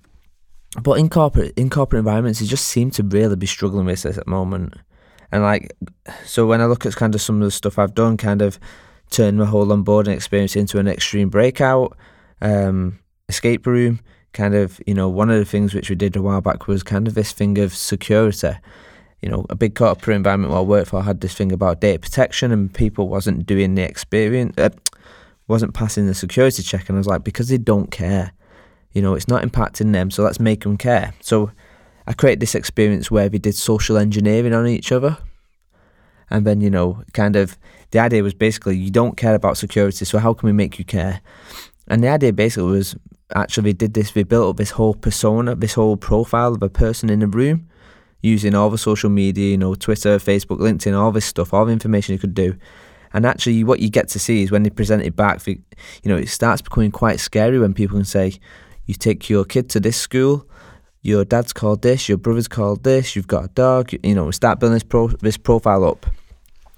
but 0.81 0.93
in 0.93 1.09
corporate 1.09 1.53
in 1.55 1.69
corporate 1.69 1.99
environments, 1.99 2.39
they 2.39 2.45
just 2.45 2.65
seem 2.67 2.89
to 2.91 3.03
really 3.03 3.35
be 3.35 3.45
struggling 3.45 3.85
with 3.85 4.01
this 4.01 4.17
at 4.17 4.25
the 4.25 4.31
moment. 4.31 4.73
And 5.31 5.43
like, 5.43 5.75
so 6.25 6.47
when 6.47 6.61
I 6.61 6.65
look 6.65 6.85
at 6.85 6.95
kind 6.95 7.13
of 7.15 7.21
some 7.21 7.41
of 7.41 7.45
the 7.45 7.51
stuff 7.51 7.77
I've 7.77 7.95
done, 7.95 8.17
kind 8.17 8.41
of 8.41 8.59
turn 9.09 9.37
my 9.37 9.45
whole 9.45 9.67
onboarding 9.67 10.13
experience 10.13 10.55
into 10.55 10.79
an 10.79 10.87
extreme 10.87 11.29
breakout, 11.29 11.95
um, 12.41 12.99
escape 13.29 13.65
room. 13.67 13.99
Kind 14.33 14.55
of, 14.55 14.81
you 14.87 14.95
know, 14.95 15.09
one 15.09 15.29
of 15.29 15.37
the 15.37 15.45
things 15.45 15.75
which 15.75 15.91
we 15.91 15.95
did 15.95 16.15
a 16.15 16.21
while 16.21 16.41
back 16.41 16.67
was 16.67 16.81
kind 16.81 17.07
of 17.07 17.13
this 17.13 17.31
thing 17.33 17.59
of 17.59 17.75
security. 17.75 18.53
You 19.23 19.29
know, 19.29 19.45
a 19.49 19.55
big 19.55 19.73
corporate 19.73 20.17
environment 20.17 20.51
where 20.51 20.59
I 20.59 20.63
worked 20.63 20.89
for 20.89 21.01
had 21.01 21.21
this 21.21 21.33
thing 21.33 21.53
about 21.53 21.79
data 21.79 21.97
protection, 21.97 22.51
and 22.51 22.73
people 22.73 23.07
wasn't 23.07 23.45
doing 23.45 23.75
the 23.75 23.83
experience, 23.83 24.57
uh, 24.57 24.69
wasn't 25.47 25.73
passing 25.73 26.07
the 26.07 26.13
security 26.13 26.61
check, 26.61 26.89
and 26.89 26.97
I 26.97 26.99
was 26.99 27.07
like, 27.07 27.23
because 27.23 27.47
they 27.47 27.57
don't 27.57 27.89
care. 27.89 28.33
You 28.91 29.01
know, 29.01 29.13
it's 29.13 29.29
not 29.29 29.41
impacting 29.41 29.93
them, 29.93 30.11
so 30.11 30.23
let's 30.23 30.41
make 30.41 30.63
them 30.63 30.75
care. 30.75 31.13
So 31.21 31.51
I 32.05 32.11
created 32.11 32.41
this 32.41 32.53
experience 32.53 33.09
where 33.09 33.29
we 33.29 33.39
did 33.39 33.55
social 33.55 33.97
engineering 33.97 34.53
on 34.53 34.67
each 34.67 34.91
other. 34.91 35.17
And 36.29 36.45
then, 36.45 36.59
you 36.59 36.69
know, 36.69 37.01
kind 37.13 37.37
of 37.37 37.57
the 37.91 37.99
idea 37.99 38.23
was 38.23 38.33
basically 38.33 38.75
you 38.75 38.91
don't 38.91 39.15
care 39.15 39.35
about 39.35 39.57
security, 39.57 40.03
so 40.03 40.19
how 40.19 40.33
can 40.33 40.47
we 40.47 40.53
make 40.53 40.77
you 40.77 40.83
care? 40.83 41.21
And 41.87 42.03
the 42.03 42.09
idea 42.09 42.33
basically 42.33 42.71
was 42.71 42.97
actually 43.33 43.63
we 43.63 43.73
did 43.73 43.93
this, 43.93 44.13
we 44.13 44.23
built 44.23 44.49
up 44.49 44.57
this 44.57 44.71
whole 44.71 44.95
persona, 44.95 45.55
this 45.55 45.75
whole 45.75 45.95
profile 45.95 46.53
of 46.55 46.61
a 46.61 46.69
person 46.69 47.09
in 47.09 47.21
a 47.21 47.27
room 47.27 47.69
using 48.23 48.55
all 48.55 48.71
the 48.71 48.77
social 48.77 49.09
media, 49.09 49.51
you 49.51 49.57
know, 49.57 49.75
Twitter, 49.75 50.17
Facebook, 50.17 50.57
LinkedIn, 50.57 50.97
all 50.97 51.11
this 51.11 51.25
stuff, 51.25 51.53
all 51.53 51.65
the 51.65 51.73
information 51.73 52.13
you 52.13 52.19
could 52.19 52.33
do. 52.33 52.55
And 53.13 53.27
actually, 53.27 53.63
what 53.63 53.79
you 53.79 53.89
get 53.89 54.07
to 54.09 54.19
see 54.19 54.41
is 54.41 54.49
when 54.49 54.63
they 54.63 54.71
present 54.71 55.03
it 55.03 55.15
back, 55.15 55.45
you 55.45 55.59
know, 56.05 56.17
it 56.17 56.29
starts 56.29 56.61
becoming 56.63 56.89
quite 56.89 57.19
scary 57.19 57.59
when 57.59 57.73
people 57.73 57.97
can 57.97 58.05
say, 58.05 58.39
you 58.85 58.95
take 58.95 59.29
your 59.29 59.45
kid 59.45 59.69
to 59.69 59.79
this 59.79 59.97
school, 59.97 60.47
your 61.01 61.23
dad's 61.25 61.53
called 61.53 61.81
this, 61.81 62.09
your 62.09 62.17
brother's 62.17 62.47
called 62.47 62.83
this, 62.83 63.15
you've 63.15 63.27
got 63.27 63.45
a 63.45 63.49
dog, 63.49 63.91
you 64.03 64.15
know, 64.15 64.31
start 64.31 64.59
building 64.59 64.73
this 64.73 64.83
pro- 64.83 65.07
this 65.07 65.37
profile 65.37 65.83
up, 65.83 66.05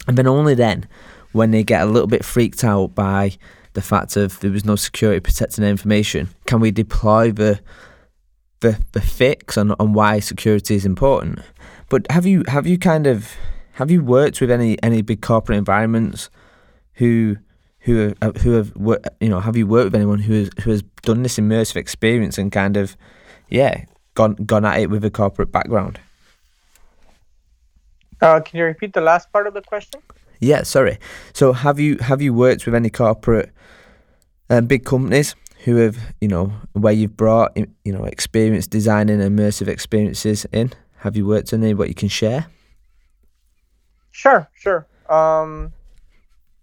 and 0.08 0.18
then 0.18 0.28
only 0.28 0.56
then, 0.56 0.88
when 1.32 1.52
they 1.52 1.64
get 1.64 1.82
a 1.82 1.86
little 1.86 2.08
bit 2.08 2.26
freaked 2.26 2.64
out 2.64 2.96
by 2.96 3.32
the 3.74 3.82
fact 3.82 4.18
of 4.18 4.40
there 4.40 4.52
was 4.52 4.66
no 4.66 4.76
security 4.76 5.20
protecting 5.20 5.62
their 5.62 5.72
information, 5.72 6.28
can 6.48 6.60
we 6.60 6.72
deploy 6.72 7.32
the 7.32 7.60
the, 8.60 8.80
the 8.94 9.02
fix 9.02 9.58
on, 9.58 9.72
on 9.80 9.94
why 9.94 10.20
security 10.20 10.76
is 10.76 10.86
important? 10.86 11.40
But 11.90 12.10
have 12.12 12.26
you 12.26 12.44
have 12.48 12.66
you 12.66 12.78
kind 12.78 13.08
of 13.08 13.32
have 13.74 13.92
you 13.92 14.04
worked 14.04 14.42
with 14.42 14.52
any 14.52 14.82
any 14.84 15.02
big 15.02 15.22
corporate 15.22 15.58
environments 15.58 16.30
who 16.94 17.38
who 17.80 18.16
have, 18.22 18.38
who 18.38 18.52
have 18.54 18.74
you 19.20 19.30
know 19.30 19.40
have 19.40 19.56
you 19.56 19.68
worked 19.68 19.86
with 19.86 19.96
anyone 19.96 20.20
who 20.20 20.34
has 20.34 20.50
who 20.64 20.72
has 20.72 20.82
done 21.04 21.24
this 21.24 21.38
immersive 21.38 21.76
experience 21.76 22.38
and 22.38 22.52
kind 22.52 22.78
of 22.78 22.98
yeah 23.50 23.86
gone 24.16 24.34
gone 24.36 24.66
at 24.66 24.80
it 24.80 24.90
with 24.90 25.06
a 25.06 25.12
corporate 25.12 25.52
background. 25.52 26.00
Uh, 28.22 28.40
can 28.40 28.58
you 28.58 28.66
repeat 28.66 28.94
the 28.94 29.02
last 29.02 29.32
part 29.32 29.46
of 29.46 29.54
the 29.54 29.62
question? 29.62 30.02
Yeah, 30.40 30.64
sorry. 30.64 30.98
So 31.34 31.54
have 31.54 31.80
you 31.80 31.98
have 31.98 32.22
you 32.22 32.34
worked 32.34 32.66
with 32.66 32.74
any 32.74 32.90
corporate 32.90 33.52
um, 34.50 34.66
big 34.66 34.86
companies 34.86 35.36
who 35.66 35.78
have 35.78 35.98
you 36.22 36.28
know 36.28 36.54
where 36.74 36.94
you've 36.94 37.18
brought 37.18 37.58
you 37.58 37.92
know 37.92 38.06
experience 38.06 38.68
designing 38.68 39.20
immersive 39.20 39.68
experiences 39.68 40.46
in? 40.52 40.72
Have 41.00 41.18
you 41.18 41.26
worked 41.26 41.54
on 41.54 41.64
any 41.64 41.74
what 41.74 41.88
you 41.88 41.96
can 41.96 42.08
share? 42.08 42.48
Sure, 44.12 44.48
sure. 44.54 44.88
Um, 45.10 45.74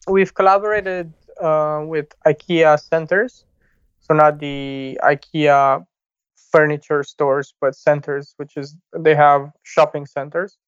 we've 0.09 0.33
collaborated 0.35 1.13
uh, 1.41 1.83
with 1.85 2.15
IKEA 2.27 2.81
centers, 2.81 3.45
so 4.01 4.15
not 4.15 4.39
the 4.39 4.99
IKEA 5.03 5.85
furniture 6.53 7.03
stores, 7.03 7.55
but 7.61 7.75
centers, 7.75 8.35
which 8.37 8.57
is 8.57 8.77
they 8.97 9.17
have 9.17 9.51
shopping 9.65 10.07
centers, 10.07 10.59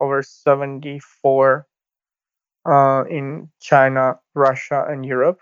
over 0.00 0.22
74 0.22 1.66
uh, 2.66 3.04
in 3.10 3.48
China, 3.60 4.18
Russia, 4.34 4.86
and 4.88 5.04
Europe. 5.04 5.40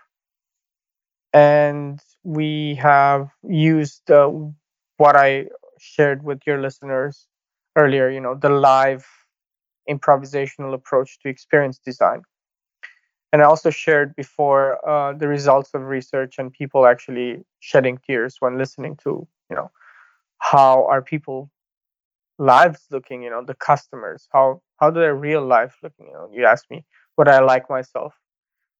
And 1.33 1.99
we 2.23 2.75
have 2.75 3.29
used 3.43 4.09
uh, 4.11 4.31
what 4.97 5.15
I 5.15 5.47
shared 5.79 6.23
with 6.23 6.41
your 6.45 6.61
listeners 6.61 7.27
earlier, 7.75 8.09
you 8.09 8.21
know, 8.21 8.35
the 8.35 8.49
live 8.49 9.05
improvisational 9.89 10.73
approach 10.73 11.19
to 11.21 11.29
experience 11.29 11.79
design. 11.79 12.23
And 13.31 13.41
I 13.41 13.45
also 13.45 13.69
shared 13.69 14.15
before 14.15 14.77
uh, 14.87 15.13
the 15.13 15.27
results 15.27 15.71
of 15.73 15.81
research 15.83 16.35
and 16.37 16.51
people 16.53 16.85
actually 16.85 17.43
shedding 17.59 17.97
tears 18.05 18.35
when 18.39 18.57
listening 18.57 18.95
to 19.03 19.27
you 19.49 19.55
know 19.55 19.71
how 20.39 20.85
are 20.87 21.01
people 21.01 21.51
lives 22.39 22.87
looking 22.91 23.23
you 23.23 23.29
know 23.29 23.43
the 23.45 23.55
customers 23.55 24.27
how 24.33 24.61
how 24.79 24.89
do 24.91 24.99
their 24.99 25.15
real 25.15 25.45
life 25.45 25.77
looking 25.83 26.07
you 26.07 26.13
know 26.13 26.29
you 26.33 26.45
ask 26.45 26.69
me 26.71 26.85
what 27.15 27.27
i 27.27 27.39
like 27.39 27.69
myself 27.69 28.13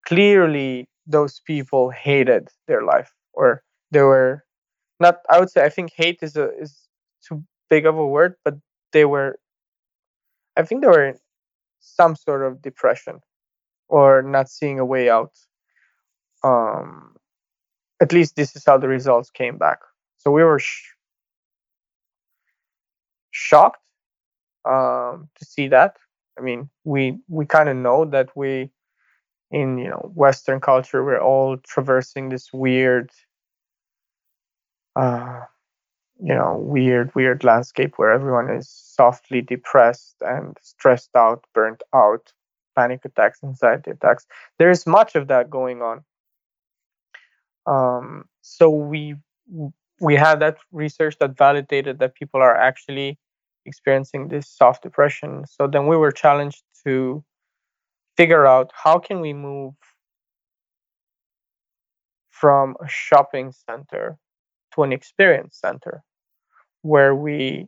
clearly 0.07 0.87
those 1.07 1.39
people 1.41 1.89
hated 1.89 2.49
their 2.67 2.83
life 2.83 3.11
or 3.33 3.63
they 3.91 4.01
were 4.01 4.43
not 4.99 5.19
i 5.29 5.39
would 5.39 5.49
say 5.49 5.63
i 5.63 5.69
think 5.69 5.91
hate 5.95 6.19
is 6.21 6.37
a 6.37 6.49
is 6.59 6.87
too 7.27 7.43
big 7.69 7.85
of 7.85 7.97
a 7.97 8.07
word 8.07 8.35
but 8.45 8.55
they 8.91 9.05
were 9.05 9.37
i 10.57 10.63
think 10.63 10.81
they 10.81 10.87
were 10.87 11.07
in 11.09 11.17
some 11.79 12.15
sort 12.15 12.43
of 12.43 12.61
depression 12.61 13.19
or 13.89 14.21
not 14.21 14.49
seeing 14.49 14.79
a 14.79 14.85
way 14.85 15.09
out 15.09 15.31
um 16.43 17.15
at 18.01 18.11
least 18.13 18.35
this 18.35 18.55
is 18.55 18.63
how 18.65 18.77
the 18.77 18.87
results 18.87 19.29
came 19.29 19.57
back 19.57 19.79
so 20.17 20.31
we 20.31 20.43
were 20.43 20.59
sh- 20.59 20.93
shocked 23.31 23.79
um, 24.65 25.29
to 25.35 25.45
see 25.45 25.67
that. 25.69 25.97
I 26.37 26.41
mean, 26.41 26.69
we 26.83 27.19
we 27.27 27.45
kind 27.45 27.69
of 27.69 27.77
know 27.77 28.05
that 28.05 28.29
we 28.35 28.71
in 29.53 29.77
you 29.77 29.87
know 29.87 30.11
Western 30.15 30.59
culture 30.59 31.03
we're 31.03 31.21
all 31.21 31.57
traversing 31.57 32.29
this 32.29 32.51
weird, 32.51 33.11
uh, 34.95 35.41
you 36.19 36.33
know, 36.33 36.57
weird 36.57 37.13
weird 37.15 37.43
landscape 37.43 37.93
where 37.97 38.11
everyone 38.11 38.49
is 38.49 38.67
softly 38.67 39.41
depressed 39.41 40.15
and 40.21 40.57
stressed 40.61 41.15
out, 41.15 41.45
burnt 41.53 41.83
out, 41.93 42.33
panic 42.75 43.05
attacks, 43.05 43.43
anxiety 43.43 43.91
attacks. 43.91 44.25
There 44.57 44.71
is 44.71 44.87
much 44.87 45.15
of 45.15 45.27
that 45.27 45.49
going 45.51 45.81
on. 45.83 46.03
Um, 47.67 48.25
so 48.41 48.69
we 48.69 49.15
we 50.01 50.15
had 50.15 50.39
that 50.39 50.57
research 50.71 51.17
that 51.19 51.37
validated 51.37 51.99
that 51.99 52.15
people 52.15 52.41
are 52.41 52.55
actually 52.55 53.19
experiencing 53.65 54.29
this 54.29 54.47
soft 54.49 54.81
depression. 54.81 55.45
So 55.45 55.67
then 55.67 55.87
we 55.87 55.95
were 55.95 56.11
challenged 56.11 56.63
to 56.85 57.23
figure 58.17 58.45
out 58.45 58.71
how 58.73 58.99
can 58.99 59.21
we 59.21 59.33
move 59.33 59.73
from 62.29 62.75
a 62.83 62.87
shopping 62.87 63.51
center 63.51 64.17
to 64.73 64.83
an 64.83 64.91
experience 64.91 65.57
center 65.59 66.03
where 66.81 67.15
we 67.15 67.67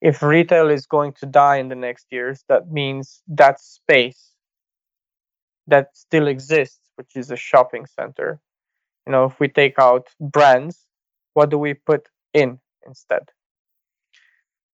if 0.00 0.22
retail 0.22 0.68
is 0.68 0.86
going 0.86 1.12
to 1.12 1.26
die 1.26 1.56
in 1.56 1.68
the 1.68 1.74
next 1.74 2.06
years 2.10 2.44
that 2.48 2.70
means 2.70 3.22
that 3.28 3.60
space 3.60 4.32
that 5.66 5.88
still 5.96 6.26
exists 6.26 6.80
which 6.96 7.16
is 7.16 7.30
a 7.30 7.36
shopping 7.36 7.86
center 7.86 8.40
you 9.06 9.12
know 9.12 9.24
if 9.24 9.38
we 9.40 9.48
take 9.48 9.78
out 9.78 10.08
brands 10.20 10.86
what 11.36 11.50
do 11.50 11.58
we 11.58 11.74
put 11.74 12.08
in 12.32 12.58
instead? 12.86 13.30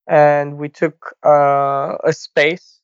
And 0.07 0.59
we 0.59 0.68
took 0.68 1.16
uh, 1.26 1.97
a 2.05 2.12
space 2.12 2.80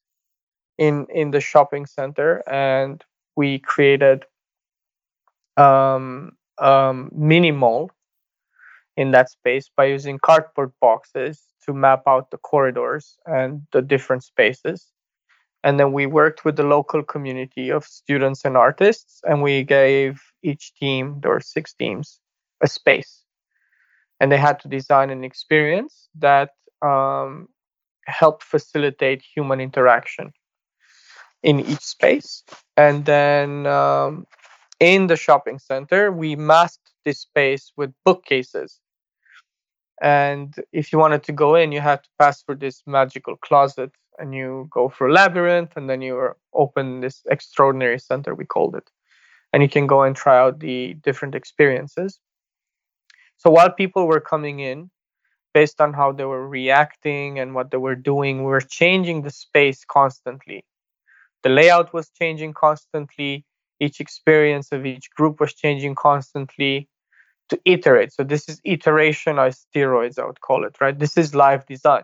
in 0.78 1.06
in 1.12 1.32
the 1.32 1.40
shopping 1.40 1.86
center 1.86 2.42
and 2.48 3.04
we 3.36 3.58
created 3.58 4.24
um, 5.56 6.32
um, 6.58 7.10
mini 7.12 7.52
mall 7.52 7.90
in 8.96 9.10
that 9.12 9.30
space 9.30 9.70
by 9.76 9.84
using 9.84 10.18
cardboard 10.18 10.72
boxes 10.80 11.44
to 11.64 11.72
map 11.72 12.02
out 12.06 12.30
the 12.30 12.38
corridors 12.38 13.16
and 13.26 13.62
the 13.72 13.82
different 13.82 14.24
spaces. 14.24 14.86
And 15.62 15.78
then 15.78 15.92
we 15.92 16.06
worked 16.06 16.44
with 16.44 16.56
the 16.56 16.62
local 16.62 17.02
community 17.02 17.70
of 17.70 17.84
students 17.84 18.44
and 18.44 18.56
artists 18.56 19.20
and 19.24 19.42
we 19.42 19.64
gave 19.64 20.20
each 20.42 20.74
team 20.74 21.18
there 21.20 21.32
were 21.32 21.40
six 21.40 21.74
teams 21.74 22.20
a 22.62 22.68
space. 22.68 23.24
And 24.20 24.32
they 24.32 24.36
had 24.36 24.58
to 24.60 24.68
design 24.68 25.10
an 25.10 25.22
experience 25.22 26.08
that 26.18 26.50
um, 26.82 27.48
help 28.06 28.42
facilitate 28.42 29.22
human 29.22 29.60
interaction 29.60 30.32
in 31.42 31.60
each 31.60 31.80
space. 31.80 32.42
And 32.76 33.04
then 33.04 33.66
um, 33.66 34.26
in 34.80 35.06
the 35.06 35.16
shopping 35.16 35.58
center, 35.58 36.12
we 36.12 36.36
masked 36.36 36.92
this 37.04 37.20
space 37.20 37.72
with 37.76 37.92
bookcases. 38.04 38.80
And 40.00 40.54
if 40.72 40.92
you 40.92 40.98
wanted 40.98 41.24
to 41.24 41.32
go 41.32 41.54
in, 41.56 41.72
you 41.72 41.80
had 41.80 42.04
to 42.04 42.10
pass 42.18 42.42
through 42.42 42.56
this 42.56 42.82
magical 42.86 43.36
closet 43.36 43.90
and 44.18 44.34
you 44.34 44.68
go 44.70 44.88
through 44.88 45.12
a 45.12 45.14
labyrinth 45.14 45.76
and 45.76 45.88
then 45.88 46.02
you 46.02 46.34
open 46.54 47.00
this 47.00 47.22
extraordinary 47.30 47.98
center, 47.98 48.34
we 48.34 48.44
called 48.44 48.74
it. 48.76 48.90
And 49.52 49.62
you 49.62 49.68
can 49.68 49.86
go 49.86 50.02
and 50.02 50.14
try 50.14 50.38
out 50.38 50.60
the 50.60 50.94
different 50.94 51.34
experiences. 51.34 52.20
So 53.38 53.50
while 53.50 53.72
people 53.72 54.06
were 54.06 54.20
coming 54.20 54.60
in, 54.60 54.90
based 55.54 55.80
on 55.80 55.92
how 55.92 56.12
they 56.12 56.24
were 56.24 56.46
reacting 56.46 57.38
and 57.38 57.54
what 57.54 57.70
they 57.70 57.78
were 57.78 57.94
doing, 57.94 58.38
we 58.38 58.50
were 58.50 58.60
changing 58.60 59.22
the 59.22 59.30
space 59.30 59.84
constantly. 59.84 60.64
The 61.42 61.50
layout 61.50 61.92
was 61.92 62.10
changing 62.10 62.54
constantly. 62.54 63.44
Each 63.80 64.00
experience 64.00 64.72
of 64.72 64.84
each 64.86 65.10
group 65.16 65.40
was 65.40 65.54
changing 65.54 65.94
constantly 65.94 66.88
to 67.48 67.60
iterate. 67.64 68.12
So 68.12 68.24
this 68.24 68.48
is 68.48 68.60
iteration 68.64 69.38
on 69.38 69.52
steroids, 69.52 70.18
I 70.18 70.26
would 70.26 70.40
call 70.40 70.64
it, 70.64 70.76
right? 70.80 70.98
This 70.98 71.16
is 71.16 71.34
live 71.34 71.66
design. 71.66 72.02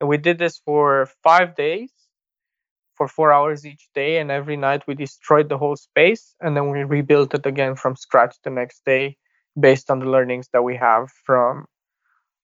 And 0.00 0.08
we 0.08 0.16
did 0.16 0.38
this 0.38 0.58
for 0.64 1.08
five 1.22 1.54
days, 1.54 1.92
for 2.96 3.08
four 3.08 3.32
hours 3.32 3.64
each 3.64 3.88
day. 3.94 4.18
And 4.18 4.30
every 4.30 4.56
night 4.56 4.86
we 4.86 4.94
destroyed 4.94 5.48
the 5.48 5.58
whole 5.58 5.76
space 5.76 6.34
and 6.40 6.56
then 6.56 6.70
we 6.70 6.82
rebuilt 6.84 7.34
it 7.34 7.46
again 7.46 7.76
from 7.76 7.96
scratch 7.96 8.36
the 8.44 8.50
next 8.50 8.84
day 8.84 9.16
based 9.58 9.90
on 9.90 10.00
the 10.00 10.06
learnings 10.06 10.48
that 10.52 10.62
we 10.62 10.76
have 10.76 11.10
from 11.24 11.66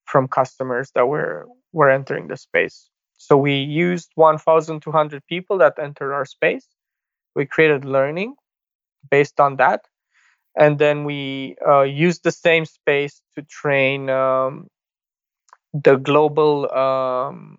from 0.06 0.28
customers 0.28 0.90
that 0.94 1.06
were 1.08 1.46
were 1.72 1.90
entering 1.90 2.28
the 2.28 2.36
space. 2.36 2.88
So 3.18 3.36
we 3.36 3.54
used 3.54 4.10
1,200 4.14 5.26
people 5.26 5.58
that 5.58 5.78
entered 5.78 6.12
our 6.12 6.24
space. 6.24 6.66
We 7.34 7.46
created 7.46 7.84
learning 7.84 8.34
based 9.10 9.40
on 9.40 9.56
that, 9.56 9.82
and 10.58 10.78
then 10.78 11.04
we 11.04 11.56
uh, 11.66 11.82
used 11.82 12.24
the 12.24 12.32
same 12.32 12.64
space 12.64 13.20
to 13.36 13.42
train 13.42 14.08
um, 14.10 14.68
the 15.74 15.96
global 15.96 16.72
um, 16.72 17.58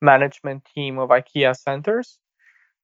management 0.00 0.64
team 0.74 0.98
of 0.98 1.10
IKEA 1.10 1.54
centers 1.56 2.18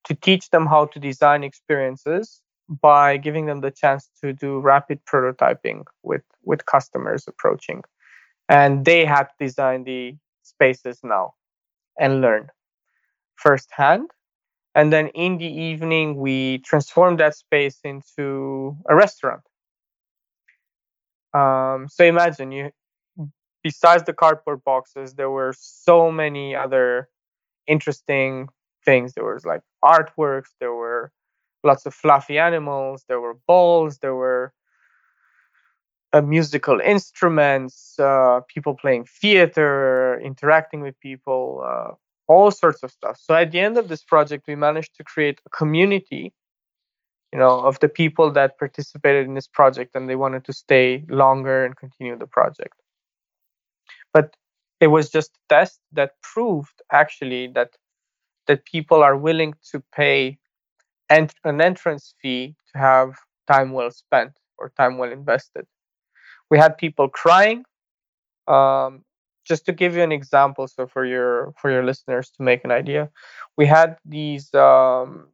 to 0.05 0.15
teach 0.15 0.51
them 0.51 0.67
how 0.67 0.87
to 0.87 1.01
design 1.01 1.43
experiences 1.43 2.43
by 2.69 3.17
giving 3.17 3.47
them 3.47 3.61
the 3.61 3.71
chance 3.71 4.11
to 4.23 4.33
do 4.33 4.59
rapid 4.59 5.01
prototyping 5.05 5.85
with 6.03 6.23
with 6.45 6.67
customers 6.67 7.25
approaching. 7.27 7.83
And 8.49 8.85
they 8.85 9.05
had 9.05 9.29
designed 9.39 9.87
the 9.87 10.17
spaces 10.43 11.01
now 11.03 11.36
and 11.99 12.21
learn 12.21 12.49
firsthand 13.37 14.11
and 14.75 14.93
then 14.93 15.09
in 15.09 15.39
the 15.39 15.47
evening 15.47 16.17
we 16.17 16.59
transformed 16.59 17.21
that 17.21 17.35
space 17.35 17.79
into 17.85 18.77
a 18.89 18.95
restaurant 18.95 19.43
um, 21.35 21.87
so 21.89 22.05
imagine 22.05 22.53
you 22.53 22.71
besides 23.63 24.05
the 24.05 24.13
cardboard 24.13 24.63
boxes 24.65 25.15
there 25.15 25.31
were 25.31 25.53
so 25.57 26.11
many 26.11 26.55
other 26.55 27.09
interesting 27.67 28.49
things 28.85 29.15
there 29.15 29.25
was 29.25 29.45
like 29.45 29.63
artworks 29.85 30.51
there 30.61 30.73
were 30.73 31.11
lots 31.67 31.85
of 31.85 31.93
fluffy 31.93 32.39
animals. 32.39 33.05
There 33.09 33.21
were 33.21 33.37
balls. 33.47 33.99
There 33.99 34.15
were 34.15 34.55
uh, 36.13 36.21
musical 36.21 36.81
instruments. 36.81 37.99
Uh, 37.99 38.41
people 38.49 38.75
playing 38.75 39.05
theater, 39.05 40.21
interacting 40.21 40.81
with 40.81 40.99
people, 41.01 41.65
uh, 41.67 41.93
all 42.29 42.51
sorts 42.51 42.83
of 42.83 42.91
stuff. 42.91 43.19
So 43.21 43.35
at 43.35 43.53
the 43.53 43.61
end 43.61 43.79
of 43.79 43.89
this 43.89 44.03
project, 44.03 44.47
we 44.47 44.57
managed 44.57 44.97
to 44.97 45.05
create 45.05 45.41
a 45.47 45.51
community, 45.51 46.33
you 47.33 47.39
know, 47.39 47.61
of 47.61 47.79
the 47.81 47.89
people 47.89 48.31
that 48.33 48.59
participated 48.59 49.27
in 49.27 49.35
this 49.35 49.49
project, 49.49 49.95
and 49.95 50.09
they 50.09 50.17
wanted 50.17 50.45
to 50.47 50.53
stay 50.53 51.05
longer 51.09 51.65
and 51.65 51.77
continue 51.77 52.17
the 52.19 52.27
project. 52.27 52.75
But 54.13 54.37
it 54.81 54.89
was 54.89 55.11
just 55.11 55.31
a 55.37 55.55
test 55.55 55.81
that 55.93 56.21
proved 56.23 56.83
actually 56.93 57.49
that 57.49 57.77
that 58.47 58.65
people 58.65 59.03
are 59.03 59.17
willing 59.17 59.55
to 59.73 59.81
pay 59.93 60.39
ent- 61.11 61.35
an 61.45 61.61
entrance 61.61 62.15
fee 62.23 62.55
to 62.73 62.79
have 62.79 63.17
time 63.47 63.73
well 63.73 63.91
spent 63.91 64.39
or 64.59 64.71
time 64.71 64.99
well 64.99 65.13
invested. 65.13 65.67
We 66.51 66.59
had 66.59 66.79
people 66.79 67.09
crying. 67.09 67.65
Um, 68.49 69.05
just 69.47 69.67
to 69.67 69.73
give 69.73 69.97
you 69.97 70.03
an 70.03 70.13
example, 70.13 70.69
so 70.69 70.87
for 70.87 71.05
your 71.05 71.55
for 71.61 71.71
your 71.71 71.85
listeners 71.85 72.31
to 72.33 72.43
make 72.43 72.65
an 72.65 72.73
idea, 72.73 73.11
we 73.57 73.67
had 73.67 73.97
these 74.05 74.53
um, 74.55 75.29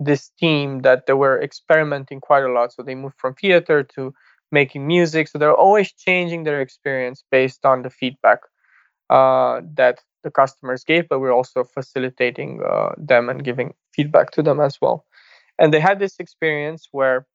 this 0.00 0.30
team 0.38 0.80
that 0.82 1.06
they 1.06 1.12
were 1.14 1.40
experimenting 1.42 2.20
quite 2.20 2.44
a 2.44 2.52
lot. 2.52 2.72
So 2.72 2.82
they 2.82 2.94
moved 2.94 3.16
from 3.18 3.34
theater 3.34 3.82
to 3.96 4.14
making 4.52 4.86
music. 4.86 5.28
So 5.28 5.38
they're 5.38 5.54
always 5.54 5.92
changing 5.92 6.44
their 6.44 6.60
experience 6.60 7.24
based 7.30 7.64
on 7.66 7.82
the 7.82 7.90
feedback 7.90 8.40
uh, 9.10 9.60
that 9.74 10.00
the 10.22 10.30
customers 10.30 10.84
gave, 10.84 11.08
but 11.08 11.20
we're 11.20 11.32
also 11.32 11.64
facilitating 11.64 12.62
uh, 12.68 12.90
them 12.96 13.28
and 13.28 13.44
giving 13.44 13.74
feedback 13.94 14.30
to 14.32 14.42
them 14.42 14.60
as 14.60 14.78
well. 14.80 15.04
And 15.58 15.72
they 15.74 15.80
had 15.80 15.98
this 15.98 16.16
experience 16.20 16.88
where 16.92 17.26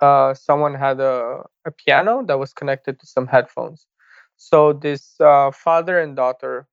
uh, 0.00 0.34
someone 0.34 0.74
had 0.74 1.00
a, 1.00 1.42
a, 1.64 1.70
piano 1.70 2.24
that 2.26 2.38
was 2.38 2.52
connected 2.52 2.98
to 3.00 3.06
some 3.06 3.26
headphones. 3.26 3.86
So 4.36 4.72
this 4.72 5.14
uh, 5.20 5.50
father 5.50 5.98
and 6.00 6.16
daughter 6.16 6.66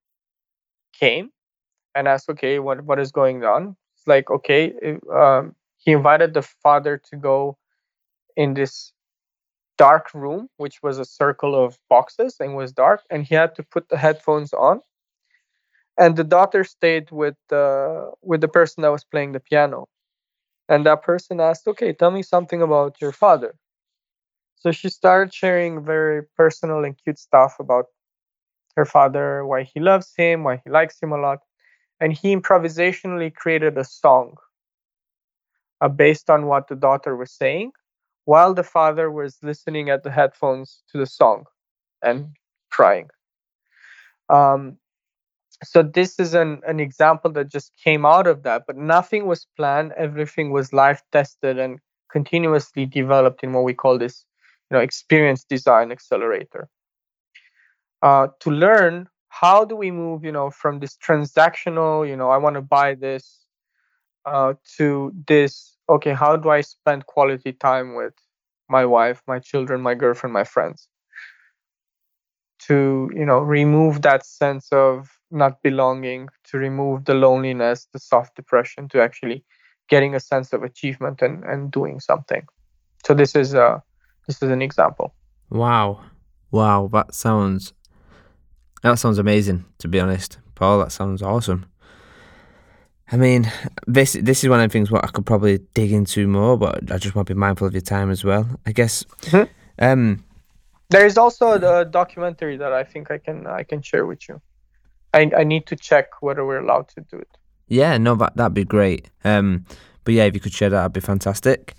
came 0.93 1.31
and 1.93 2.07
asked, 2.07 2.29
"Okay, 2.29 2.59
what 2.59 2.81
what 2.83 2.99
is 2.99 3.11
going 3.11 3.43
on?" 3.43 3.75
It's 3.95 4.07
like, 4.07 4.29
okay, 4.31 4.73
um, 5.13 5.55
he 5.77 5.91
invited 5.91 6.33
the 6.33 6.41
father 6.41 6.97
to 7.09 7.17
go 7.17 7.57
in 8.35 8.53
this 8.53 8.93
dark 9.77 10.13
room, 10.13 10.49
which 10.57 10.81
was 10.83 10.99
a 10.99 11.05
circle 11.05 11.55
of 11.55 11.79
boxes 11.89 12.37
and 12.39 12.55
was 12.55 12.71
dark, 12.71 13.01
and 13.09 13.25
he 13.25 13.35
had 13.35 13.55
to 13.55 13.63
put 13.63 13.89
the 13.89 13.97
headphones 13.97 14.53
on. 14.53 14.81
And 15.97 16.15
the 16.15 16.23
daughter 16.23 16.63
stayed 16.63 17.11
with 17.11 17.35
the 17.49 18.11
with 18.21 18.41
the 18.41 18.47
person 18.47 18.81
that 18.83 18.91
was 18.91 19.03
playing 19.03 19.33
the 19.33 19.39
piano, 19.39 19.87
and 20.69 20.85
that 20.85 21.03
person 21.03 21.41
asked, 21.41 21.67
"Okay, 21.67 21.93
tell 21.93 22.11
me 22.11 22.23
something 22.23 22.61
about 22.61 23.01
your 23.01 23.11
father." 23.11 23.55
So 24.57 24.71
she 24.71 24.89
started 24.89 25.33
sharing 25.33 25.83
very 25.83 26.23
personal 26.37 26.83
and 26.85 26.95
cute 26.97 27.17
stuff 27.17 27.55
about 27.59 27.87
her 28.75 28.85
father, 28.85 29.45
why 29.45 29.63
he 29.63 29.79
loves 29.79 30.13
him, 30.15 30.43
why 30.43 30.61
he 30.63 30.69
likes 30.69 31.01
him 31.01 31.11
a 31.11 31.17
lot, 31.17 31.39
and 31.99 32.13
he 32.13 32.35
improvisationally 32.35 33.33
created 33.33 33.77
a 33.77 33.85
song 33.85 34.37
uh, 35.81 35.89
based 35.89 36.29
on 36.29 36.45
what 36.45 36.67
the 36.67 36.75
daughter 36.75 37.15
was 37.15 37.31
saying 37.31 37.71
while 38.25 38.53
the 38.53 38.63
father 38.63 39.11
was 39.11 39.37
listening 39.43 39.89
at 39.89 40.03
the 40.03 40.11
headphones 40.11 40.83
to 40.91 40.97
the 40.97 41.05
song 41.07 41.45
and 42.03 42.35
crying. 42.71 43.09
Um, 44.29 44.77
so 45.63 45.83
this 45.83 46.19
is 46.19 46.33
an, 46.33 46.61
an 46.67 46.79
example 46.79 47.31
that 47.31 47.51
just 47.51 47.73
came 47.83 48.05
out 48.05 48.27
of 48.27 48.43
that, 48.43 48.63
but 48.65 48.77
nothing 48.77 49.25
was 49.25 49.45
planned. 49.57 49.91
Everything 49.97 50.51
was 50.51 50.71
live 50.71 51.01
tested 51.11 51.59
and 51.59 51.79
continuously 52.11 52.85
developed 52.85 53.43
in 53.43 53.53
what 53.53 53.63
we 53.63 53.73
call 53.73 53.97
this, 53.97 54.25
you 54.69 54.77
know, 54.77 54.81
experience 54.81 55.43
design 55.43 55.91
accelerator. 55.91 56.69
Uh, 58.01 58.27
to 58.39 58.49
learn 58.49 59.07
how 59.27 59.65
do 59.65 59.75
we 59.75 59.91
move, 59.91 60.23
you 60.23 60.31
know, 60.31 60.49
from 60.49 60.79
this 60.79 60.97
transactional, 60.97 62.07
you 62.07 62.15
know, 62.15 62.29
I 62.29 62.37
want 62.37 62.55
to 62.55 62.61
buy 62.61 62.95
this, 62.95 63.45
uh, 64.25 64.53
to 64.77 65.11
this 65.27 65.75
okay, 65.89 66.13
how 66.13 66.37
do 66.37 66.49
I 66.49 66.61
spend 66.61 67.07
quality 67.07 67.51
time 67.51 67.95
with 67.95 68.13
my 68.69 68.85
wife, 68.85 69.21
my 69.27 69.39
children, 69.39 69.81
my 69.81 69.95
girlfriend, 69.95 70.33
my 70.33 70.43
friends? 70.43 70.87
To, 72.67 73.09
you 73.13 73.25
know, 73.25 73.39
remove 73.39 74.03
that 74.03 74.25
sense 74.25 74.67
of 74.71 75.18
not 75.31 75.61
belonging, 75.61 76.29
to 76.45 76.57
remove 76.57 77.05
the 77.05 77.13
loneliness, 77.13 77.87
the 77.93 77.99
soft 77.99 78.35
depression, 78.35 78.87
to 78.89 79.01
actually 79.01 79.43
getting 79.89 80.15
a 80.15 80.19
sense 80.19 80.53
of 80.53 80.63
achievement 80.63 81.21
and, 81.21 81.43
and 81.43 81.71
doing 81.71 81.99
something. 81.99 82.45
So 83.05 83.13
this 83.13 83.35
is 83.35 83.53
a 83.53 83.81
this 84.27 84.41
is 84.43 84.51
an 84.51 84.61
example. 84.61 85.13
Wow. 85.49 86.01
Wow, 86.51 86.89
that 86.93 87.13
sounds 87.13 87.73
that 88.81 88.97
sounds 88.97 89.17
amazing, 89.17 89.65
to 89.79 89.87
be 89.87 89.99
honest. 89.99 90.39
Paul, 90.55 90.79
that 90.79 90.91
sounds 90.91 91.21
awesome. 91.21 91.65
I 93.11 93.17
mean, 93.17 93.51
this 93.87 94.13
this 94.13 94.43
is 94.43 94.49
one 94.49 94.59
of 94.59 94.69
the 94.69 94.73
things 94.73 94.91
what 94.91 95.03
I 95.03 95.07
could 95.07 95.25
probably 95.25 95.59
dig 95.73 95.91
into 95.91 96.27
more, 96.27 96.57
but 96.57 96.91
I 96.91 96.97
just 96.97 97.15
want 97.15 97.27
to 97.27 97.33
be 97.33 97.39
mindful 97.39 97.67
of 97.67 97.73
your 97.73 97.81
time 97.81 98.11
as 98.11 98.23
well. 98.23 98.47
I 98.65 98.71
guess. 98.71 99.03
Mm-hmm. 99.21 99.51
Um, 99.79 100.23
there 100.89 101.05
is 101.05 101.17
also 101.17 101.53
a 101.53 101.85
documentary 101.85 102.57
that 102.57 102.73
I 102.73 102.83
think 102.83 103.11
I 103.11 103.17
can 103.17 103.47
I 103.47 103.63
can 103.63 103.81
share 103.81 104.05
with 104.05 104.27
you. 104.29 104.41
I 105.13 105.31
I 105.37 105.43
need 105.43 105.65
to 105.67 105.75
check 105.75 106.21
whether 106.21 106.45
we're 106.45 106.59
allowed 106.59 106.89
to 106.89 107.01
do 107.01 107.17
it. 107.17 107.37
Yeah, 107.67 107.97
no, 107.97 108.15
that 108.15 108.35
that'd 108.35 108.53
be 108.53 108.65
great. 108.65 109.09
Um, 109.23 109.65
but 110.03 110.13
yeah, 110.13 110.25
if 110.25 110.33
you 110.33 110.39
could 110.39 110.53
share 110.53 110.69
that, 110.69 110.77
that'd 110.77 110.93
be 110.93 110.99
fantastic. 111.01 111.75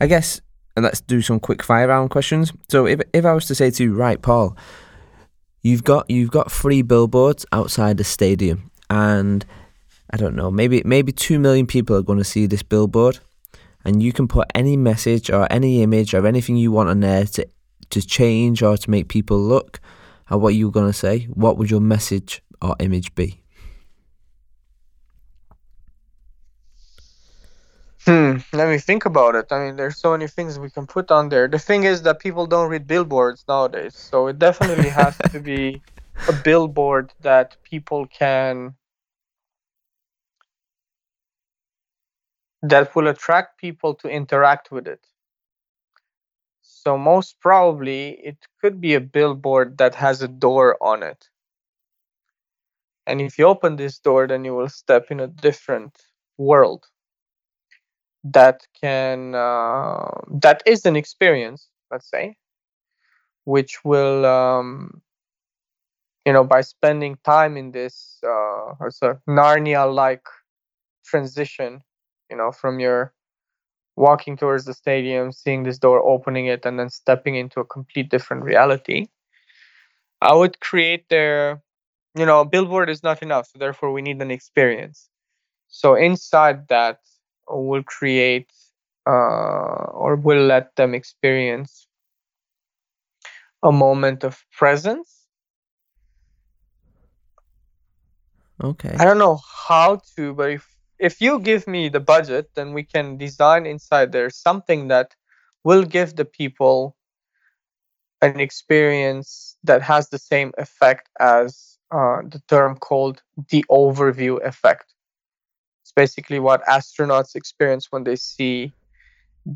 I 0.00 0.06
guess, 0.06 0.40
let's 0.76 1.00
do 1.00 1.22
some 1.22 1.40
quick 1.40 1.62
fire 1.62 1.88
round 1.88 2.10
questions. 2.10 2.52
So 2.68 2.86
if 2.86 3.00
if 3.12 3.24
I 3.24 3.32
was 3.32 3.46
to 3.46 3.54
say 3.54 3.70
to 3.70 3.84
you, 3.84 3.94
right, 3.94 4.20
Paul, 4.20 4.56
you've 5.62 5.84
got 5.84 6.10
you've 6.10 6.30
got 6.30 6.50
three 6.50 6.82
billboards 6.82 7.46
outside 7.52 7.96
the 7.96 8.04
stadium, 8.04 8.70
and 8.88 9.44
I 10.10 10.16
don't 10.16 10.34
know, 10.34 10.50
maybe 10.50 10.82
maybe 10.84 11.12
2 11.12 11.38
million 11.38 11.66
people 11.66 11.96
are 11.96 12.02
going 12.02 12.18
to 12.18 12.24
see 12.24 12.46
this 12.46 12.62
billboard 12.62 13.20
and 13.84 14.02
you 14.02 14.12
can 14.12 14.28
put 14.28 14.48
any 14.54 14.76
message 14.76 15.30
or 15.30 15.46
any 15.50 15.82
image 15.82 16.14
or 16.14 16.26
anything 16.26 16.56
you 16.56 16.72
want 16.72 16.88
on 16.88 17.00
there 17.00 17.24
to 17.24 17.46
to 17.90 18.06
change 18.06 18.62
or 18.62 18.76
to 18.76 18.90
make 18.90 19.08
people 19.08 19.38
look 19.38 19.80
at 20.30 20.40
what 20.40 20.54
you're 20.54 20.70
going 20.70 20.86
to 20.86 20.92
say, 20.92 21.24
what 21.24 21.56
would 21.58 21.70
your 21.70 21.80
message 21.80 22.40
or 22.62 22.76
image 22.80 23.14
be? 23.14 23.40
Hmm, 28.06 28.38
let 28.52 28.68
me 28.68 28.78
think 28.78 29.06
about 29.06 29.34
it. 29.36 29.46
I 29.52 29.66
mean, 29.66 29.76
there's 29.76 29.98
so 29.98 30.12
many 30.12 30.26
things 30.28 30.58
we 30.58 30.70
can 30.70 30.86
put 30.86 31.10
on 31.10 31.28
there. 31.30 31.48
The 31.48 31.58
thing 31.58 31.84
is 31.84 32.02
that 32.02 32.20
people 32.20 32.46
don't 32.46 32.68
read 32.70 32.86
billboards 32.86 33.44
nowadays, 33.48 33.96
so 33.96 34.28
it 34.28 34.38
definitely 34.38 34.90
has 34.90 35.22
to 35.32 35.40
be 35.40 35.82
a 36.26 36.32
billboard 36.32 37.12
that 37.20 37.56
people 37.64 38.06
can 38.06 38.76
that 42.62 42.94
will 42.96 43.08
attract 43.08 43.58
people 43.58 43.94
to 43.94 44.08
interact 44.08 44.70
with 44.72 44.88
it. 44.88 45.06
So 46.62 46.98
most 46.98 47.40
probably 47.40 48.10
it 48.20 48.48
could 48.60 48.80
be 48.80 48.94
a 48.94 49.00
billboard 49.00 49.78
that 49.78 49.96
has 49.96 50.22
a 50.22 50.28
door 50.28 50.76
on 50.82 51.02
it. 51.02 51.29
And 53.06 53.20
if 53.20 53.38
you 53.38 53.46
open 53.46 53.76
this 53.76 53.98
door, 53.98 54.26
then 54.26 54.44
you 54.44 54.54
will 54.54 54.68
step 54.68 55.10
in 55.10 55.20
a 55.20 55.26
different 55.26 55.96
world 56.38 56.86
that 58.24 58.66
can 58.80 59.34
uh, 59.34 60.10
that 60.40 60.62
is 60.66 60.84
an 60.84 60.96
experience 60.96 61.68
let's 61.90 62.08
say 62.10 62.36
which 63.44 63.84
will 63.84 64.24
um, 64.26 65.02
you 66.26 66.32
know 66.32 66.44
by 66.44 66.60
spending 66.60 67.16
time 67.24 67.56
in 67.56 67.72
this 67.72 68.18
uh, 68.26 68.74
it's 68.86 69.02
a 69.02 69.18
narnia 69.28 69.92
like 69.92 70.24
transition 71.04 71.82
you 72.30 72.36
know 72.36 72.52
from 72.52 72.80
your 72.80 73.12
walking 73.96 74.36
towards 74.36 74.64
the 74.64 74.74
stadium 74.74 75.32
seeing 75.32 75.64
this 75.64 75.78
door 75.78 76.00
opening 76.02 76.46
it 76.46 76.66
and 76.66 76.78
then 76.78 76.90
stepping 76.90 77.36
into 77.36 77.60
a 77.60 77.64
complete 77.66 78.10
different 78.10 78.44
reality 78.44 79.06
i 80.20 80.32
would 80.32 80.58
create 80.60 81.08
there 81.08 81.62
you 82.16 82.26
know 82.26 82.40
a 82.40 82.44
billboard 82.44 82.90
is 82.90 83.02
not 83.02 83.22
enough 83.22 83.46
so 83.46 83.58
therefore 83.58 83.92
we 83.92 84.02
need 84.02 84.20
an 84.20 84.30
experience 84.30 85.08
so 85.68 85.94
inside 85.94 86.68
that 86.68 86.98
we'll 87.48 87.82
create 87.82 88.50
uh, 89.06 89.84
or 89.92 90.16
will 90.16 90.44
let 90.44 90.74
them 90.76 90.94
experience 90.94 91.86
a 93.62 93.72
moment 93.72 94.24
of 94.24 94.44
presence. 94.52 95.26
Okay. 98.62 98.94
I 98.98 99.04
don't 99.04 99.18
know 99.18 99.40
how 99.68 100.00
to, 100.16 100.34
but 100.34 100.50
if 100.50 100.76
if 100.98 101.20
you 101.20 101.40
give 101.40 101.66
me 101.66 101.88
the 101.88 102.00
budget, 102.00 102.50
then 102.54 102.74
we 102.74 102.82
can 102.82 103.16
design 103.16 103.64
inside 103.64 104.12
there 104.12 104.28
something 104.28 104.88
that 104.88 105.14
will 105.64 105.84
give 105.84 106.16
the 106.16 106.26
people 106.26 106.96
an 108.20 108.38
experience 108.38 109.56
that 109.64 109.80
has 109.80 110.10
the 110.10 110.18
same 110.18 110.52
effect 110.58 111.08
as 111.18 111.69
uh, 111.90 112.22
the 112.22 112.40
term 112.48 112.76
called 112.76 113.22
the 113.48 113.64
overview 113.70 114.44
effect. 114.44 114.94
It's 115.82 115.92
basically 115.92 116.38
what 116.38 116.64
astronauts 116.66 117.34
experience 117.34 117.88
when 117.90 118.04
they 118.04 118.16
see 118.16 118.72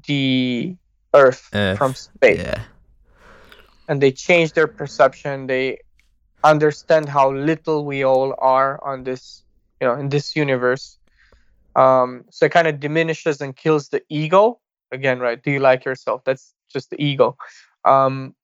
the 0.07 0.75
Earth, 1.15 1.49
Earth. 1.53 1.79
from 1.79 1.95
space. 1.95 2.41
Yeah. 2.41 2.63
And 3.89 4.01
they 4.01 4.13
change 4.13 4.53
their 4.53 4.67
perception. 4.67 5.47
They 5.47 5.79
understand 6.43 7.09
how 7.09 7.33
little 7.33 7.85
we 7.85 8.05
all 8.05 8.35
are 8.39 8.83
on 8.85 9.05
this, 9.05 9.45
you 9.81 9.87
know, 9.87 9.95
in 9.95 10.09
this 10.09 10.35
universe. 10.35 10.99
Um, 11.77 12.25
so 12.31 12.47
it 12.47 12.53
kind 12.53 12.67
of 12.67 12.81
diminishes 12.81 13.41
and 13.41 13.55
kills 13.55 13.89
the 13.89 14.03
ego. 14.09 14.61
Again, 14.93 15.19
right? 15.19 15.43
Do 15.43 15.51
you 15.51 15.61
like 15.61 15.85
yourself? 15.85 16.23
That's 16.25 16.55
just 16.73 16.91
the 16.91 17.03
ego. 17.03 17.37
Um, 17.85 18.35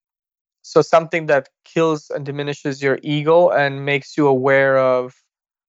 so 0.62 0.82
something 0.82 1.26
that 1.26 1.48
kills 1.64 2.10
and 2.10 2.24
diminishes 2.24 2.82
your 2.82 2.98
ego 3.02 3.48
and 3.48 3.84
makes 3.84 4.16
you 4.16 4.26
aware 4.26 4.78
of 4.78 5.14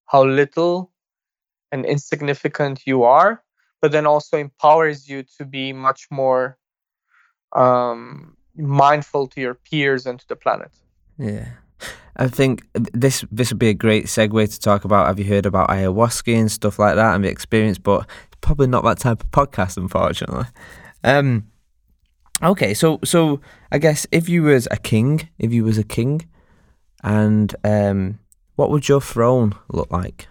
how 0.05 0.23
little 0.23 0.91
and 1.71 1.85
insignificant 1.85 2.81
you 2.85 3.03
are, 3.03 3.43
but 3.81 3.91
then 3.91 4.05
also 4.05 4.37
empowers 4.37 5.07
you 5.07 5.23
to 5.37 5.45
be 5.45 5.71
much 5.71 6.07
more 6.11 6.57
um, 7.55 8.35
mindful 8.55 9.27
to 9.27 9.41
your 9.41 9.53
peers 9.53 10.05
and 10.05 10.19
to 10.19 10.27
the 10.27 10.35
planet. 10.35 10.71
Yeah. 11.17 11.47
I 12.17 12.27
think 12.27 12.67
this 12.73 13.23
this 13.31 13.51
would 13.51 13.59
be 13.59 13.69
a 13.69 13.73
great 13.73 14.05
segue 14.05 14.53
to 14.53 14.59
talk 14.59 14.83
about. 14.83 15.07
Have 15.07 15.17
you 15.17 15.25
heard 15.25 15.45
about 15.45 15.69
ayahuasca 15.69 16.35
and 16.35 16.51
stuff 16.51 16.77
like 16.77 16.95
that 16.95 17.15
and 17.15 17.23
the 17.23 17.29
experience? 17.29 17.79
But 17.79 18.01
it's 18.27 18.37
probably 18.41 18.67
not 18.67 18.83
that 18.83 18.99
type 18.99 19.23
of 19.23 19.31
podcast, 19.31 19.77
unfortunately. 19.77 20.45
Um, 21.03 21.47
okay, 22.43 22.73
so 22.73 22.99
so 23.03 23.41
I 23.71 23.77
guess 23.77 24.07
if 24.11 24.29
you 24.29 24.43
was 24.43 24.67
a 24.71 24.77
king, 24.77 25.29
if 25.39 25.53
you 25.53 25.63
was 25.63 25.77
a 25.77 25.83
king, 25.83 26.27
and 27.03 27.55
um, 27.63 28.19
what 28.55 28.69
would 28.69 28.87
your 28.87 29.01
throne 29.01 29.55
look 29.69 29.91
like? 29.91 30.27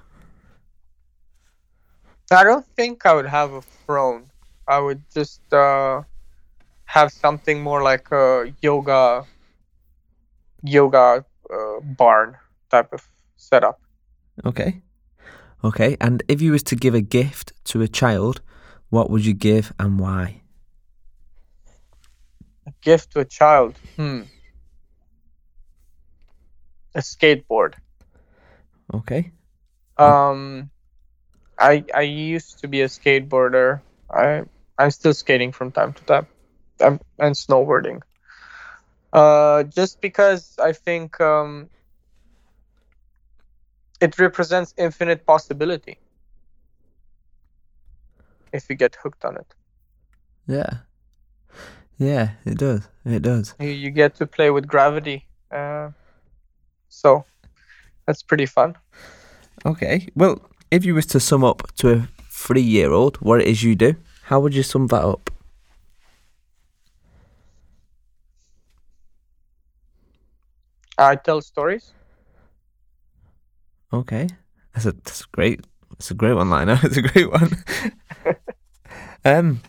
I 2.30 2.44
don't 2.44 2.66
think 2.76 3.04
I 3.06 3.14
would 3.14 3.26
have 3.26 3.52
a 3.52 3.62
throne. 3.62 4.30
I 4.68 4.78
would 4.78 5.02
just 5.12 5.40
uh, 5.52 6.02
have 6.84 7.10
something 7.10 7.60
more 7.60 7.82
like 7.82 8.10
a 8.12 8.52
yoga 8.62 9.26
yoga 10.62 11.24
uh, 11.52 11.80
barn 11.80 12.36
type 12.70 12.92
of 12.92 13.08
setup. 13.36 13.80
Okay. 14.44 14.82
Okay. 15.64 15.96
And 16.00 16.22
if 16.28 16.40
you 16.40 16.52
was 16.52 16.62
to 16.64 16.76
give 16.76 16.94
a 16.94 17.00
gift 17.00 17.52
to 17.64 17.82
a 17.82 17.88
child, 17.88 18.40
what 18.90 19.10
would 19.10 19.24
you 19.24 19.34
give 19.34 19.72
and 19.78 19.98
why? 19.98 20.39
Gift 22.82 23.12
to 23.12 23.20
a 23.20 23.24
child. 23.24 23.76
Hmm. 23.96 24.22
A 26.94 27.00
skateboard. 27.00 27.74
Okay. 28.92 29.32
Um 29.96 30.70
I 31.58 31.84
I 31.94 32.02
used 32.02 32.60
to 32.60 32.68
be 32.68 32.80
a 32.82 32.86
skateboarder. 32.86 33.80
I 34.10 34.42
I'm 34.78 34.90
still 34.90 35.12
skating 35.12 35.52
from 35.52 35.72
time 35.72 35.92
to 35.92 36.02
time, 36.04 36.26
I'm, 36.80 37.00
and 37.18 37.34
snowboarding. 37.34 38.00
Uh, 39.12 39.64
just 39.64 40.00
because 40.00 40.56
I 40.62 40.72
think 40.72 41.20
um, 41.20 41.68
it 44.00 44.18
represents 44.18 44.72
infinite 44.78 45.26
possibility 45.26 45.98
if 48.52 48.70
you 48.70 48.76
get 48.76 48.96
hooked 49.02 49.24
on 49.24 49.36
it. 49.36 49.54
Yeah. 50.46 50.78
Yeah, 52.00 52.30
it 52.46 52.56
does. 52.56 52.88
It 53.04 53.20
does. 53.20 53.54
You, 53.60 53.90
get 53.90 54.14
to 54.16 54.26
play 54.26 54.50
with 54.50 54.66
gravity. 54.66 55.26
Uh, 55.52 55.90
so 56.88 57.26
that's 58.06 58.22
pretty 58.22 58.46
fun. 58.46 58.74
Okay. 59.66 60.08
Well, 60.16 60.40
if 60.70 60.86
you 60.86 60.94
was 60.94 61.04
to 61.06 61.20
sum 61.20 61.44
up 61.44 61.70
to 61.76 61.92
a 61.92 62.08
three 62.30 62.62
year 62.62 62.90
old 62.90 63.18
what 63.18 63.42
it 63.42 63.48
is 63.48 63.62
you 63.62 63.76
do, 63.76 63.96
how 64.24 64.40
would 64.40 64.54
you 64.54 64.62
sum 64.62 64.86
that 64.86 65.02
up? 65.02 65.30
I 70.96 71.16
tell 71.16 71.42
stories. 71.42 71.92
Okay, 73.92 74.28
that's 74.72 74.86
a 74.86 74.92
that's 74.92 75.24
great. 75.26 75.66
It's 75.92 76.10
a 76.10 76.14
great 76.14 76.34
one 76.34 76.48
liner. 76.48 76.78
It's 76.82 76.96
a 77.02 77.02
great 77.02 77.30
one. 77.30 77.50
um, 79.24 79.60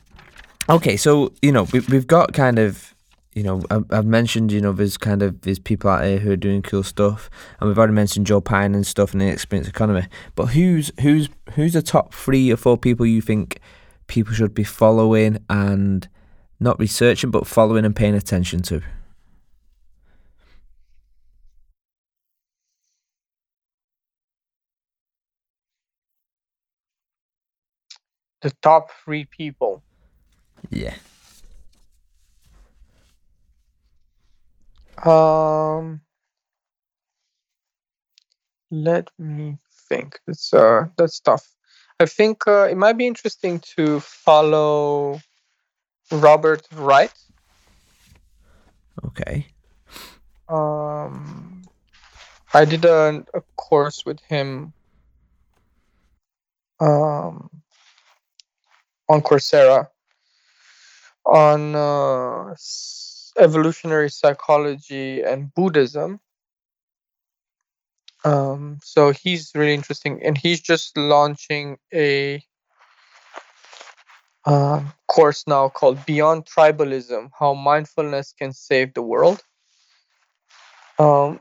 okay, 0.72 0.98
so 0.98 1.34
you 1.42 1.52
know 1.52 1.64
we 1.74 1.82
we've 1.82 2.08
got 2.08 2.34
kind 2.34 2.58
of 2.60 2.96
you 3.34 3.44
know, 3.44 3.62
I've 3.70 4.06
mentioned, 4.06 4.52
you 4.52 4.60
know, 4.60 4.74
there's 4.74 4.98
kind 4.98 5.22
of 5.22 5.42
there's 5.42 5.60
people 5.60 5.90
out 5.90 6.04
here 6.04 6.20
who 6.20 6.32
are 6.32 6.36
doing 6.36 6.62
cool 6.62 6.84
stuff, 6.84 7.30
and 7.60 7.70
we've 7.70 7.78
already 7.78 7.94
mentioned 7.94 8.28
Joe 8.28 8.42
Pine 8.42 8.76
and 8.76 8.86
stuff 8.86 9.14
in 9.14 9.20
the 9.20 9.28
experience 9.28 9.70
economy. 9.70 10.08
But 10.36 10.48
who's 10.48 10.92
who's 11.00 11.30
who's 11.54 11.74
the 11.74 11.82
top 11.82 12.14
three 12.14 12.52
or 12.52 12.58
four 12.58 12.78
people 12.78 13.06
you 13.06 13.22
think 13.22 13.60
people 14.08 14.34
should 14.34 14.54
be 14.54 14.66
following 14.66 15.38
and 15.50 16.10
not 16.60 16.78
researching, 16.80 17.32
but 17.32 17.48
following 17.48 17.86
and 17.86 17.96
paying 17.96 18.16
attention 18.16 18.62
to? 18.64 18.82
The 28.42 28.52
top 28.62 28.90
three 29.06 29.26
people. 29.26 29.84
Yeah. 30.72 30.96
Um, 35.04 36.02
let 38.70 39.10
me 39.20 39.58
think. 39.90 40.20
It's 40.28 40.54
uh, 40.54 40.86
that's 40.98 41.20
tough. 41.20 41.48
I 42.00 42.06
think 42.06 42.48
uh, 42.48 42.64
it 42.64 42.78
might 42.78 42.98
be 42.98 43.06
interesting 43.06 43.60
to 43.76 44.00
follow 44.00 45.20
Robert 46.12 46.66
Wright. 46.74 47.14
Okay. 49.06 49.48
Um, 50.48 51.64
I 52.54 52.66
did 52.66 52.86
a, 52.86 53.24
a 53.34 53.42
course 53.56 54.04
with 54.06 54.20
him 54.22 54.74
um, 56.80 57.50
on 59.08 59.22
Coursera 59.22 59.88
on 61.26 61.76
uh, 61.76 62.56
evolutionary 63.38 64.10
psychology 64.10 65.22
and 65.22 65.54
Buddhism. 65.54 66.20
Um, 68.24 68.80
so 68.84 69.12
he's 69.12 69.52
really 69.56 69.74
interesting, 69.74 70.22
and 70.24 70.38
he's 70.38 70.62
just 70.62 70.96
launching 70.96 71.78
a 71.94 72.44
uh, 74.46 74.84
course 75.08 75.46
now 75.48 75.70
called 75.70 76.06
Beyond 76.06 76.46
Tribalism 76.46 77.30
How 77.38 77.54
Mindfulness 77.54 78.34
Can 78.38 78.54
Save 78.54 78.94
the 78.94 79.02
World. 79.02 79.42
Um, 81.00 81.40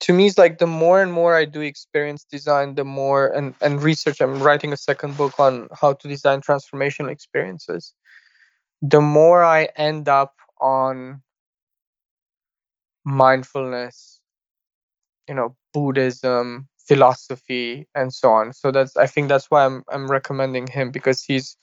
to 0.00 0.12
me, 0.12 0.26
it's 0.26 0.36
like 0.36 0.58
the 0.58 0.66
more 0.66 1.00
and 1.00 1.12
more 1.12 1.34
I 1.34 1.44
do 1.44 1.60
experience 1.60 2.24
design, 2.24 2.74
the 2.74 2.84
more 2.84 3.28
and, 3.28 3.54
and 3.60 3.82
research. 3.82 4.20
I'm 4.20 4.42
writing 4.42 4.72
a 4.72 4.76
second 4.76 5.16
book 5.16 5.38
on 5.38 5.68
how 5.80 5.92
to 5.94 6.08
design 6.08 6.40
transformational 6.40 7.10
experiences. 7.10 7.94
The 8.82 9.00
more 9.00 9.42
I 9.42 9.64
end 9.76 10.10
up 10.10 10.34
on 10.60 11.22
mindfulness, 13.04 14.20
you 15.28 15.34
know, 15.34 15.56
Buddhism, 15.72 16.68
philosophy, 16.86 17.88
and 17.94 18.12
so 18.12 18.30
on. 18.30 18.52
So 18.52 18.70
that's 18.70 18.96
I 18.96 19.06
think 19.06 19.28
that's 19.28 19.50
why 19.50 19.64
I'm 19.64 19.84
I'm 19.90 20.10
recommending 20.10 20.66
him 20.66 20.90
because 20.90 21.22
he's 21.22 21.56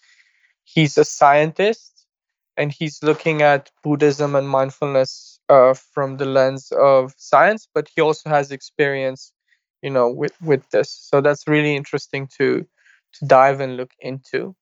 he's 0.63 0.97
a 0.97 1.05
scientist 1.05 2.05
and 2.57 2.71
he's 2.71 3.03
looking 3.03 3.41
at 3.41 3.71
Buddhism 3.83 4.35
and 4.35 4.49
mindfulness 4.49 5.39
uh, 5.49 5.73
from 5.73 6.17
the 6.17 6.25
lens 6.25 6.71
of 6.73 7.13
science, 7.17 7.67
but 7.73 7.89
he 7.95 8.01
also 8.01 8.29
has 8.29 8.51
experience, 8.51 9.33
you 9.81 9.89
know, 9.89 10.09
with 10.09 10.33
with 10.41 10.69
this. 10.71 10.91
So 10.91 11.21
that's 11.21 11.47
really 11.47 11.75
interesting 11.75 12.27
to 12.39 12.65
to 13.15 13.25
dive 13.25 13.59
and 13.61 13.77
look 13.77 13.91
into. 14.01 14.55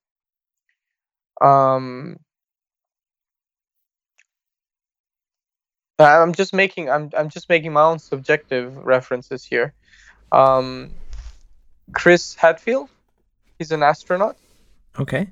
Um, 1.41 2.17
I'm 5.99 6.33
just 6.33 6.53
making 6.53 6.89
I'm 6.89 7.09
I'm 7.17 7.29
just 7.29 7.49
making 7.49 7.73
my 7.73 7.83
own 7.83 7.99
subjective 7.99 8.77
references 8.85 9.43
here. 9.43 9.73
Um, 10.31 10.91
Chris 11.93 12.35
Hadfield, 12.35 12.89
he's 13.57 13.71
an 13.71 13.81
astronaut. 13.83 14.37
Okay 14.99 15.27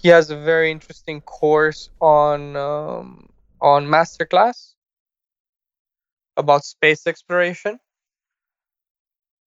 he 0.00 0.08
has 0.08 0.30
a 0.30 0.36
very 0.36 0.70
interesting 0.70 1.20
course 1.20 1.90
on 2.00 2.56
um, 2.56 3.28
on 3.60 3.86
masterclass 3.86 4.74
about 6.36 6.64
space 6.64 7.06
exploration. 7.06 7.80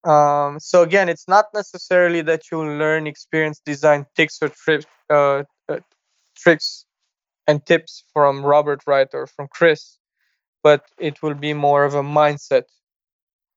Um, 0.03 0.59
so 0.59 0.81
again, 0.81 1.09
it's 1.09 1.27
not 1.27 1.45
necessarily 1.53 2.21
that 2.23 2.51
you 2.51 2.59
learn 2.59 3.07
experience 3.07 3.61
design 3.65 4.05
tricks 4.15 4.39
or 4.41 4.49
tri- 4.49 4.79
uh, 5.09 5.43
uh, 5.69 5.79
tricks 6.35 6.85
and 7.47 7.65
tips 7.65 8.03
from 8.11 8.43
Robert 8.43 8.81
Wright 8.87 9.07
or 9.13 9.27
from 9.27 9.47
Chris, 9.47 9.99
but 10.63 10.85
it 10.99 11.21
will 11.21 11.35
be 11.35 11.53
more 11.53 11.83
of 11.85 11.93
a 11.95 12.03
mindset, 12.03 12.65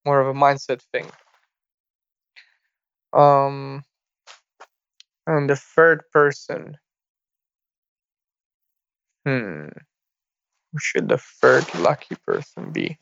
more 0.06 0.20
of 0.20 0.28
a 0.28 0.38
mindset 0.38 0.82
thing. 0.92 1.10
Um, 3.14 3.84
and 5.26 5.50
the 5.50 5.56
third 5.56 6.02
person, 6.12 6.78
Hmm. 9.26 9.68
Who 10.72 10.78
should 10.78 11.08
the 11.08 11.16
third 11.16 11.74
lucky 11.74 12.16
person 12.16 12.70
be? 12.70 12.98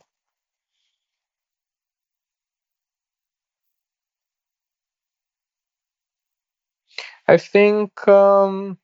I 7.27 7.37
think 7.37 8.07
um, 8.09 8.79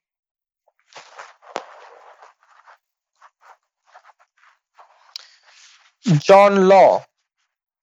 John 6.16 6.68
Law. 6.68 7.04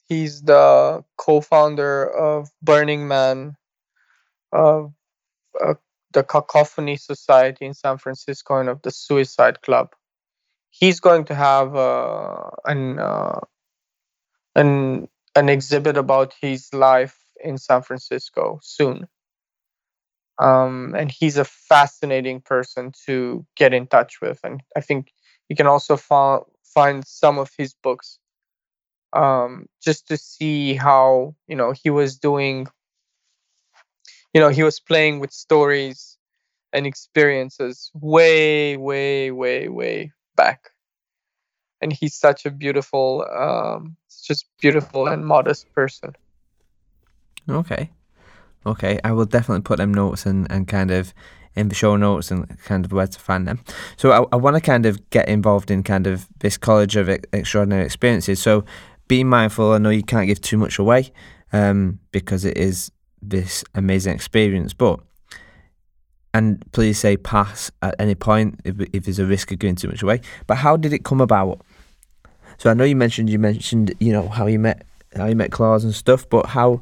He's 0.07 0.41
the 0.41 1.03
co-founder 1.17 2.09
of 2.09 2.49
Burning 2.61 3.07
Man, 3.07 3.55
of 4.51 4.93
a 5.61 5.76
the 6.15 6.23
Cacophony 6.23 6.95
Society 6.95 7.65
in 7.65 7.73
San 7.73 7.97
Francisco 7.97 8.57
and 8.57 8.69
of 8.69 8.82
the 8.82 8.89
Suicide 8.89 9.61
Club. 9.61 9.93
He's 10.69 10.99
going 10.99 11.26
to 11.26 11.36
have 11.36 11.76
uh, 11.76 12.49
an 12.65 12.99
uh, 12.99 13.39
an 14.55 15.07
an 15.36 15.49
exhibit 15.49 15.97
about 15.97 16.34
his 16.41 16.73
life 16.73 17.17
in 17.43 17.57
San 17.57 17.82
Francisco 17.82 18.59
soon. 18.63 19.07
Um, 20.38 20.95
and 20.97 21.11
he's 21.11 21.38
a 21.38 21.45
fascinating 21.45 22.41
person 22.41 22.91
to 23.05 23.45
get 23.55 23.73
in 23.73 23.88
touch 23.88 24.19
with, 24.21 24.39
and 24.43 24.61
I 24.76 24.82
think 24.82 25.11
you 25.49 25.55
can 25.55 25.67
also 25.67 25.95
find 25.95 26.43
find 26.76 27.07
some 27.07 27.39
of 27.39 27.49
his 27.57 27.73
books 27.82 28.19
um, 29.13 29.65
just 29.82 30.07
to 30.09 30.17
see 30.17 30.76
how 30.76 31.34
you 31.47 31.55
know 31.55 31.71
he 31.71 31.89
was 31.89 32.19
doing 32.19 32.67
you 34.34 34.41
know 34.41 34.49
he 34.49 34.63
was 34.63 34.80
playing 34.80 35.19
with 35.19 35.32
stories 35.32 36.17
and 36.73 36.86
experiences 36.86 37.89
way 37.93 38.76
way 38.78 39.32
way 39.32 39.69
way 39.69 40.11
back. 40.36 40.71
And 41.82 41.93
he's 41.93 42.15
such 42.15 42.45
a 42.45 42.51
beautiful 42.51 43.26
um 43.32 43.95
just 44.23 44.45
beautiful 44.59 45.07
and 45.07 45.26
modest 45.26 45.71
person. 45.73 46.13
Okay. 47.49 47.89
Okay 48.65 48.99
i 49.03 49.11
will 49.11 49.26
definitely 49.26 49.61
put 49.61 49.78
them 49.78 49.93
notes 49.93 50.26
and 50.26 50.51
and 50.51 50.67
kind 50.67 50.91
of 50.91 51.13
in 51.56 51.70
the 51.70 51.76
show 51.76 51.95
notes 51.95 52.32
and 52.32 52.60
kind 52.64 52.86
of 52.86 52.91
where 52.91 53.08
to 53.08 53.20
find 53.20 53.47
them. 53.47 53.60
So 53.97 54.12
I, 54.12 54.26
I 54.34 54.36
want 54.36 54.56
to 54.56 54.62
kind 54.62 54.86
of 54.86 55.10
get 55.10 55.28
involved 55.30 55.72
in 55.72 55.84
kind 55.84 56.08
of 56.08 56.28
this 56.39 56.58
college 56.58 56.95
of 56.95 57.10
extraordinary 57.10 57.86
experiences. 57.86 58.41
So 58.41 58.66
be 59.08 59.24
mindful, 59.24 59.72
I 59.72 59.78
know 59.78 59.89
you 59.89 60.03
can't 60.03 60.28
give 60.28 60.41
too 60.41 60.58
much 60.58 60.80
away 60.80 61.12
um, 61.53 61.99
because 62.12 62.45
it 62.45 62.58
is 62.58 62.91
this 63.22 63.64
amazing 63.74 64.14
experience. 64.14 64.74
But 64.74 64.99
and 66.34 66.70
please 66.74 66.99
say 66.99 67.16
pass 67.16 67.72
at 67.82 67.95
any 67.97 68.16
point 68.16 68.60
if, 68.66 68.76
if 68.91 69.06
there's 69.06 69.20
a 69.20 69.26
risk 69.26 69.51
of 69.51 69.60
giving 69.60 69.76
too 69.76 69.88
much 69.88 70.03
away. 70.03 70.20
But 70.47 70.56
how 70.56 70.76
did 70.76 70.91
it 70.91 71.06
come 71.06 71.22
about? 71.22 71.62
So 72.58 72.70
I 72.70 72.74
know 72.74 72.84
you 72.84 72.95
mentioned 72.95 73.30
you 73.30 73.39
mentioned 73.39 73.93
you 73.99 74.12
know 74.12 74.28
how 74.28 74.47
you 74.47 74.60
met 74.60 74.86
how 75.16 75.28
you 75.28 75.36
met 75.36 75.51
Claus 75.51 75.84
and 75.84 75.95
stuff, 75.95 76.28
but 76.30 76.47
how 76.47 76.82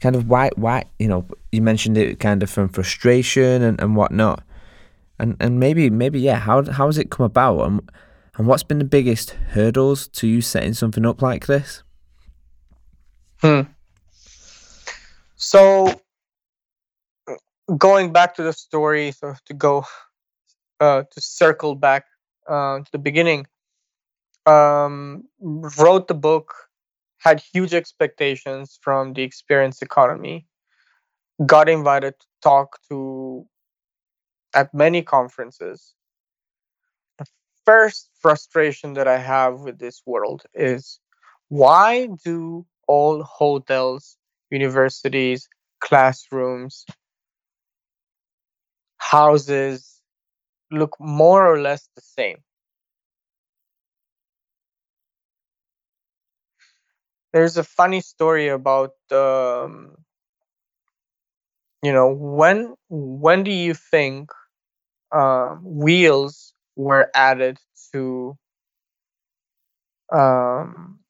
kind 0.00 0.16
of 0.16 0.28
why 0.28 0.50
why 0.56 0.84
you 0.98 1.08
know 1.08 1.26
you 1.52 1.62
mentioned 1.62 1.98
it 1.98 2.20
kind 2.20 2.42
of 2.42 2.50
from 2.50 2.68
frustration 2.68 3.62
and, 3.62 3.80
and 3.80 3.96
whatnot, 3.96 4.42
and 5.18 5.36
and 5.40 5.58
maybe 5.60 5.90
maybe 5.90 6.20
yeah 6.20 6.38
how 6.38 6.62
how 6.70 6.86
has 6.86 6.98
it 6.98 7.10
come 7.10 7.26
about 7.26 7.60
and 7.60 7.90
and 8.36 8.46
what's 8.46 8.62
been 8.62 8.78
the 8.78 8.84
biggest 8.84 9.30
hurdles 9.50 10.06
to 10.08 10.26
you 10.26 10.40
setting 10.40 10.74
something 10.74 11.04
up 11.04 11.20
like 11.22 11.46
this? 11.46 11.82
Hmm. 13.40 13.62
So 15.36 16.00
going 17.76 18.12
back 18.12 18.34
to 18.36 18.42
the 18.42 18.52
story, 18.52 19.12
so 19.12 19.34
to 19.46 19.54
go 19.54 19.84
uh, 20.80 21.02
to 21.10 21.20
circle 21.20 21.74
back 21.74 22.04
uh, 22.48 22.78
to 22.78 22.92
the 22.92 22.98
beginning, 22.98 23.46
um, 24.46 25.24
wrote 25.40 26.08
the 26.08 26.14
book, 26.14 26.54
had 27.18 27.40
huge 27.52 27.74
expectations 27.74 28.78
from 28.82 29.12
the 29.12 29.22
experience 29.22 29.82
economy, 29.82 30.46
got 31.46 31.68
invited 31.68 32.14
to 32.18 32.26
talk 32.42 32.78
to 32.88 33.46
at 34.54 34.72
many 34.72 35.02
conferences. 35.02 35.94
The 37.18 37.26
first 37.64 38.10
frustration 38.20 38.94
that 38.94 39.08
I 39.08 39.18
have 39.18 39.60
with 39.60 39.78
this 39.78 40.02
world 40.06 40.42
is 40.54 41.00
why 41.48 42.08
do 42.24 42.66
all 42.86 43.22
hotels 43.22 44.16
universities, 44.50 45.48
classrooms, 45.80 46.86
houses 48.96 50.00
look 50.70 50.96
more 50.98 51.46
or 51.46 51.60
less 51.60 51.88
the 51.94 52.02
same. 52.02 52.38
There's 57.32 57.56
a 57.56 57.64
funny 57.64 58.00
story 58.00 58.48
about 58.48 58.92
um, 59.10 59.96
you 61.82 61.92
know 61.92 62.12
when 62.12 62.74
when 62.88 63.44
do 63.44 63.50
you 63.50 63.74
think 63.74 64.30
uh, 65.12 65.56
wheels 65.62 66.52
were 66.76 67.10
added 67.14 67.58
to 67.92 68.36
um, 70.12 71.00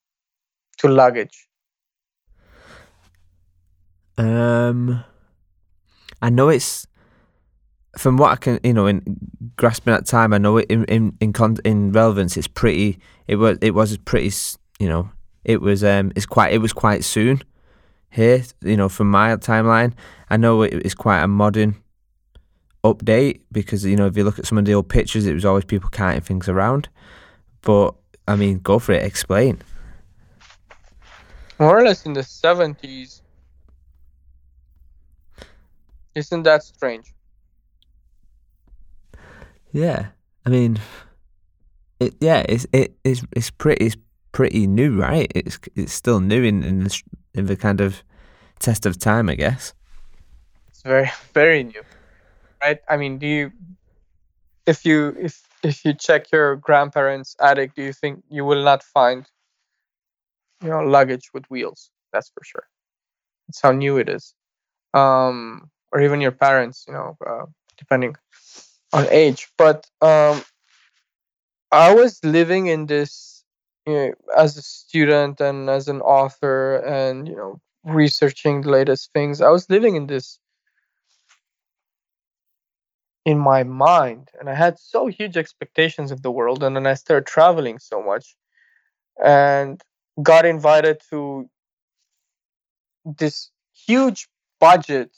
to 0.79 0.89
luggage? 0.89 1.47
Um, 4.16 5.05
I 6.21 6.31
know 6.31 6.49
it's 6.49 6.87
from 7.97 8.16
what 8.16 8.33
I 8.33 8.37
can, 8.37 8.61
you 8.62 8.73
know, 8.73 8.87
in 8.87 9.03
grasping 9.57 9.93
at 9.95 10.07
time, 10.07 10.33
I 10.33 10.39
know 10.39 10.57
it 10.57 10.66
in 10.71 10.85
in 10.85 11.16
in, 11.21 11.33
con- 11.33 11.59
in 11.64 11.93
relevance, 11.93 12.37
it's 12.37 12.49
pretty. 12.49 12.99
It 13.27 13.37
was 13.37 13.59
it 13.61 13.75
was 13.75 13.97
pretty, 13.99 14.33
you 14.79 14.89
know, 14.89 15.11
it 15.49 15.62
was 15.62 15.82
um, 15.82 16.12
it's 16.14 16.26
quite 16.26 16.53
it 16.53 16.59
was 16.59 16.74
quite 16.74 17.03
soon 17.03 17.42
here, 18.11 18.42
you 18.61 18.76
know, 18.76 18.88
from 18.90 19.11
my 19.11 19.34
timeline. 19.36 19.94
I 20.28 20.36
know 20.36 20.61
it 20.62 20.74
is 20.84 20.94
quite 20.94 21.22
a 21.22 21.26
modern 21.26 21.74
update 22.84 23.40
because 23.51 23.84
you 23.84 23.96
know 23.96 24.07
if 24.07 24.16
you 24.16 24.24
look 24.24 24.38
at 24.38 24.46
some 24.46 24.59
of 24.59 24.66
the 24.66 24.74
old 24.74 24.90
pictures, 24.90 25.26
it 25.26 25.32
was 25.32 25.46
always 25.46 25.64
people 25.64 25.88
carting 25.88 26.20
things 26.20 26.51
around. 26.51 26.90
But 27.62 27.94
I 28.28 28.36
mean, 28.36 28.59
go 28.59 28.78
for 28.78 28.92
it. 28.92 29.03
Explain. 29.03 29.62
More 31.59 31.78
or 31.78 31.82
less 31.82 32.05
in 32.05 32.12
the 32.12 32.22
seventies, 32.22 33.22
isn't 36.14 36.42
that 36.42 36.62
strange? 36.62 37.14
Yeah, 39.72 40.09
I 40.44 40.51
mean, 40.51 40.78
it, 42.01 42.16
yeah, 42.20 42.44
it's 42.46 42.66
it, 42.74 42.96
it's 43.03 43.22
it's 43.32 43.51
pretty 43.51 43.86
it's 43.86 43.96
pretty 44.39 44.68
new, 44.68 45.01
right? 45.01 45.26
It's 45.34 45.59
it's 45.74 45.93
still 45.93 46.20
new 46.20 46.45
in 46.45 46.62
in 46.62 46.84
the, 46.84 47.03
in 47.34 47.47
the 47.47 47.57
kind 47.57 47.80
of 47.80 48.05
test 48.61 48.86
of 48.86 48.97
time, 48.97 49.28
I 49.28 49.34
guess. 49.34 49.74
It's 50.68 50.82
very 50.82 51.11
very 51.34 51.64
new, 51.64 51.82
right? 52.62 52.78
I 52.89 52.97
mean, 52.99 53.18
do 53.18 53.26
you 53.26 53.51
if 54.64 54.84
you 54.86 55.16
if 55.18 55.43
if 55.64 55.84
you 55.84 55.93
check 55.93 56.30
your 56.30 56.55
grandparents' 56.55 57.34
attic, 57.41 57.74
do 57.74 57.82
you 57.82 57.93
think 57.93 58.22
you 58.30 58.45
will 58.45 58.62
not 58.62 58.84
find 58.84 59.26
you 60.62 60.70
know 60.70 60.84
luggage 60.84 61.30
with 61.34 61.45
wheels? 61.51 61.91
That's 62.12 62.30
for 62.30 62.45
sure. 62.45 62.66
That's 63.49 63.61
how 63.61 63.72
new 63.72 63.99
it 63.99 64.09
is. 64.09 64.34
Um, 64.95 65.68
or 65.91 66.01
even 66.01 66.20
your 66.20 66.36
parents, 66.47 66.84
you 66.86 66.95
know, 66.95 67.16
uh, 67.26 67.47
depending 67.76 68.14
on 68.93 69.05
age. 69.11 69.49
But 69.59 69.91
um, 70.01 70.45
I 71.72 71.93
was 71.93 72.20
living 72.22 72.68
in 72.68 72.86
this 72.86 73.28
you 73.89 73.95
know, 73.95 74.12
as 74.36 74.57
a 74.57 74.62
student 74.62 75.41
and 75.41 75.70
as 75.70 75.89
an 75.89 76.01
author, 76.03 76.76
and 76.76 77.26
you 77.26 77.36
know, 77.36 77.61
researching 77.84 78.62
the 78.62 78.70
latest 78.70 79.11
things. 79.14 79.41
I 79.41 79.49
was 79.49 79.68
living 79.70 79.97
in 79.97 80.07
this 80.07 80.39
in 83.24 83.39
my 83.39 83.62
mind, 83.62 84.30
and 84.39 84.49
I 84.51 84.55
had 84.55 84.78
so 84.78 85.07
huge 85.07 85.36
expectations 85.36 86.11
of 86.11 86.22
the 86.22 86.30
world, 86.30 86.62
and 86.62 86.76
then 86.76 86.86
I 86.86 86.95
started 86.95 87.26
traveling 87.26 87.78
so 87.78 88.03
much, 88.03 88.36
and 89.24 89.82
got 90.22 90.45
invited 90.45 91.01
to 91.11 91.49
this 93.05 93.51
huge 93.86 94.28
budget 94.61 95.11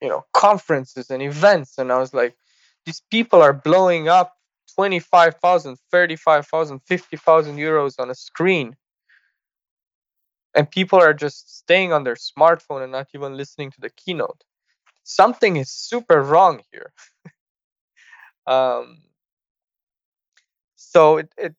you 0.00 0.08
know 0.08 0.24
conferences 0.32 1.10
and 1.10 1.22
events 1.22 1.78
and 1.78 1.90
i 1.90 1.98
was 1.98 2.14
like 2.14 2.36
these 2.86 3.02
people 3.10 3.42
are 3.42 3.52
blowing 3.52 4.08
up 4.08 4.37
25,000 4.78 5.76
35,000 5.90 6.80
50,000 6.86 7.56
euros 7.56 7.94
on 7.98 8.10
a 8.10 8.14
screen. 8.14 8.76
And 10.54 10.70
people 10.70 11.00
are 11.00 11.12
just 11.12 11.58
staying 11.58 11.92
on 11.92 12.04
their 12.04 12.14
smartphone 12.14 12.84
and 12.84 12.92
not 12.92 13.08
even 13.12 13.36
listening 13.36 13.72
to 13.72 13.80
the 13.80 13.90
keynote. 13.90 14.44
Something 15.02 15.56
is 15.56 15.68
super 15.72 16.22
wrong 16.22 16.62
here. 16.70 16.92
Um, 18.46 19.02
so 20.76 21.18
it, 21.18 21.30
it 21.36 21.54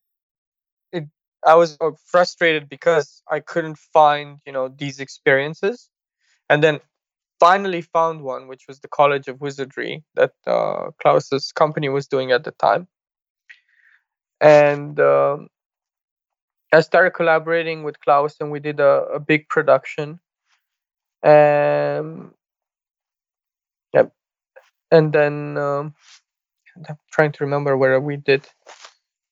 it 0.91 1.03
i 1.45 1.53
was 1.53 1.77
uh, 1.81 1.91
frustrated 2.03 2.67
because 2.67 3.21
i 3.29 3.39
couldn't 3.39 3.77
find 3.77 4.39
you 4.43 4.51
know 4.51 4.69
these 4.69 4.99
experiences. 4.99 5.91
And 6.49 6.63
then 6.63 6.79
finally 7.39 7.81
found 7.81 8.23
one, 8.23 8.47
which 8.47 8.65
was 8.67 8.79
the 8.79 8.87
College 8.87 9.27
of 9.27 9.39
Wizardry 9.41 10.03
that 10.15 10.33
uh, 10.47 10.91
Claus's 11.01 11.51
company 11.51 11.89
was 11.89 12.07
doing 12.07 12.31
at 12.31 12.43
the 12.43 12.51
time. 12.51 12.87
And 14.41 14.99
um, 14.99 15.49
I 16.71 16.81
started 16.81 17.11
collaborating 17.11 17.83
with 17.83 17.99
Claus, 17.99 18.35
and 18.39 18.51
we 18.51 18.59
did 18.59 18.79
a, 18.79 19.03
a 19.15 19.19
big 19.19 19.49
production. 19.49 20.19
Um, 21.23 22.33
yep. 23.93 24.11
And 24.91 25.11
then 25.11 25.57
um, 25.57 25.93
I'm 26.87 26.97
trying 27.11 27.31
to 27.33 27.43
remember 27.43 27.75
where 27.75 27.99
we 27.99 28.15
did 28.17 28.47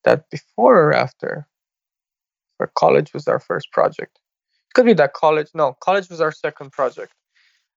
that 0.04 0.30
before 0.30 0.82
or 0.82 0.94
after. 0.94 1.48
Where 2.58 2.72
college 2.76 3.14
was 3.14 3.28
our 3.28 3.40
first 3.40 3.72
project. 3.72 4.20
It 4.70 4.74
could 4.74 4.86
be 4.86 4.94
that 4.94 5.14
college. 5.14 5.50
No, 5.54 5.78
college 5.80 6.10
was 6.10 6.22
our 6.22 6.32
second 6.32 6.72
project 6.72 7.14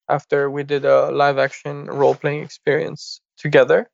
after 0.09 0.51
we 0.51 0.65
did 0.65 0.85
a 0.85 1.11
live 1.11 1.39
action 1.39 1.85
role 1.85 2.15
playing 2.15 2.43
experience 2.43 3.21
together. 3.37 3.91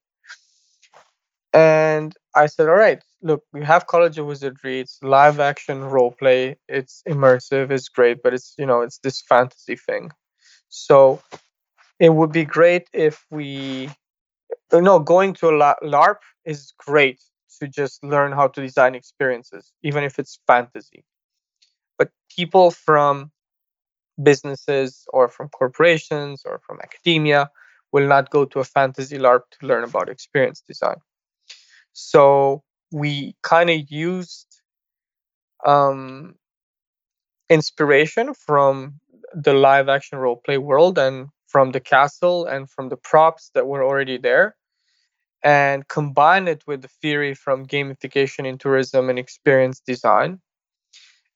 And 1.53 2.15
I 2.35 2.47
said, 2.47 2.69
all 2.69 2.77
right, 2.77 3.03
look, 3.23 3.43
we 3.53 3.65
have 3.65 3.87
College 3.87 4.19
of 4.19 4.27
Wizardry. 4.27 4.81
It's 4.81 4.99
live 5.03 5.41
action 5.41 5.85
role 5.85 6.13
play. 6.13 6.57
It's 6.69 7.03
immersive. 7.09 7.71
It's 7.71 7.89
great, 7.89 8.23
but 8.23 8.35
it's, 8.35 8.55
you 8.59 8.67
know, 8.67 8.83
it's 8.83 8.99
this 8.99 9.21
fantasy 9.23 9.77
thing. 9.77 10.11
So 10.69 11.23
it 11.99 12.11
would 12.11 12.33
be 12.33 12.45
great 12.45 12.89
if 12.93 13.25
we, 13.31 13.89
uh, 14.73 14.79
you 14.79 14.83
know, 14.83 14.99
going 14.99 15.35
to 15.35 15.49
a 15.49 15.75
LARP 15.83 16.19
is 16.45 16.73
great 16.79 17.21
to 17.61 17.69
just 17.69 18.05
learn 18.05 18.33
how 18.33 18.49
to 18.49 18.61
design 18.61 18.95
experiences, 18.95 19.73
even 19.83 20.05
if 20.05 20.19
it's 20.19 20.39
fantasy. 20.47 21.05
But 21.99 22.11
people 22.35 22.71
from 22.71 23.31
businesses 24.23 25.05
or 25.13 25.29
from 25.29 25.49
corporations 25.49 26.43
or 26.45 26.61
from 26.67 26.79
academia 26.83 27.51
will 27.93 28.07
not 28.07 28.31
go 28.31 28.45
to 28.45 28.61
a 28.61 28.65
fantasy 28.65 29.19
LARP 29.19 29.43
to 29.53 29.67
learn 29.67 29.85
about 29.85 30.09
experience 30.09 30.63
design. 30.67 30.97
So 31.93 32.63
we 32.93 33.37
kind 33.43 33.71
of 33.71 33.81
used 33.91 34.47
um, 35.65 36.35
inspiration 37.49 38.35
from 38.35 39.01
the 39.35 39.53
live 39.53 39.89
action 39.89 40.19
role 40.19 40.41
play 40.45 40.59
world 40.59 40.99
and 40.99 41.29
from 41.49 41.73
the 41.73 41.81
castle 41.81 42.47
and 42.47 42.71
from 42.71 42.89
the 42.89 42.97
props 42.97 43.51
that 43.55 43.67
were 43.67 43.85
already 43.85 44.19
there 44.19 44.57
and 45.43 45.87
combine 45.89 46.49
it 46.49 46.63
with 46.67 46.83
the 46.83 46.89
theory 47.03 47.35
from 47.35 47.67
gamification 47.67 48.47
in 48.47 48.59
tourism 48.59 49.09
and 49.09 49.19
experience 49.19 49.81
design 49.81 50.41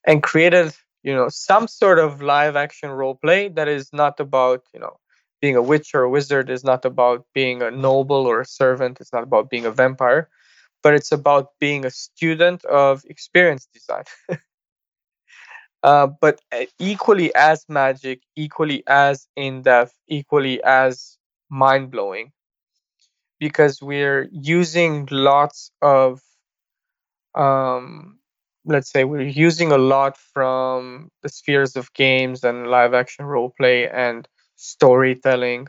and 0.05 0.23
created 0.23 0.73
you 1.03 1.13
know 1.13 1.29
some 1.29 1.67
sort 1.67 1.99
of 1.99 2.21
live 2.21 2.55
action 2.55 2.89
role 2.89 3.15
play 3.15 3.47
that 3.49 3.67
is 3.67 3.89
not 3.93 4.19
about 4.19 4.63
you 4.73 4.79
know 4.79 4.97
being 5.41 5.55
a 5.55 5.61
witch 5.61 5.91
or 5.93 6.03
a 6.03 6.09
wizard 6.09 6.49
is 6.49 6.63
not 6.63 6.85
about 6.85 7.25
being 7.33 7.61
a 7.61 7.71
noble 7.71 8.25
or 8.25 8.41
a 8.41 8.45
servant 8.45 8.99
it's 8.99 9.13
not 9.13 9.23
about 9.23 9.49
being 9.49 9.65
a 9.65 9.71
vampire 9.71 10.29
but 10.83 10.93
it's 10.93 11.11
about 11.11 11.49
being 11.59 11.85
a 11.85 11.91
student 11.91 12.63
of 12.65 13.03
experience 13.05 13.67
design. 13.73 14.03
Uh, 15.83 16.07
but 16.21 16.39
uh, 16.51 16.65
equally 16.79 17.33
as 17.33 17.65
magic 17.67 18.21
equally 18.35 18.83
as 18.87 19.27
in-depth 19.35 19.93
equally 20.07 20.61
as 20.63 21.17
mind-blowing 21.49 22.31
because 23.39 23.81
we're 23.81 24.29
using 24.31 25.07
lots 25.11 25.71
of 25.81 26.21
um, 27.35 28.19
let's 28.65 28.91
say 28.91 29.03
we're 29.03 29.21
using 29.21 29.71
a 29.71 29.77
lot 29.77 30.17
from 30.17 31.09
the 31.23 31.29
spheres 31.29 31.75
of 31.75 31.91
games 31.93 32.43
and 32.43 32.67
live 32.67 32.93
action 32.93 33.25
role 33.25 33.53
play 33.57 33.89
and 33.89 34.27
storytelling 34.55 35.67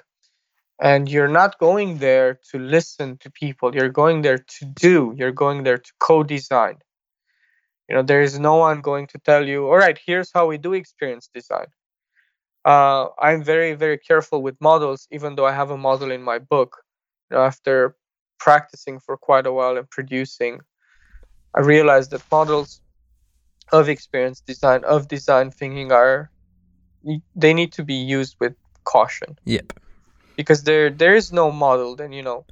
and 0.81 1.09
you're 1.09 1.29
not 1.29 1.59
going 1.59 1.99
there 1.99 2.39
to 2.51 2.59
listen 2.59 3.17
to 3.19 3.31
people 3.31 3.75
you're 3.75 3.89
going 3.89 4.23
there 4.23 4.39
to 4.39 4.65
do 4.65 5.15
you're 5.17 5.33
going 5.33 5.63
there 5.63 5.79
to 5.79 5.93
co-design 5.99 6.77
you 7.89 7.95
know 7.95 8.03
there 8.03 8.23
is 8.23 8.39
no 8.39 8.57
one 8.57 8.81
going 8.81 9.07
to 9.07 9.19
tell 9.19 9.47
you 9.47 9.67
all 9.67 9.77
right 9.77 9.99
here's 10.07 10.31
how 10.33 10.47
we 10.47 10.59
do 10.59 10.73
experience 10.73 11.29
design 11.35 11.67
uh, 12.65 13.07
i'm 13.19 13.43
very 13.43 13.75
very 13.75 13.99
careful 13.99 14.43
with 14.43 14.57
models 14.61 15.07
even 15.11 15.35
though 15.35 15.47
i 15.47 15.53
have 15.53 15.71
a 15.71 15.77
model 15.77 16.11
in 16.11 16.23
my 16.23 16.39
book 16.39 16.79
you 17.31 17.37
know, 17.37 17.43
after 17.43 17.97
practicing 18.39 18.99
for 18.99 19.17
quite 19.17 19.47
a 19.47 19.53
while 19.53 19.77
and 19.77 19.89
producing 19.91 20.61
I 21.55 21.61
realized 21.61 22.11
that 22.13 22.23
models 22.31 22.81
of 23.73 23.89
experience 23.89 24.41
design 24.41 24.85
of 24.85 25.09
design 25.09 25.51
thinking 25.51 25.93
are 25.93 26.31
they 27.35 27.53
need 27.55 27.73
to 27.73 27.85
be 27.85 27.95
used 27.95 28.37
with 28.41 28.55
caution. 28.85 29.37
Yep. 29.45 29.73
Because 30.43 30.65
there 30.65 30.91
there 30.91 31.15
is 31.17 31.33
no 31.33 31.51
model. 31.53 31.97
Then 31.97 32.13
you 32.13 32.23
know, 32.23 32.47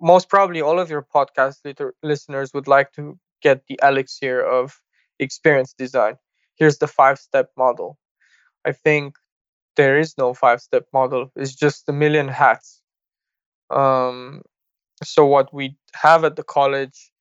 most 0.00 0.28
probably 0.28 0.62
all 0.62 0.78
of 0.80 0.90
your 0.90 1.02
podcast 1.02 1.58
liter- 1.64 1.94
listeners 2.02 2.52
would 2.54 2.68
like 2.68 2.92
to 2.94 3.18
get 3.42 3.66
the 3.68 3.78
elixir 3.82 4.40
of 4.42 4.80
experience 5.18 5.72
design. 5.74 6.16
Here's 6.56 6.78
the 6.78 6.88
five 6.88 7.18
step 7.18 7.50
model. 7.56 7.98
I 8.64 8.72
think 8.72 9.16
there 9.76 9.98
is 9.98 10.16
no 10.18 10.34
five 10.34 10.60
step 10.62 10.86
model. 10.92 11.32
It's 11.36 11.54
just 11.54 11.88
a 11.88 11.92
million 11.92 12.28
hats. 12.28 12.82
Um, 13.70 14.42
so 15.04 15.26
what 15.26 15.52
we 15.54 15.76
have 15.94 16.24
at 16.24 16.36
the 16.36 16.44
college 16.44 17.12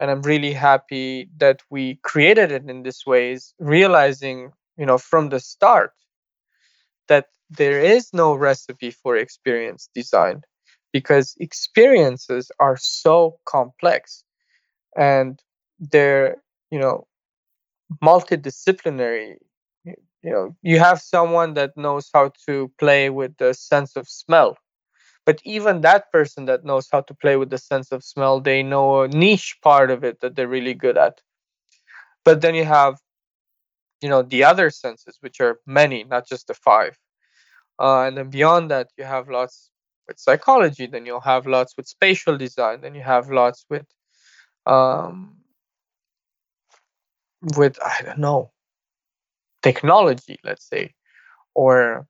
and 0.00 0.10
i'm 0.10 0.22
really 0.22 0.52
happy 0.52 1.30
that 1.38 1.62
we 1.70 1.96
created 2.02 2.52
it 2.52 2.68
in 2.70 2.82
this 2.82 3.06
way 3.06 3.32
is 3.32 3.54
realizing 3.58 4.52
you 4.78 4.86
know 4.86 4.98
from 4.98 5.30
the 5.30 5.40
start 5.40 5.92
that 7.08 7.26
there 7.50 7.80
is 7.80 8.10
no 8.12 8.34
recipe 8.34 8.90
for 8.90 9.16
experience 9.16 9.88
design 9.94 10.42
because 10.92 11.34
experiences 11.40 12.50
are 12.58 12.76
so 12.76 13.38
complex 13.46 14.24
and 14.96 15.40
they're 15.78 16.36
you 16.70 16.78
know 16.78 17.06
multidisciplinary. 18.02 19.36
You 19.84 20.32
know 20.32 20.56
you 20.62 20.78
have 20.78 21.00
someone 21.00 21.54
that 21.54 21.76
knows 21.76 22.10
how 22.12 22.32
to 22.46 22.70
play 22.78 23.08
with 23.10 23.36
the 23.38 23.54
sense 23.54 23.96
of 23.96 24.08
smell 24.08 24.58
but 25.24 25.40
even 25.44 25.82
that 25.82 26.10
person 26.10 26.46
that 26.46 26.64
knows 26.64 26.88
how 26.90 27.02
to 27.02 27.14
play 27.14 27.36
with 27.36 27.50
the 27.50 27.58
sense 27.58 27.92
of 27.92 28.02
smell 28.02 28.40
they 28.40 28.62
know 28.62 29.02
a 29.02 29.08
niche 29.08 29.58
part 29.62 29.90
of 29.90 30.02
it 30.02 30.20
that 30.20 30.34
they're 30.36 30.48
really 30.48 30.74
good 30.74 30.96
at. 30.98 31.20
But 32.24 32.40
then 32.40 32.54
you 32.54 32.64
have 32.64 32.96
you 34.00 34.08
know 34.08 34.22
the 34.22 34.44
other 34.44 34.70
senses 34.70 35.18
which 35.20 35.40
are 35.40 35.60
many 35.66 36.04
not 36.04 36.26
just 36.26 36.46
the 36.48 36.54
five 36.54 36.96
uh, 37.80 38.02
and 38.02 38.16
then 38.16 38.30
beyond 38.30 38.70
that 38.70 38.88
you 38.96 39.04
have 39.04 39.28
lots 39.28 39.70
with 40.06 40.18
psychology 40.18 40.86
then 40.86 41.06
you'll 41.06 41.20
have 41.20 41.46
lots 41.46 41.76
with 41.76 41.86
spatial 41.86 42.36
design 42.38 42.80
then 42.80 42.94
you 42.94 43.02
have 43.02 43.30
lots 43.30 43.64
with 43.70 43.86
um 44.66 45.36
with 47.56 47.78
i 47.84 48.02
don't 48.02 48.18
know 48.18 48.50
technology 49.62 50.38
let's 50.44 50.68
say. 50.68 50.94
Or 51.54 52.06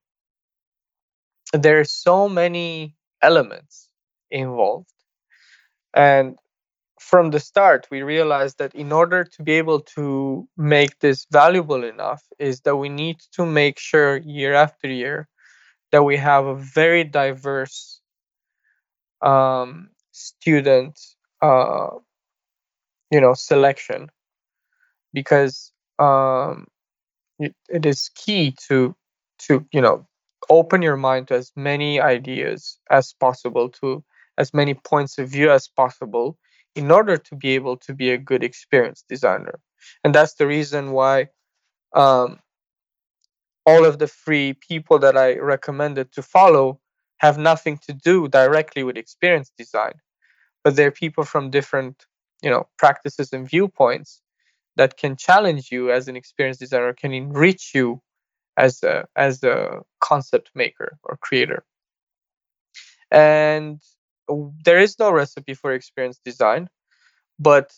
there 1.53 1.81
are 1.81 1.85
so 1.85 2.29
many 2.29 2.95
elements 3.23 3.89
involved. 4.31 4.93
And 5.95 6.37
from 7.01 7.31
the 7.31 7.41
start 7.41 7.87
we 7.91 8.03
realized 8.03 8.59
that 8.59 8.75
in 8.75 8.93
order 8.93 9.25
to 9.25 9.43
be 9.43 9.53
able 9.53 9.81
to 9.81 10.49
make 10.57 10.99
this 10.99 11.27
valuable 11.31 11.85
enough 11.85 12.23
is 12.39 12.61
that 12.63 12.77
we 12.77 12.89
need 12.89 13.17
to 13.33 13.47
make 13.47 13.79
sure 13.79 14.17
year 14.19 14.55
after 14.55 14.89
year 14.89 15.29
that 15.93 16.03
we 16.05 16.17
have 16.17 16.47
a 16.47 16.55
very 16.55 17.05
diverse 17.05 18.01
um, 19.23 19.91
student 20.13 20.99
uh, 21.43 21.91
you 23.11 23.21
know 23.21 23.35
selection. 23.35 24.09
Because 25.13 25.73
um, 25.99 26.67
it, 27.39 27.55
it 27.69 27.87
is 27.87 28.11
key 28.15 28.55
to 28.69 28.95
to 29.41 29.67
you 29.73 29.81
know 29.81 30.07
open 30.51 30.83
your 30.83 30.97
mind 30.97 31.29
to 31.29 31.35
as 31.35 31.53
many 31.57 32.01
ideas 32.01 32.79
as 32.91 33.13
possible 33.15 33.69
to 33.69 34.05
as 34.39 34.55
many 34.55 34.75
points 34.75 35.19
of 35.19 35.29
view 35.29 35.51
as 35.51 35.69
possible 35.69 36.39
in 36.75 36.91
order 36.91 37.17
to 37.17 37.35
be 37.37 37.51
able 37.51 37.77
to 37.77 37.95
be 37.95 38.11
a 38.11 38.19
good 38.19 38.45
experience 38.45 39.05
designer. 39.09 39.59
And 40.05 40.15
that's 40.15 40.35
the 40.35 40.47
reason 40.47 40.93
why 40.93 41.29
um, 41.95 42.39
all 43.69 43.85
of 43.85 43.99
the 43.99 44.11
free 44.25 44.49
people 44.71 44.99
that 44.99 45.17
i 45.17 45.29
recommended 45.55 46.11
to 46.13 46.23
follow 46.23 46.67
have 47.19 47.37
nothing 47.51 47.77
to 47.87 47.93
do 47.93 48.17
directly 48.29 48.83
with 48.85 48.97
experience 48.97 49.51
design 49.59 49.97
but 50.65 50.77
they're 50.77 51.01
people 51.05 51.25
from 51.25 51.51
different 51.51 52.07
you 52.43 52.51
know 52.51 52.67
practices 52.79 53.33
and 53.33 53.49
viewpoints 53.49 54.21
that 54.77 54.97
can 54.97 55.17
challenge 55.17 55.73
you 55.73 55.91
as 55.91 56.09
an 56.09 56.17
experienced 56.17 56.61
designer 56.61 56.95
can 56.95 57.13
enrich 57.13 57.73
you 57.75 58.01
as 58.57 58.83
a 58.83 59.07
as 59.17 59.43
a 59.43 59.81
concept 60.01 60.51
maker 60.55 60.99
or 61.03 61.17
creator. 61.17 61.65
And 63.11 63.81
there 64.65 64.79
is 64.79 64.99
no 64.99 65.11
recipe 65.11 65.55
for 65.55 65.73
experience 65.73 66.21
design 66.25 66.69
but 67.39 67.73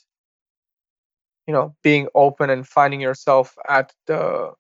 you 1.46 1.54
know 1.54 1.74
being 1.82 2.08
open 2.14 2.50
and 2.50 2.66
finding 2.66 3.00
yourself 3.00 3.56
at 3.68 3.92
the 4.06 4.52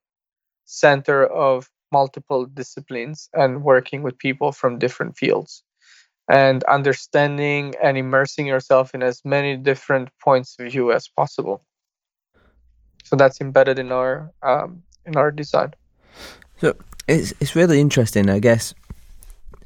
center 0.70 1.26
of 1.26 1.68
multiple 1.92 2.46
disciplines 2.46 3.28
and 3.34 3.64
working 3.64 4.02
with 4.02 4.16
people 4.18 4.52
from 4.52 4.78
different 4.78 5.16
fields 5.16 5.64
and 6.30 6.62
understanding 6.64 7.74
and 7.82 7.98
immersing 7.98 8.46
yourself 8.46 8.94
in 8.94 9.02
as 9.02 9.20
many 9.24 9.56
different 9.56 10.08
points 10.22 10.56
of 10.60 10.70
view 10.70 10.92
as 10.92 11.08
possible. 11.08 11.64
So 13.04 13.16
that's 13.16 13.40
embedded 13.40 13.80
in 13.80 13.90
our 13.90 14.30
um, 14.42 14.84
in 15.04 15.16
our 15.16 15.32
design. 15.32 15.74
So 16.58 16.76
it's 17.08 17.32
it's 17.40 17.56
really 17.56 17.80
interesting 17.80 18.30
i 18.30 18.38
guess 18.38 18.74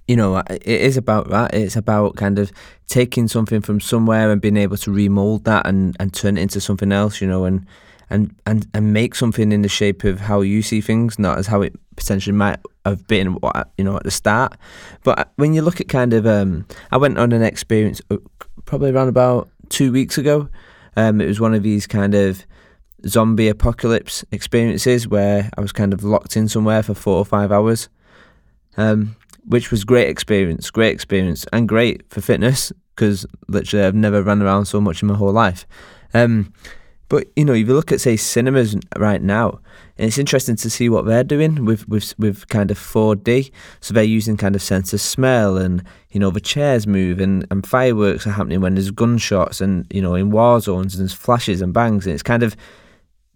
you 0.09 0.17
know 0.17 0.37
it 0.37 0.67
is 0.67 0.97
about 0.97 1.31
that. 1.31 1.55
It's 1.55 1.77
about 1.77 2.17
kind 2.17 2.39
of 2.39 2.53
taking 2.89 3.29
something 3.29 3.61
from 3.61 3.81
somewhere 3.81 4.31
and 4.31 4.41
being 4.41 4.57
able 4.57 4.77
to 4.79 4.93
remold 4.93 5.45
that 5.45 5.67
and 5.67 5.97
and 5.99 6.13
turn 6.13 6.37
it 6.37 6.43
into 6.43 6.61
something 6.61 6.93
else 6.93 7.21
you 7.21 7.27
know 7.27 7.45
and 7.45 7.67
and 8.11 8.35
and 8.47 8.67
and 8.75 8.93
make 8.93 9.15
something 9.15 9.53
in 9.53 9.63
the 9.63 9.69
shape 9.69 10.05
of 10.05 10.21
how 10.21 10.41
you 10.41 10.63
see 10.63 10.81
things 10.81 11.19
not 11.19 11.39
as 11.39 11.47
how 11.47 11.63
it 11.63 11.75
potentially 11.97 12.37
might 12.37 12.59
have 12.85 13.07
been 13.07 13.39
you 13.79 13.85
know 13.85 13.97
at 13.97 14.05
the 14.05 14.11
start. 14.11 14.57
But 15.03 15.33
when 15.37 15.55
you 15.55 15.63
look 15.63 15.81
at 15.81 15.89
kind 15.89 16.13
of 16.13 16.27
um 16.27 16.67
i 16.91 16.97
went 16.97 17.19
on 17.19 17.33
an 17.33 17.43
experience 17.43 18.01
uh, 18.11 18.17
probably 18.65 18.91
around 18.91 19.09
about 19.09 19.49
two 19.69 19.93
weeks 19.93 20.19
ago. 20.19 20.49
Um 20.97 21.21
it 21.21 21.27
was 21.27 21.41
one 21.41 21.55
of 21.55 21.63
these 21.63 21.87
kind 21.87 22.15
of 22.15 22.45
zombie 23.07 23.49
apocalypse 23.49 24.25
experiences 24.33 25.07
where 25.09 25.51
I 25.57 25.61
was 25.61 25.73
kind 25.73 25.93
of 25.93 26.03
locked 26.03 26.37
in 26.37 26.49
somewhere 26.49 26.83
for 26.83 26.95
four 26.95 27.19
or 27.19 27.25
five 27.25 27.53
hours, 27.53 27.89
um, 28.77 29.17
which 29.45 29.71
was 29.71 29.85
great 29.85 30.09
experience, 30.09 30.71
great 30.71 30.93
experience, 30.93 31.45
and 31.53 31.69
great 31.69 32.03
for 32.11 32.21
fitness 32.21 32.73
because 32.95 33.27
literally 33.49 33.85
I've 33.85 33.95
never 33.95 34.23
run 34.23 34.41
around 34.41 34.67
so 34.67 34.81
much 34.81 35.03
in 35.03 35.09
my 35.09 35.17
whole 35.17 35.33
life. 35.33 35.67
Um, 36.13 36.53
but 37.09 37.29
you 37.37 37.45
know, 37.45 37.53
if 37.53 37.67
you 37.67 37.75
look 37.75 37.93
at 37.93 38.01
say 38.01 38.17
cinemas 38.17 38.77
right 38.97 39.23
now, 39.23 39.61
and 39.97 40.09
it's 40.09 40.19
interesting 40.19 40.57
to 40.57 40.71
see 40.71 40.89
what 40.89 41.05
they're 41.05 41.25
doing 41.25 41.65
with 41.65 41.89
with 41.89 42.19
with 42.19 42.49
kind 42.49 42.71
of 42.71 42.79
4D. 42.79 43.51
So 43.81 43.95
they're 43.95 44.03
using 44.03 44.37
kind 44.37 44.57
of 44.57 44.63
sense 44.63 44.93
of 44.93 45.01
smell, 45.01 45.57
and 45.57 45.85
you 46.11 46.19
know 46.19 46.31
the 46.31 46.41
chairs 46.41 46.87
move, 46.87 47.21
and, 47.21 47.47
and 47.51 47.67
fireworks 47.67 48.27
are 48.27 48.33
happening 48.33 48.61
when 48.61 48.75
there's 48.75 48.91
gunshots, 48.91 49.61
and 49.61 49.87
you 49.91 50.03
know 50.03 50.15
in 50.15 50.31
war 50.31 50.61
zones 50.61 50.99
there's 50.99 51.13
flashes 51.13 51.61
and 51.61 51.73
bangs, 51.73 52.07
and 52.07 52.15
it's 52.15 52.23
kind 52.23 52.43
of 52.43 52.57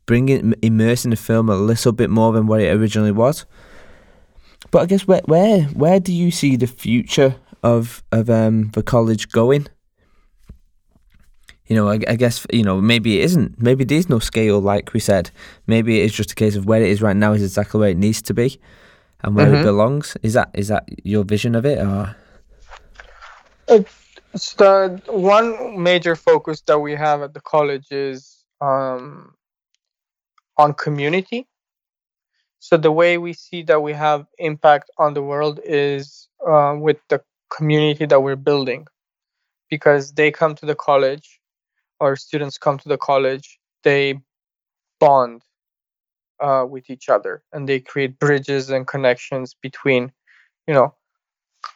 bringing 0.06 0.54
immersing 0.62 1.10
the 1.10 1.16
film 1.16 1.50
a 1.50 1.56
little 1.56 1.92
bit 1.92 2.10
more 2.10 2.32
than 2.32 2.46
what 2.46 2.60
it 2.60 2.74
originally 2.74 3.12
was. 3.12 3.44
But 4.70 4.82
I 4.82 4.86
guess 4.86 5.06
where 5.06 5.22
where 5.26 5.62
where 5.64 6.00
do 6.00 6.12
you 6.12 6.30
see 6.30 6.56
the 6.56 6.66
future 6.66 7.36
of 7.62 8.02
of 8.10 8.30
um 8.30 8.70
the 8.70 8.82
college 8.82 9.28
going? 9.28 9.68
You 11.68 11.76
know, 11.76 11.88
I, 11.88 11.98
I 12.08 12.16
guess 12.16 12.46
you 12.52 12.64
know 12.64 12.80
maybe 12.80 13.20
it 13.20 13.24
isn't. 13.24 13.60
Maybe 13.60 13.84
there's 13.84 14.08
no 14.08 14.18
scale, 14.18 14.60
like 14.60 14.92
we 14.94 15.00
said. 15.00 15.30
Maybe 15.66 16.00
it's 16.00 16.14
just 16.14 16.32
a 16.32 16.34
case 16.34 16.56
of 16.56 16.66
where 16.66 16.82
it 16.82 16.88
is 16.88 17.02
right 17.02 17.16
now 17.16 17.32
is 17.32 17.42
exactly 17.42 17.78
where 17.80 17.90
it 17.90 17.98
needs 17.98 18.22
to 18.22 18.34
be, 18.34 18.58
and 19.22 19.36
where 19.36 19.46
mm-hmm. 19.46 19.56
it 19.56 19.64
belongs. 19.64 20.16
Is 20.22 20.32
that 20.32 20.50
is 20.54 20.68
that 20.68 20.88
your 21.04 21.24
vision 21.24 21.54
of 21.54 21.64
it, 21.66 21.78
or? 21.78 22.16
It's 23.68 24.54
the 24.54 25.00
one 25.06 25.82
major 25.82 26.16
focus 26.16 26.62
that 26.62 26.78
we 26.78 26.94
have 26.94 27.22
at 27.22 27.34
the 27.34 27.40
college 27.40 27.90
is 27.90 28.44
um, 28.60 29.34
on 30.56 30.72
community. 30.74 31.46
So 32.60 32.76
the 32.76 32.92
way 32.92 33.18
we 33.18 33.32
see 33.32 33.62
that 33.64 33.80
we 33.80 33.92
have 33.92 34.26
impact 34.38 34.90
on 34.98 35.14
the 35.14 35.22
world 35.22 35.60
is 35.64 36.28
uh, 36.46 36.76
with 36.78 36.98
the 37.08 37.20
community 37.50 38.06
that 38.06 38.20
we're 38.20 38.36
building, 38.36 38.86
because 39.70 40.12
they 40.12 40.30
come 40.30 40.54
to 40.56 40.66
the 40.66 40.74
college, 40.74 41.37
or 42.00 42.16
students 42.16 42.58
come 42.58 42.78
to 42.78 42.88
the 42.88 42.98
college, 42.98 43.58
they 43.84 44.20
bond 45.00 45.42
uh, 46.40 46.64
with 46.68 46.90
each 46.90 47.08
other, 47.08 47.42
and 47.52 47.68
they 47.68 47.80
create 47.80 48.18
bridges 48.18 48.70
and 48.70 48.86
connections 48.86 49.54
between, 49.60 50.12
you 50.66 50.74
know, 50.74 50.94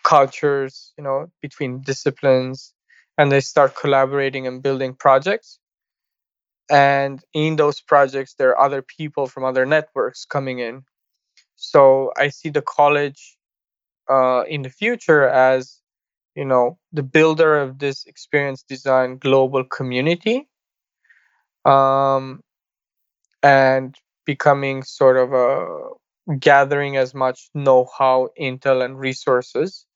cultures, 0.05 0.93
you 0.97 1.05
know, 1.05 1.31
between 1.40 1.82
disciplines, 1.82 2.74
and 3.19 3.31
they 3.32 3.40
start 3.40 3.74
collaborating 3.77 4.47
and 4.47 4.62
building 4.62 4.94
projects. 4.94 5.59
And 6.70 7.23
in 7.35 7.57
those 7.57 7.81
projects 7.81 8.35
there 8.35 8.51
are 8.51 8.61
other 8.61 8.82
people 8.82 9.27
from 9.27 9.44
other 9.44 9.66
networks 9.66 10.24
coming 10.24 10.59
in. 10.61 10.85
So 11.57 12.12
i 12.16 12.28
see 12.28 12.51
the 12.51 12.62
college 12.62 13.36
uh, 14.11 14.44
in 14.49 14.62
the 14.62 14.70
future 14.70 15.28
as 15.28 15.82
you 16.35 16.45
know 16.45 16.79
the 16.93 17.03
builder 17.03 17.59
of 17.61 17.79
this 17.79 18.05
experience 18.07 18.63
design 18.63 19.19
global 19.19 19.65
community 19.65 20.49
um, 21.65 22.41
and 23.43 23.97
becoming 24.25 24.83
sort 24.83 25.17
of 25.17 25.33
a 25.33 26.37
gathering 26.39 26.97
as 26.97 27.15
much 27.15 27.51
know-how 27.55 28.29
intel 28.41 28.85
and 28.85 28.99
resources 28.99 29.87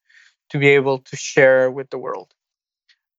to 0.50 0.58
be 0.58 0.68
able 0.68 0.98
to 0.98 1.16
share 1.16 1.70
with 1.70 1.88
the 1.90 1.98
world 1.98 2.32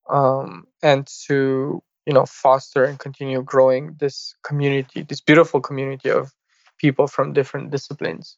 um, 0.10 0.66
and 0.84 1.08
to 1.08 1.82
you 2.06 2.14
know 2.14 2.26
foster 2.26 2.84
and 2.84 3.00
continue 3.00 3.42
growing 3.42 3.96
this 4.00 4.36
community 4.44 5.02
this 5.04 5.22
beautiful 5.22 5.60
community 5.62 6.10
of 6.10 6.32
people 6.78 7.08
from 7.08 7.34
different 7.34 7.72
disciplines. 7.72 8.38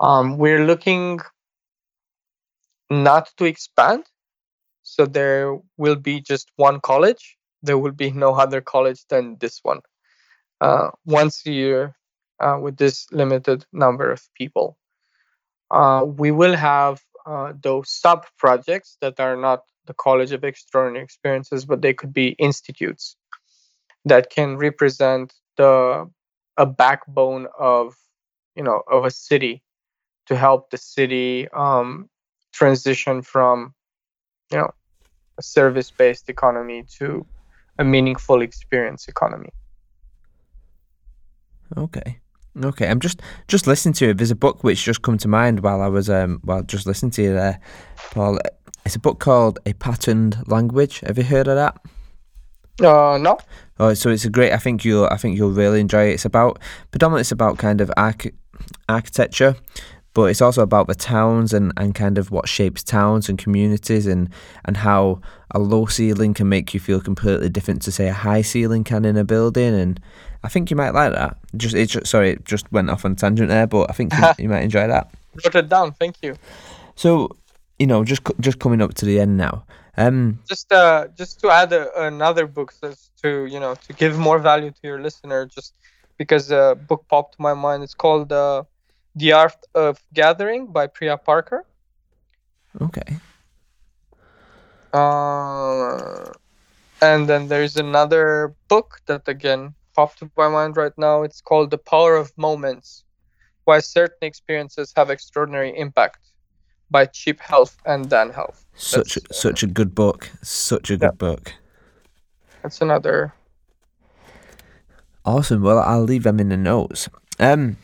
Um, 0.00 0.36
we're 0.36 0.66
looking 0.66 1.20
not 2.90 3.30
to 3.36 3.44
expand. 3.44 4.04
So 4.82 5.06
there 5.06 5.58
will 5.76 5.96
be 5.96 6.20
just 6.20 6.50
one 6.56 6.80
college. 6.80 7.36
There 7.62 7.78
will 7.78 7.92
be 7.92 8.10
no 8.12 8.34
other 8.34 8.60
college 8.60 9.04
than 9.08 9.36
this 9.40 9.60
one. 9.62 9.80
Uh, 10.60 10.90
once 11.04 11.42
a 11.46 11.50
year 11.50 11.96
uh, 12.40 12.58
with 12.60 12.76
this 12.76 13.06
limited 13.12 13.64
number 13.72 14.10
of 14.10 14.22
people. 14.34 14.78
Uh, 15.70 16.04
we 16.06 16.30
will 16.30 16.54
have 16.54 17.02
uh, 17.26 17.52
those 17.60 17.90
sub 17.90 18.26
projects 18.38 18.96
that 19.00 19.18
are 19.18 19.36
not 19.36 19.62
the 19.86 19.94
College 19.94 20.32
of 20.32 20.44
Extraordinary 20.44 21.04
Experiences, 21.04 21.64
but 21.64 21.82
they 21.82 21.92
could 21.92 22.12
be 22.12 22.28
institutes 22.38 23.16
that 24.04 24.30
can 24.30 24.56
represent 24.56 25.34
the 25.56 26.08
a 26.56 26.64
backbone 26.64 27.46
of 27.58 27.94
you 28.54 28.62
know 28.62 28.82
of 28.90 29.04
a 29.04 29.10
city 29.10 29.62
to 30.26 30.36
help 30.36 30.70
the 30.70 30.78
city 30.78 31.48
um, 31.52 32.08
transition 32.56 33.22
from 33.22 33.74
you 34.50 34.58
know 34.58 34.70
a 35.38 35.42
service-based 35.42 36.28
economy 36.28 36.84
to 36.98 37.26
a 37.78 37.84
meaningful 37.84 38.40
experience 38.40 39.06
economy. 39.08 39.50
Okay. 41.76 42.18
Okay, 42.64 42.88
I'm 42.88 43.00
just 43.00 43.20
just 43.48 43.66
listening 43.66 43.92
to 43.94 44.10
it. 44.10 44.16
There's 44.16 44.30
a 44.30 44.36
book 44.36 44.64
which 44.64 44.82
just 44.82 45.02
come 45.02 45.18
to 45.18 45.28
mind 45.28 45.60
while 45.60 45.82
I 45.82 45.88
was 45.88 46.08
um 46.08 46.40
while 46.42 46.62
just 46.62 46.86
listening 46.86 47.10
to 47.12 47.22
you 47.22 47.34
there, 47.34 47.60
Paul. 48.12 48.38
It's 48.86 48.96
a 48.96 49.00
book 49.00 49.18
called 49.18 49.58
A 49.66 49.74
Patterned 49.74 50.38
Language. 50.46 51.00
Have 51.00 51.18
you 51.18 51.24
heard 51.24 51.48
of 51.48 51.56
that? 51.56 51.76
Uh, 52.80 53.18
no. 53.18 53.38
Oh, 53.78 53.94
so 53.94 54.10
it's 54.10 54.24
a 54.24 54.30
great. 54.30 54.52
I 54.52 54.58
think 54.58 54.84
you'll. 54.84 55.06
I 55.06 55.16
think 55.16 55.36
you'll 55.36 55.50
really 55.50 55.80
enjoy 55.80 56.08
it. 56.08 56.14
It's 56.14 56.24
about 56.24 56.58
predominantly. 56.92 57.22
It's 57.22 57.32
about 57.32 57.58
kind 57.58 57.80
of 57.82 57.90
arch, 57.96 58.26
architecture, 58.88 59.56
but 60.16 60.30
it's 60.30 60.40
also 60.40 60.62
about 60.62 60.86
the 60.86 60.94
towns 60.94 61.52
and, 61.52 61.74
and 61.76 61.94
kind 61.94 62.16
of 62.16 62.30
what 62.30 62.48
shapes 62.48 62.82
towns 62.82 63.28
and 63.28 63.36
communities 63.36 64.06
and 64.06 64.30
and 64.64 64.78
how 64.78 65.20
a 65.50 65.58
low 65.58 65.84
ceiling 65.84 66.32
can 66.32 66.48
make 66.48 66.72
you 66.72 66.80
feel 66.80 67.02
completely 67.02 67.50
different 67.50 67.82
to 67.82 67.92
say 67.92 68.08
a 68.08 68.14
high 68.14 68.40
ceiling 68.40 68.82
can 68.82 69.04
in 69.04 69.18
a 69.18 69.24
building. 69.24 69.74
And 69.74 70.00
I 70.42 70.48
think 70.48 70.70
you 70.70 70.76
might 70.76 70.94
like 70.94 71.12
that. 71.12 71.36
Just 71.54 71.74
it. 71.74 71.90
Just, 71.90 72.06
sorry, 72.06 72.30
it 72.30 72.46
just 72.46 72.72
went 72.72 72.88
off 72.88 73.04
on 73.04 73.12
a 73.12 73.14
tangent 73.14 73.50
there, 73.50 73.66
but 73.66 73.90
I 73.90 73.92
think 73.92 74.14
you, 74.14 74.24
you 74.44 74.48
might 74.48 74.62
enjoy 74.62 74.86
that. 74.86 75.10
Wrote 75.44 75.54
it 75.54 75.68
down. 75.68 75.92
Thank 75.92 76.16
you. 76.22 76.34
So 76.94 77.36
you 77.78 77.86
know, 77.86 78.02
just 78.02 78.22
just 78.40 78.58
coming 78.58 78.80
up 78.80 78.94
to 78.94 79.04
the 79.04 79.20
end 79.20 79.36
now. 79.36 79.66
Um, 79.98 80.38
just 80.48 80.72
uh, 80.72 81.08
just 81.18 81.40
to 81.40 81.50
add 81.50 81.74
a, 81.74 82.06
another 82.06 82.46
book 82.46 82.72
to 82.80 83.44
you 83.44 83.60
know 83.60 83.74
to 83.74 83.92
give 83.92 84.16
more 84.16 84.38
value 84.38 84.70
to 84.70 84.82
your 84.82 84.98
listener, 84.98 85.44
just 85.44 85.74
because 86.16 86.50
a 86.50 86.74
book 86.88 87.04
popped 87.06 87.36
to 87.36 87.42
my 87.42 87.52
mind. 87.52 87.82
It's 87.82 87.92
called 87.92 88.32
uh, 88.32 88.62
"The 89.16 89.32
Art 89.32 89.56
of 89.74 89.98
Gathering" 90.14 90.68
by 90.68 90.86
Priya 90.86 91.16
Parker. 91.16 91.64
Okay. 92.80 93.16
Uh, 94.92 96.30
and 97.02 97.28
then 97.28 97.48
there's 97.48 97.76
another 97.76 98.54
book 98.68 99.00
that 99.06 99.26
again 99.26 99.74
popped 99.94 100.18
to 100.20 100.30
my 100.36 100.48
mind 100.48 100.76
right 100.76 100.96
now. 100.96 101.22
It's 101.22 101.40
called 101.40 101.70
"The 101.70 101.78
Power 101.78 102.14
of 102.16 102.36
Moments: 102.38 103.04
Why 103.64 103.80
Certain 103.80 104.22
Experiences 104.22 104.92
Have 104.96 105.10
Extraordinary 105.10 105.76
Impact." 105.76 106.20
by 106.90 107.06
Chip 107.06 107.40
Heath 107.40 107.76
and 107.84 108.08
Dan 108.08 108.32
Heath. 108.32 108.64
Such 108.74 109.16
a, 109.16 109.34
such 109.34 109.62
a 109.62 109.66
good 109.66 109.94
book. 109.94 110.30
Such 110.42 110.90
a 110.90 110.96
good 110.96 111.06
yeah. 111.06 111.10
book. 111.18 111.52
That's 112.62 112.80
another. 112.80 113.32
Awesome. 115.24 115.62
Well, 115.62 115.78
I'll 115.78 116.02
leave 116.02 116.22
them 116.22 116.38
in 116.38 116.48
the 116.48 116.56
notes. 116.56 117.08
Um, 117.40 117.76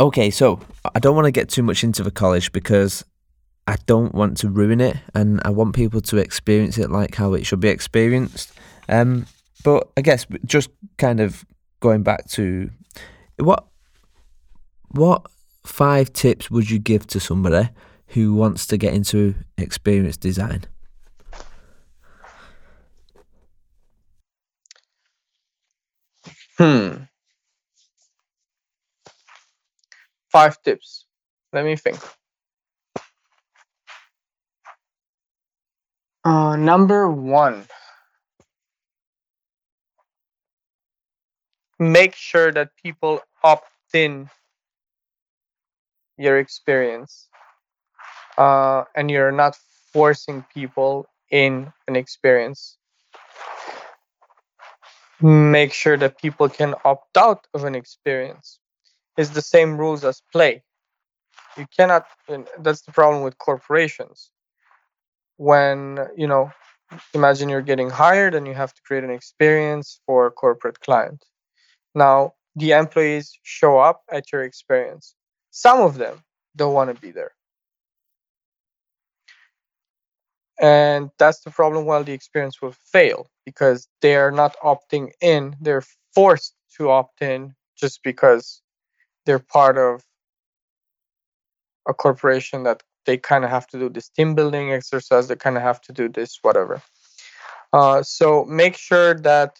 okay, 0.00 0.30
so 0.30 0.58
I 0.94 0.98
don't 0.98 1.14
want 1.14 1.26
to 1.26 1.30
get 1.30 1.48
too 1.48 1.62
much 1.62 1.84
into 1.84 2.02
the 2.02 2.10
college 2.10 2.50
because 2.52 3.04
I 3.66 3.76
don't 3.86 4.14
want 4.14 4.38
to 4.38 4.48
ruin 4.48 4.80
it, 4.80 4.96
and 5.14 5.40
I 5.44 5.50
want 5.50 5.76
people 5.76 6.00
to 6.00 6.16
experience 6.16 6.78
it 6.78 6.90
like 6.90 7.14
how 7.14 7.34
it 7.34 7.46
should 7.46 7.60
be 7.60 7.68
experienced. 7.68 8.52
Um, 8.88 9.26
but 9.62 9.88
I 9.96 10.00
guess 10.00 10.26
just 10.44 10.70
kind 10.96 11.20
of 11.20 11.44
going 11.80 12.02
back 12.02 12.28
to 12.30 12.70
what 13.36 13.66
what 14.88 15.22
five 15.64 16.12
tips 16.12 16.50
would 16.50 16.70
you 16.70 16.78
give 16.78 17.06
to 17.08 17.20
somebody 17.20 17.68
who 18.08 18.34
wants 18.34 18.66
to 18.66 18.76
get 18.76 18.92
into 18.94 19.34
experience 19.56 20.16
design? 20.16 20.64
Hmm. 26.58 27.09
Five 30.32 30.62
tips. 30.62 31.06
Let 31.52 31.64
me 31.64 31.76
think. 31.76 31.98
Uh, 36.24 36.56
number 36.56 37.10
one. 37.10 37.66
Make 41.78 42.14
sure 42.14 42.52
that 42.52 42.70
people 42.82 43.22
opt 43.42 43.70
in 43.94 44.30
your 46.18 46.38
experience 46.38 47.28
uh, 48.38 48.84
and 48.96 49.10
you're 49.10 49.32
not 49.32 49.56
forcing 49.92 50.44
people 50.54 51.06
in 51.30 51.72
an 51.88 51.96
experience. 51.96 52.78
Make 55.22 55.72
sure 55.72 55.96
that 55.98 56.18
people 56.20 56.50
can 56.50 56.74
opt 56.84 57.16
out 57.16 57.46
of 57.54 57.64
an 57.64 57.74
experience. 57.74 58.59
It's 59.20 59.30
the 59.30 59.42
same 59.42 59.76
rules 59.76 60.04
as 60.04 60.22
play. 60.32 60.62
You 61.58 61.66
cannot, 61.76 62.06
that's 62.60 62.82
the 62.82 62.92
problem 62.92 63.22
with 63.22 63.38
corporations. 63.38 64.30
When, 65.36 65.98
you 66.16 66.26
know, 66.26 66.52
imagine 67.14 67.48
you're 67.48 67.70
getting 67.72 67.90
hired 67.90 68.34
and 68.34 68.46
you 68.46 68.54
have 68.54 68.72
to 68.74 68.82
create 68.86 69.04
an 69.04 69.10
experience 69.10 70.00
for 70.06 70.26
a 70.26 70.30
corporate 70.30 70.80
client. 70.80 71.24
Now, 71.94 72.34
the 72.56 72.72
employees 72.72 73.38
show 73.42 73.78
up 73.78 74.02
at 74.10 74.32
your 74.32 74.42
experience. 74.44 75.14
Some 75.50 75.80
of 75.80 75.96
them 75.96 76.22
don't 76.56 76.74
want 76.74 76.94
to 76.94 77.00
be 77.00 77.12
there. 77.12 77.32
and 80.60 81.10
that's 81.18 81.40
the 81.40 81.50
problem 81.50 81.86
while 81.86 82.04
the 82.04 82.12
experience 82.12 82.60
will 82.60 82.74
fail 82.92 83.28
because 83.46 83.88
they 84.02 84.14
are 84.16 84.30
not 84.30 84.56
opting 84.62 85.10
in 85.20 85.56
they're 85.60 85.84
forced 86.14 86.54
to 86.76 86.90
opt 86.90 87.22
in 87.22 87.54
just 87.76 88.02
because 88.04 88.62
they're 89.26 89.38
part 89.38 89.78
of 89.78 90.02
a 91.88 91.94
corporation 91.94 92.62
that 92.64 92.82
they 93.06 93.16
kind 93.16 93.44
of 93.44 93.50
have 93.50 93.66
to 93.68 93.78
do 93.78 93.88
this 93.88 94.08
team 94.08 94.34
building 94.34 94.72
exercise 94.72 95.28
they 95.28 95.36
kind 95.36 95.56
of 95.56 95.62
have 95.62 95.80
to 95.80 95.92
do 95.92 96.08
this 96.08 96.38
whatever. 96.42 96.82
Uh, 97.72 98.02
so 98.02 98.44
make 98.44 98.76
sure 98.76 99.14
that 99.14 99.58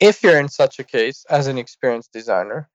if 0.00 0.22
you're 0.22 0.38
in 0.38 0.48
such 0.48 0.78
a 0.78 0.84
case 0.84 1.24
as 1.30 1.46
an 1.46 1.58
experienced 1.58 2.12
designer 2.12 2.68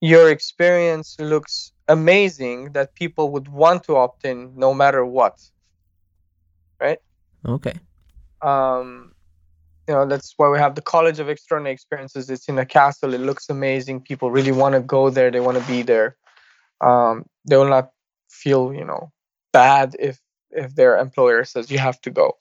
your 0.00 0.30
experience 0.30 1.16
looks 1.18 1.72
amazing 1.88 2.72
that 2.72 2.94
people 2.94 3.30
would 3.30 3.48
want 3.48 3.84
to 3.84 3.96
opt 3.96 4.24
in 4.24 4.52
no 4.56 4.72
matter 4.72 5.04
what. 5.04 5.38
Right? 6.80 6.98
Okay. 7.46 7.74
Um 8.40 9.12
you 9.90 9.96
know 9.96 10.06
that's 10.06 10.34
why 10.36 10.48
we 10.48 10.56
have 10.58 10.76
the 10.76 10.82
college 10.82 11.18
of 11.18 11.28
extraordinary 11.28 11.74
experiences. 11.74 12.30
It's 12.30 12.48
in 12.48 12.60
a 12.60 12.64
castle. 12.64 13.12
It 13.12 13.20
looks 13.20 13.50
amazing. 13.50 14.02
People 14.02 14.30
really 14.30 14.52
want 14.52 14.76
to 14.76 14.80
go 14.80 15.10
there. 15.10 15.32
They 15.32 15.40
want 15.40 15.58
to 15.58 15.66
be 15.66 15.82
there. 15.82 16.16
Um 16.80 17.24
they 17.48 17.56
will 17.56 17.68
not 17.68 17.90
feel 18.30 18.72
you 18.72 18.84
know 18.84 19.10
bad 19.52 19.96
if 19.98 20.20
if 20.52 20.76
their 20.76 20.96
employer 20.96 21.42
says 21.44 21.72
you 21.72 21.80
have 21.80 22.00
to 22.02 22.10
go. 22.10 22.38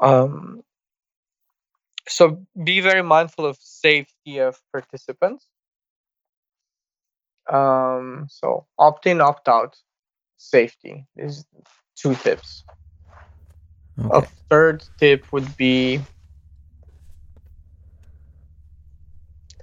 Um 0.00 0.62
so 2.08 2.40
be 2.64 2.80
very 2.80 3.02
mindful 3.02 3.44
of 3.44 3.58
safety 3.60 4.38
of 4.38 4.58
participants. 4.72 5.46
Um, 7.52 8.26
so 8.30 8.66
opt 8.78 9.06
in, 9.06 9.20
opt 9.20 9.46
out, 9.48 9.76
safety. 10.36 11.04
These 11.16 11.44
two 11.96 12.14
tips. 12.14 12.64
Okay. 13.98 14.18
A 14.18 14.22
third 14.48 14.84
tip 14.98 15.32
would 15.32 15.56
be 15.56 16.00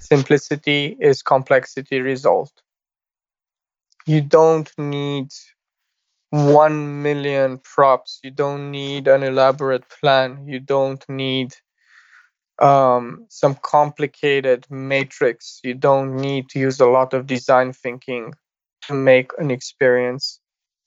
simplicity 0.03 0.97
is 0.99 1.21
complexity 1.21 2.01
resolved. 2.01 2.61
You 4.05 4.21
don't 4.21 4.71
need 4.77 5.29
1 6.31 7.01
million 7.03 7.59
props. 7.59 8.19
You 8.23 8.31
don't 8.31 8.71
need 8.71 9.07
an 9.07 9.23
elaborate 9.23 9.87
plan. 9.89 10.47
You 10.47 10.59
don't 10.59 11.03
need 11.07 11.55
um, 12.59 13.25
some 13.29 13.55
complicated 13.55 14.65
matrix. 14.69 15.59
You 15.63 15.75
don't 15.75 16.17
need 16.17 16.49
to 16.49 16.59
use 16.59 16.79
a 16.79 16.87
lot 16.87 17.13
of 17.13 17.27
design 17.27 17.73
thinking 17.73 18.33
to 18.87 18.93
make 18.93 19.31
an 19.37 19.51
experience 19.51 20.39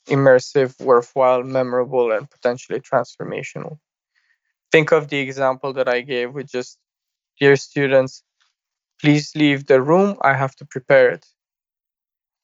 immersive, 0.08 0.80
worthwhile, 0.80 1.42
memorable, 1.42 2.12
and 2.12 2.30
potentially 2.30 2.80
transformational. 2.80 3.78
Think 4.72 4.92
of 4.92 5.08
the 5.08 5.18
example 5.18 5.72
that 5.74 5.88
I 5.88 6.02
gave 6.02 6.32
with 6.34 6.50
just, 6.50 6.78
dear 7.40 7.56
students, 7.56 8.22
please 9.00 9.34
leave 9.34 9.66
the 9.66 9.80
room. 9.82 10.16
I 10.22 10.34
have 10.34 10.54
to 10.56 10.64
prepare 10.66 11.10
it. 11.10 11.26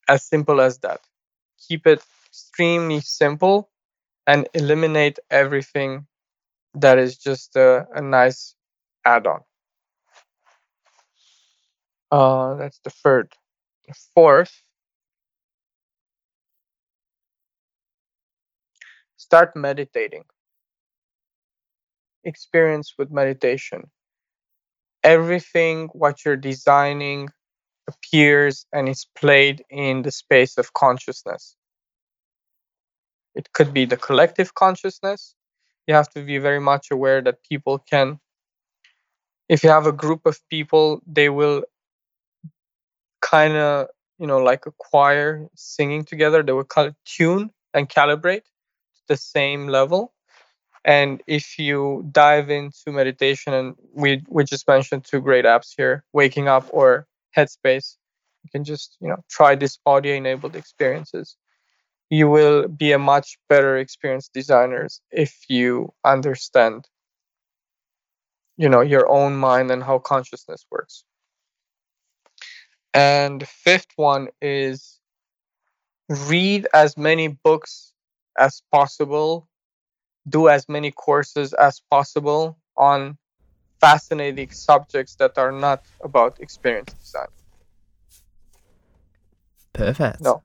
As 0.09 0.25
simple 0.25 0.61
as 0.61 0.79
that. 0.79 1.01
Keep 1.69 1.87
it 1.89 2.03
extremely 2.27 3.01
simple 3.01 3.71
and 4.27 4.49
eliminate 4.55 5.19
everything 5.31 6.07
that 6.75 6.99
is 6.99 7.19
just 7.19 7.57
a, 7.57 7.87
a 7.95 8.03
nice 8.03 8.57
add-on. 9.05 9.43
Uh, 12.11 12.55
that's 12.55 12.79
the 12.81 12.91
third. 12.91 13.33
Fourth, 14.15 14.63
start 19.17 19.57
meditating. 19.57 20.25
Experience 22.25 22.95
with 22.99 23.13
meditation. 23.13 23.89
Everything 25.05 25.89
what 25.93 26.25
you're 26.25 26.37
designing 26.37 27.29
appears 27.89 28.67
and 28.73 28.89
is 28.89 29.07
played 29.17 29.65
in 29.71 30.03
the 30.03 30.11
space 30.11 30.59
of 30.59 30.73
consciousness. 30.73 31.57
It 33.35 33.53
could 33.53 33.73
be 33.73 33.85
the 33.87 33.97
collective 33.97 34.55
consciousness. 34.55 35.35
You 35.87 35.95
have 35.95 36.09
to 36.11 36.23
be 36.23 36.39
very 36.39 36.61
much 36.61 36.91
aware 36.91 37.21
that 37.23 37.43
people 37.49 37.79
can 37.79 38.21
if 39.49 39.65
you 39.65 39.71
have 39.71 39.87
a 39.87 39.93
group 39.93 40.25
of 40.27 40.41
people 40.49 41.03
they 41.07 41.29
will 41.29 41.65
kind 43.21 43.55
of 43.55 43.89
you 44.19 44.27
know 44.27 44.39
like 44.39 44.67
a 44.67 44.73
choir 44.79 45.49
singing 45.57 46.05
together. 46.05 46.43
They 46.43 46.53
will 46.53 46.65
call 46.65 46.87
it 46.87 46.95
tune 47.05 47.51
and 47.75 47.89
calibrate 47.89 48.45
to 48.45 49.03
the 49.09 49.17
same 49.17 49.69
level. 49.69 50.13
And 50.85 51.23
if 51.27 51.59
you 51.59 52.09
dive 52.11 52.51
into 52.51 52.91
meditation, 52.91 53.55
and 53.55 53.77
we 53.95 54.23
we 54.29 54.45
just 54.45 54.67
mentioned 54.67 55.05
two 55.05 55.21
great 55.21 55.45
apps 55.45 55.73
here, 55.77 56.05
Waking 56.13 56.49
Up 56.49 56.67
or 56.71 57.07
Headspace, 57.37 57.97
you 58.43 58.51
can 58.51 58.65
just 58.65 58.97
you 59.01 59.09
know 59.09 59.23
try 59.31 59.55
this 59.55 59.79
audio 59.87 60.15
enabled 60.17 60.57
experiences. 60.57 61.37
You 62.11 62.29
will 62.29 62.69
be 62.69 62.93
a 62.93 62.99
much 62.99 63.39
better 63.49 63.77
experienced 63.79 64.33
designers 64.35 65.01
if 65.11 65.37
you 65.49 65.93
understand 66.05 66.87
you 68.57 68.69
know 68.69 68.81
your 68.81 69.09
own 69.09 69.37
mind 69.37 69.71
and 69.71 69.83
how 69.83 69.99
consciousness 69.99 70.67
works. 70.71 71.05
And 72.95 73.47
fifth 73.47 73.89
one 73.97 74.29
is 74.43 75.01
read 76.09 76.67
as 76.75 76.97
many 76.97 77.29
books 77.29 77.93
as 78.39 78.63
possible 78.71 79.49
do 80.29 80.49
as 80.49 80.69
many 80.69 80.91
courses 80.91 81.53
as 81.53 81.81
possible 81.91 82.57
on 82.77 83.19
fascinating 83.81 84.51
subjects 84.51 85.17
that 85.17 85.37
are 85.39 85.53
not 85.53 85.85
about 86.03 86.41
experience 86.41 86.93
design 86.95 87.29
Perfect. 89.73 90.21
No, 90.21 90.43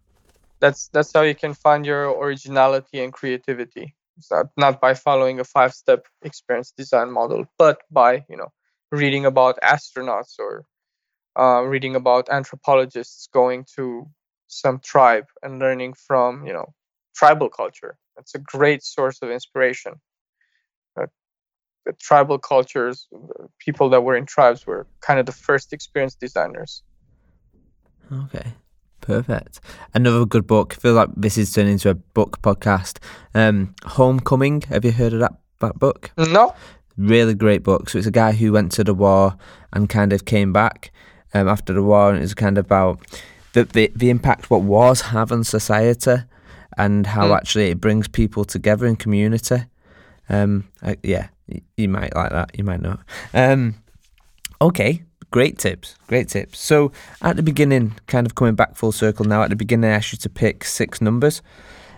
that's 0.60 0.88
that's 0.90 1.12
how 1.14 1.22
you 1.22 1.36
can 1.36 1.54
find 1.54 1.86
your 1.86 2.10
originality 2.18 3.04
and 3.04 3.12
creativity. 3.12 3.94
It's 4.18 4.32
not, 4.32 4.48
not 4.58 4.82
by 4.82 4.94
following 4.94 5.40
a 5.40 5.44
five-step 5.44 6.08
experience 6.24 6.72
design 6.72 7.12
model, 7.12 7.46
but 7.58 7.82
by 7.92 8.26
you 8.30 8.38
know 8.38 8.52
reading 8.92 9.26
about 9.26 9.60
astronauts 9.62 10.40
or 10.40 10.66
uh, 11.38 11.62
reading 11.62 11.96
about 11.96 12.30
anthropologists 12.30 13.28
going 13.34 13.66
to 13.76 14.10
some 14.48 14.80
tribe 14.80 15.28
and 15.44 15.60
learning 15.60 15.94
from 15.94 16.48
you 16.48 16.54
know 16.54 16.74
tribal 17.18 17.50
culture. 17.50 17.98
That's 18.16 18.36
a 18.36 18.40
great 18.40 18.84
source 18.84 19.20
of 19.22 19.30
inspiration. 19.30 19.94
Uh, 21.00 21.08
the 21.86 21.94
tribal 21.94 22.38
cultures, 22.38 23.08
people 23.60 23.90
that 23.90 24.02
were 24.02 24.16
in 24.16 24.26
tribes, 24.26 24.68
were 24.68 24.88
kind 25.02 25.20
of 25.20 25.26
the 25.26 25.32
first 25.32 25.74
experience 25.74 26.16
designers. 26.16 26.84
Okay. 28.12 28.54
Perfect. 29.02 29.62
Another 29.94 30.26
good 30.26 30.48
book. 30.48 30.76
I 30.78 30.82
feel 30.82 30.94
like 30.94 31.10
this 31.16 31.38
is 31.38 31.54
turning 31.54 31.74
into 31.74 31.90
a 31.90 31.96
book 31.96 32.42
podcast. 32.42 32.98
Um, 33.34 33.74
Homecoming. 33.86 34.62
Have 34.64 34.84
you 34.84 34.92
heard 34.92 35.14
of 35.14 35.20
that 35.20 35.34
that 35.60 35.80
book? 35.80 36.12
No. 36.18 36.54
Really 36.98 37.34
great 37.34 37.64
book. 37.64 37.90
So 37.90 38.00
it's 38.00 38.08
a 38.08 38.12
guy 38.12 38.34
who 38.34 38.52
went 38.52 38.72
to 38.74 38.84
the 38.84 38.94
war 38.94 39.38
and 39.72 39.88
kind 39.88 40.12
of 40.12 40.26
came 40.26 40.52
back 40.52 40.92
um, 41.34 41.48
after 41.48 41.74
the 41.74 41.84
war, 41.84 42.14
and 42.14 42.22
it's 42.22 42.34
kind 42.34 42.58
of 42.58 42.66
about 42.66 43.00
the, 43.54 43.64
the 43.64 43.92
the 43.96 44.10
impact 44.10 44.50
what 44.50 44.64
wars 44.64 45.02
have 45.02 45.32
on 45.32 45.44
society 45.44 46.24
and 46.78 47.06
how 47.08 47.30
mm. 47.30 47.38
actually 47.38 47.70
it 47.70 47.82
brings 47.82 48.08
people 48.08 48.46
together 48.46 48.86
in 48.86 48.96
community. 48.96 49.64
Um, 50.30 50.68
I, 50.82 50.98
yeah, 51.04 51.30
you 51.76 51.90
might 51.90 52.16
like 52.16 52.32
that. 52.32 52.58
You 52.58 52.64
might 52.64 52.82
not. 52.82 53.00
Um, 53.34 53.76
okay, 54.62 55.04
Great 55.30 55.58
tips, 55.58 55.96
great 56.08 56.30
tips. 56.30 56.58
So 56.60 56.94
at 57.22 57.36
the 57.36 57.44
beginning, 57.44 57.96
kind 58.08 58.26
of 58.26 58.36
coming 58.36 58.56
back 58.56 58.76
full 58.76 58.94
circle 58.94 59.26
now, 59.26 59.44
at 59.44 59.50
the 59.50 59.58
beginning 59.58 59.90
I 59.90 59.96
asked 59.96 60.14
you 60.14 60.18
to 60.20 60.30
pick 60.30 60.64
six 60.64 61.02
numbers. 61.02 61.42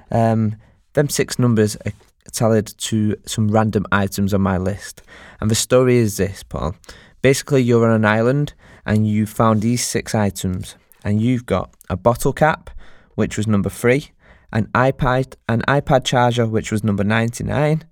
Um, 0.10 0.56
them 0.93 1.10
six 1.10 1.38
numbers 1.38 1.77
are 1.85 1.91
tallied 2.31 2.65
to 2.65 3.15
some 3.27 3.49
random 3.49 3.85
items 3.91 4.34
on 4.34 4.41
my 4.41 4.57
list. 4.57 5.03
And 5.39 5.51
the 5.51 5.56
story 5.56 5.97
is 5.97 6.18
this, 6.18 6.41
Paul. 6.41 6.76
Basically, 7.22 7.61
you're 7.61 7.88
on 7.88 7.95
an 7.95 8.06
island 8.06 8.53
and 8.84 9.07
you 9.07 9.27
found 9.27 9.61
these 9.61 9.85
six 9.85 10.15
items, 10.15 10.76
and 11.03 11.22
you've 11.22 11.45
got 11.45 11.72
a 11.88 11.95
bottle 11.95 12.34
cap, 12.34 12.72
which 13.14 13.38
was 13.38 13.45
number 13.45 13.69
three, 13.69 14.10
an 14.51 14.65
iPad, 14.73 15.35
an 15.47 15.61
iPad 15.67 16.03
charger, 16.03 16.47
which 16.47 16.71
was 16.71 16.84
number 16.84 17.03
ninety-nine, 17.03 17.85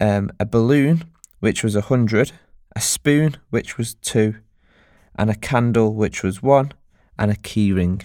um, 0.00 0.30
a 0.38 0.46
balloon, 0.46 1.04
which 1.40 1.62
was 1.64 1.74
hundred, 1.74 2.32
a 2.76 2.80
spoon, 2.80 3.36
which 3.50 3.76
was 3.76 3.94
two, 3.94 4.36
and 5.16 5.30
a 5.30 5.34
candle, 5.34 5.94
which 5.94 6.22
was 6.22 6.42
one, 6.42 6.72
and 7.18 7.30
a 7.30 7.36
keyring. 7.36 8.04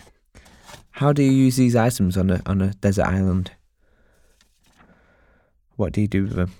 How 0.91 1.13
do 1.13 1.23
you 1.23 1.31
use 1.31 1.55
these 1.55 1.75
items 1.75 2.17
on 2.17 2.29
a 2.29 2.41
on 2.45 2.61
a 2.61 2.73
desert 2.73 3.05
island? 3.05 3.51
What 5.75 5.91
do 5.91 6.01
you 6.01 6.07
do 6.07 6.23
with 6.23 6.33
them? 6.33 6.51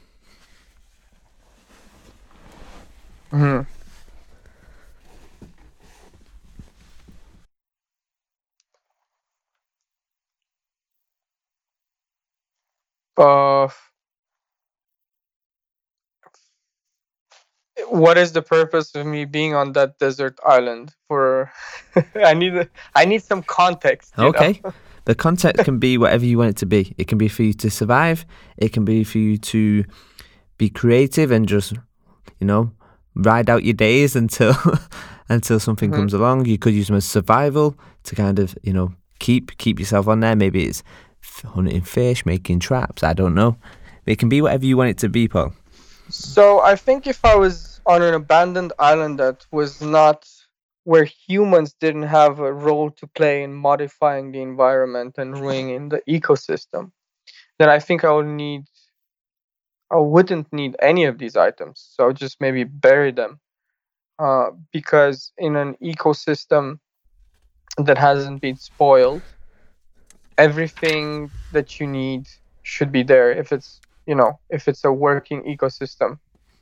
Hmm. 3.30 3.62
Uh, 13.18 13.68
what 17.90 18.18
is 18.18 18.32
the 18.32 18.42
purpose 18.42 18.94
of 18.96 19.06
me 19.06 19.26
being 19.26 19.54
on 19.54 19.74
that 19.74 19.98
desert 20.00 20.40
island 20.46 20.94
for 21.08 21.52
i 22.16 22.34
need 22.34 22.70
i 22.96 23.04
need 23.04 23.22
some 23.22 23.44
context 23.44 24.14
okay. 24.18 24.62
the 25.06 25.16
context 25.16 25.66
can 25.66 25.80
be 25.80 25.98
whatever 25.98 26.26
you 26.26 26.38
want 26.38 26.52
it 26.52 26.58
to 26.58 26.66
be. 26.66 26.94
It 26.98 27.08
can 27.08 27.18
be 27.18 27.28
for 27.28 27.44
you 27.44 27.54
to 27.54 27.70
survive. 27.70 28.26
It 28.58 28.72
can 28.72 28.86
be 28.86 29.04
for 29.04 29.18
you 29.18 29.38
to 29.38 29.84
be 30.58 30.70
creative 30.70 31.32
and 31.32 31.48
just 31.48 31.74
you 32.40 32.48
know 32.48 32.72
ride 33.16 33.50
out 33.50 33.64
your 33.64 33.74
days 33.74 34.16
until 34.16 34.56
until 35.30 35.60
something 35.60 35.90
mm-hmm. 35.90 36.00
comes 36.00 36.14
along. 36.14 36.46
You 36.46 36.58
could 36.58 36.74
use 36.74 36.88
them 36.88 36.96
as 36.96 37.06
survival 37.06 37.78
to 38.04 38.16
kind 38.16 38.40
of 38.40 38.58
you 38.64 38.74
know 38.74 38.94
keep 39.20 39.58
keep 39.58 39.80
yourself 39.80 40.08
on 40.08 40.22
there. 40.22 40.36
Maybe 40.36 40.66
it's 40.66 40.84
hunting 41.44 41.82
fish 41.82 42.26
making 42.26 42.60
traps 42.60 43.04
i 43.04 43.14
don't 43.14 43.36
know 43.36 43.58
it 44.06 44.18
can 44.18 44.30
be 44.30 44.42
whatever 44.42 44.66
you 44.66 44.78
want 44.78 44.90
it 44.90 44.98
to 44.98 45.10
be 45.10 45.28
paul 45.28 45.54
so 46.10 46.60
I 46.62 46.76
think 46.76 47.08
if 47.08 47.24
I 47.24 47.36
was 47.36 47.82
on 47.86 48.02
an 48.02 48.14
abandoned 48.14 48.74
island 48.80 49.20
that 49.20 49.46
was 49.52 49.82
not 49.82 50.28
where 50.84 51.06
humans 51.06 51.74
didn't 51.80 52.04
have 52.04 52.40
a 52.40 52.52
role 52.52 52.92
to 52.92 53.08
play 53.08 53.44
in 53.44 53.54
modifying 53.54 54.32
the 54.32 54.42
environment 54.42 55.16
and 55.18 55.40
ruining 55.40 55.90
the 55.90 56.02
ecosystem, 56.08 56.92
then 57.58 57.70
I 57.70 57.80
think 57.80 58.04
I 58.04 58.12
would 58.12 58.28
need 58.28 58.66
I 59.92 59.98
wouldn't 59.98 60.52
need 60.52 60.76
any 60.82 61.06
of 61.06 61.20
these 61.20 61.36
items. 61.36 61.88
So 61.96 62.12
just 62.12 62.42
maybe 62.42 62.64
bury 62.64 63.12
them. 63.12 63.40
Uh, 64.18 64.52
because 64.72 65.32
in 65.38 65.56
an 65.56 65.76
ecosystem 65.82 66.80
that 67.78 67.98
hasn't 67.98 68.42
been 68.42 68.56
spoiled, 68.56 69.22
everything 70.38 71.30
that 71.52 71.80
you 71.80 71.88
need 71.88 72.28
should 72.64 72.92
be 72.92 73.04
there. 73.04 73.32
If 73.32 73.52
it's 73.52 73.80
you 74.06 74.16
know 74.16 74.40
if 74.50 74.68
it's 74.68 74.84
a 74.84 74.92
working 74.92 75.44
ecosystem. 75.44 76.20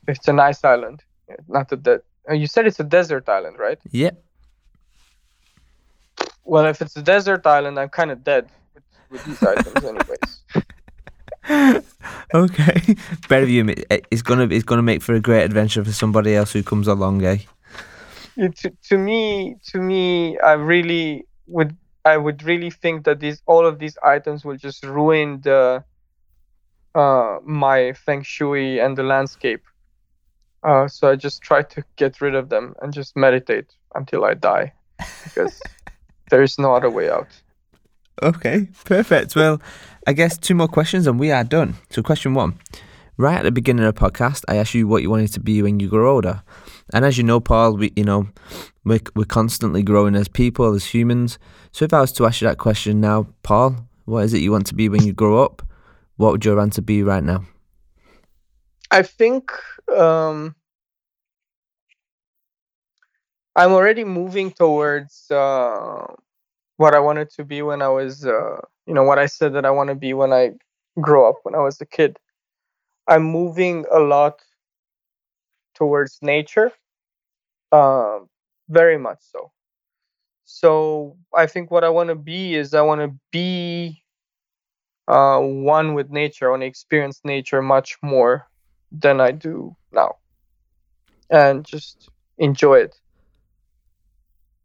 If 0.07 0.17
it's 0.17 0.27
a 0.27 0.33
nice 0.33 0.63
island 0.63 1.03
not 1.47 1.69
that 1.69 1.83
that 1.83 2.03
uh, 2.29 2.33
you 2.33 2.47
said 2.47 2.67
it's 2.67 2.79
a 2.79 2.83
desert 2.83 3.27
island 3.29 3.57
right? 3.59 3.79
Yeah. 3.91 4.11
Well 6.43 6.65
if 6.65 6.81
it's 6.81 6.95
a 6.95 7.01
desert 7.01 7.45
island 7.45 7.79
i'm 7.79 7.89
kind 7.89 8.11
of 8.11 8.23
dead 8.23 8.49
with, 8.73 8.83
with 9.09 9.23
these 9.25 9.43
items 9.43 9.83
anyways. 9.83 10.43
Okay. 12.33 12.95
Better 13.27 13.45
you 13.45 13.73
it's 13.89 14.21
gonna 14.21 14.45
it's 14.45 14.63
gonna 14.63 14.81
make 14.81 15.01
for 15.01 15.13
a 15.13 15.19
great 15.19 15.43
adventure 15.43 15.83
for 15.83 15.91
somebody 15.91 16.33
else 16.35 16.53
who 16.53 16.63
comes 16.63 16.87
along 16.87 17.21
eh? 17.23 17.39
It, 18.37 18.55
to, 18.57 18.71
to 18.89 18.97
me 18.97 19.57
to 19.71 19.79
me 19.79 20.39
i 20.39 20.53
really 20.53 21.25
would 21.47 21.75
i 22.05 22.17
would 22.17 22.43
really 22.43 22.69
think 22.69 23.05
that 23.05 23.19
these 23.19 23.41
all 23.45 23.65
of 23.65 23.79
these 23.79 23.97
items 24.03 24.43
will 24.43 24.57
just 24.57 24.83
ruin 24.83 25.39
the 25.41 25.83
uh, 26.95 27.39
my 27.43 27.93
feng 27.93 28.23
shui 28.23 28.79
and 28.79 28.97
the 28.97 29.03
landscape. 29.03 29.63
Uh, 30.63 30.87
so 30.87 31.09
I 31.09 31.15
just 31.15 31.41
try 31.41 31.63
to 31.63 31.83
get 31.95 32.21
rid 32.21 32.35
of 32.35 32.49
them 32.49 32.75
and 32.81 32.93
just 32.93 33.15
meditate 33.15 33.73
until 33.95 34.25
I 34.25 34.35
die, 34.35 34.73
because 35.23 35.61
there 36.29 36.43
is 36.43 36.59
no 36.59 36.75
other 36.75 36.89
way 36.89 37.09
out. 37.09 37.27
Okay, 38.21 38.67
perfect. 38.85 39.35
Well, 39.35 39.61
I 40.05 40.13
guess 40.13 40.37
two 40.37 40.53
more 40.53 40.67
questions 40.67 41.07
and 41.07 41.19
we 41.19 41.31
are 41.31 41.43
done. 41.43 41.75
So, 41.89 42.03
question 42.03 42.33
one. 42.33 42.59
Right 43.17 43.37
at 43.37 43.43
the 43.43 43.51
beginning 43.51 43.85
of 43.85 43.93
the 43.93 43.99
podcast, 43.99 44.43
I 44.47 44.55
asked 44.57 44.73
you 44.73 44.87
what 44.87 45.01
you 45.01 45.09
wanted 45.09 45.33
to 45.33 45.39
be 45.39 45.61
when 45.61 45.79
you 45.79 45.87
grow 45.89 46.15
older. 46.15 46.43
And 46.93 47.05
as 47.05 47.17
you 47.17 47.23
know, 47.23 47.39
Paul, 47.39 47.77
we 47.77 47.91
you 47.95 48.03
know 48.03 48.27
we're, 48.83 48.99
we're 49.15 49.25
constantly 49.25 49.83
growing 49.83 50.15
as 50.15 50.27
people, 50.27 50.73
as 50.73 50.85
humans. 50.85 51.39
So 51.71 51.85
if 51.85 51.93
I 51.93 52.01
was 52.01 52.11
to 52.13 52.25
ask 52.25 52.41
you 52.41 52.47
that 52.47 52.57
question 52.57 53.01
now, 53.01 53.27
Paul, 53.43 53.87
what 54.05 54.25
is 54.25 54.33
it 54.33 54.39
you 54.39 54.51
want 54.51 54.67
to 54.67 54.75
be 54.75 54.89
when 54.89 55.03
you 55.03 55.13
grow 55.13 55.43
up? 55.43 55.61
what 56.21 56.31
would 56.33 56.45
your 56.45 56.59
answer 56.59 56.83
be 56.83 57.01
right 57.01 57.23
now? 57.23 57.43
I 58.91 59.01
think 59.01 59.51
um, 59.95 60.55
I'm 63.55 63.71
already 63.71 64.03
moving 64.03 64.51
towards 64.51 65.31
uh, 65.31 66.05
what 66.77 66.93
I 66.93 66.99
wanted 66.99 67.31
to 67.31 67.43
be 67.43 67.63
when 67.63 67.81
I 67.81 67.87
was, 67.87 68.25
uh, 68.25 68.57
you 68.85 68.93
know, 68.93 69.03
what 69.03 69.17
I 69.17 69.25
said 69.25 69.53
that 69.53 69.65
I 69.65 69.71
want 69.71 69.89
to 69.89 69.95
be 69.95 70.13
when 70.13 70.31
I 70.31 70.51
grow 70.99 71.27
up, 71.27 71.37
when 71.41 71.55
I 71.55 71.59
was 71.59 71.81
a 71.81 71.85
kid. 71.85 72.19
I'm 73.07 73.23
moving 73.23 73.85
a 73.91 73.99
lot 73.99 74.41
towards 75.73 76.19
nature, 76.21 76.71
uh, 77.71 78.19
very 78.71 78.97
much 78.97 79.19
so. 79.21 79.51
so 80.43 81.15
I 81.33 81.45
think 81.47 81.71
what 81.71 81.83
I 81.83 81.89
want 81.89 82.09
to 82.09 82.15
be 82.15 82.55
is 82.55 82.73
I 82.73 82.81
want 82.81 83.01
to 83.01 83.17
be 83.31 84.03
uh, 85.07 85.39
one 85.39 85.93
with 85.93 86.09
nature. 86.09 86.47
I 86.47 86.51
want 86.51 86.63
to 86.63 86.67
experience 86.67 87.21
nature 87.23 87.61
much 87.61 87.97
more 88.03 88.47
than 88.91 89.21
I 89.21 89.31
do 89.31 89.75
now, 89.93 90.17
and 91.29 91.63
just 91.65 92.09
enjoy 92.37 92.79
it. 92.79 92.95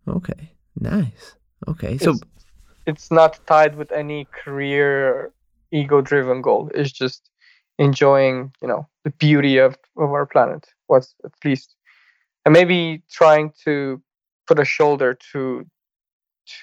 Okay, 0.09 0.51
nice. 0.81 1.37
Okay, 1.69 1.99
so 1.99 2.11
it's, 2.11 2.21
it's 2.87 3.11
not 3.11 3.39
tied 3.47 3.77
with 3.77 3.93
any 3.93 4.27
career 4.45 5.33
ego-driven 5.71 6.43
goal. 6.43 6.71
It's 6.75 6.93
just 6.93 7.31
enjoying, 7.79 8.53
you 8.61 8.69
know, 8.69 8.89
the 9.05 9.11
beauty 9.11 9.59
of 9.59 9.77
of 9.97 10.11
our 10.11 10.27
planet. 10.27 10.67
What's 10.89 11.15
at 11.25 11.33
least, 11.45 11.76
and 12.47 12.53
maybe 12.53 13.03
trying 13.11 13.53
to 13.65 14.01
put 14.47 14.59
a 14.59 14.65
shoulder 14.65 15.19
to 15.33 15.67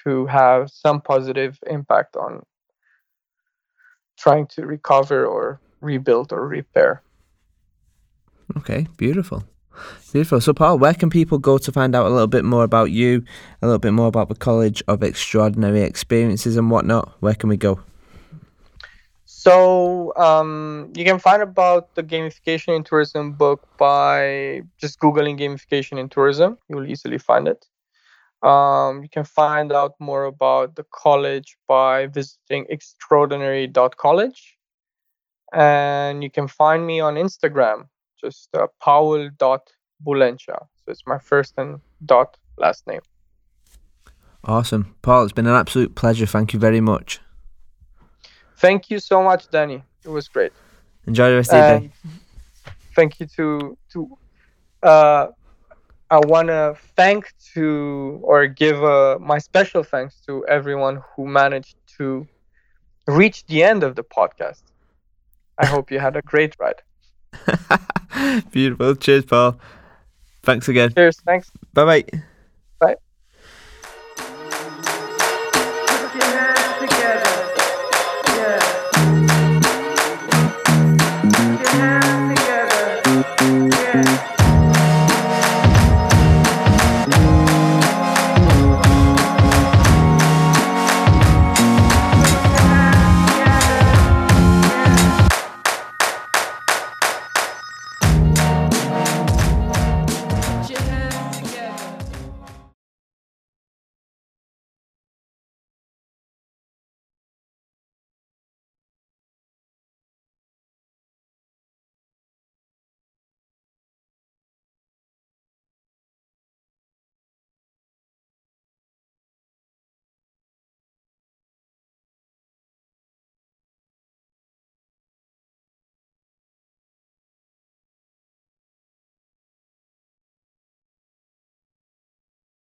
to 0.02 0.24
have 0.26 0.70
some 0.70 1.00
positive 1.00 1.58
impact 1.66 2.16
on 2.16 2.42
trying 4.18 4.46
to 4.46 4.64
recover 4.64 5.26
or 5.26 5.60
rebuild 5.82 6.32
or 6.32 6.48
repair. 6.48 7.02
Okay, 8.56 8.86
beautiful. 8.96 9.44
Beautiful. 10.10 10.40
So, 10.40 10.54
Paul, 10.54 10.78
where 10.78 10.94
can 10.94 11.10
people 11.10 11.36
go 11.38 11.58
to 11.58 11.70
find 11.70 11.94
out 11.94 12.06
a 12.06 12.08
little 12.08 12.28
bit 12.28 12.44
more 12.44 12.64
about 12.64 12.90
you, 12.90 13.22
a 13.60 13.66
little 13.66 13.78
bit 13.78 13.92
more 13.92 14.06
about 14.06 14.28
the 14.28 14.36
College 14.36 14.82
of 14.88 15.02
Extraordinary 15.02 15.82
Experiences 15.82 16.56
and 16.56 16.70
whatnot? 16.70 17.12
Where 17.20 17.34
can 17.34 17.50
we 17.50 17.58
go? 17.58 17.80
So, 19.44 20.16
um, 20.16 20.90
you 20.96 21.04
can 21.04 21.18
find 21.18 21.42
about 21.42 21.94
the 21.96 22.02
gamification 22.02 22.74
in 22.74 22.82
tourism 22.82 23.32
book 23.32 23.68
by 23.76 24.62
just 24.78 24.98
Googling 25.00 25.38
gamification 25.38 25.98
in 25.98 26.08
tourism. 26.08 26.56
You 26.70 26.76
will 26.76 26.86
easily 26.86 27.18
find 27.18 27.46
it. 27.46 27.66
Um, 28.42 29.02
you 29.02 29.10
can 29.10 29.24
find 29.24 29.70
out 29.70 29.96
more 30.00 30.24
about 30.24 30.76
the 30.76 30.86
college 30.94 31.58
by 31.68 32.06
visiting 32.06 32.64
extraordinary.college. 32.70 34.56
And 35.52 36.22
you 36.22 36.30
can 36.30 36.48
find 36.48 36.86
me 36.86 37.00
on 37.00 37.16
Instagram, 37.16 37.88
just 38.18 38.48
uh, 38.54 38.68
paul.bulencea. 38.80 40.58
So 40.58 40.84
it's 40.88 41.06
my 41.06 41.18
first 41.18 41.52
and 41.58 41.80
dot 42.06 42.38
last 42.56 42.86
name. 42.86 43.02
Awesome. 44.42 44.94
Paul, 45.02 45.24
it's 45.24 45.34
been 45.34 45.46
an 45.46 45.54
absolute 45.54 45.94
pleasure. 45.94 46.24
Thank 46.24 46.54
you 46.54 46.58
very 46.58 46.80
much. 46.80 47.20
Thank 48.56 48.90
you 48.90 48.98
so 48.98 49.22
much, 49.22 49.50
Danny. 49.50 49.82
It 50.04 50.08
was 50.08 50.28
great. 50.28 50.52
Enjoy 51.06 51.30
the 51.30 51.36
rest 51.36 51.52
of 51.52 51.58
your 51.58 51.80
day. 51.80 51.90
Thank 52.94 53.20
you 53.20 53.26
to 53.36 53.76
to 53.92 54.18
uh, 54.82 55.26
I 56.10 56.18
want 56.18 56.48
to 56.48 56.76
thank 56.96 57.32
to 57.54 58.20
or 58.22 58.46
give 58.46 58.82
uh, 58.84 59.18
my 59.20 59.38
special 59.38 59.82
thanks 59.82 60.20
to 60.26 60.46
everyone 60.46 61.02
who 61.14 61.26
managed 61.26 61.76
to 61.96 62.26
reach 63.06 63.44
the 63.46 63.62
end 63.62 63.82
of 63.82 63.96
the 63.96 64.04
podcast. 64.04 64.62
I 65.58 65.66
hope 65.66 65.90
you 65.90 65.98
had 65.98 66.16
a 66.16 66.22
great 66.22 66.56
ride. 66.58 66.82
Beautiful. 68.50 68.94
Cheers, 68.96 69.24
Paul. 69.24 69.58
Thanks 70.42 70.68
again. 70.68 70.92
Cheers. 70.94 71.20
Thanks. 71.20 71.50
Bye 71.72 71.84
bye. 71.84 72.04
Bye. 72.78 72.96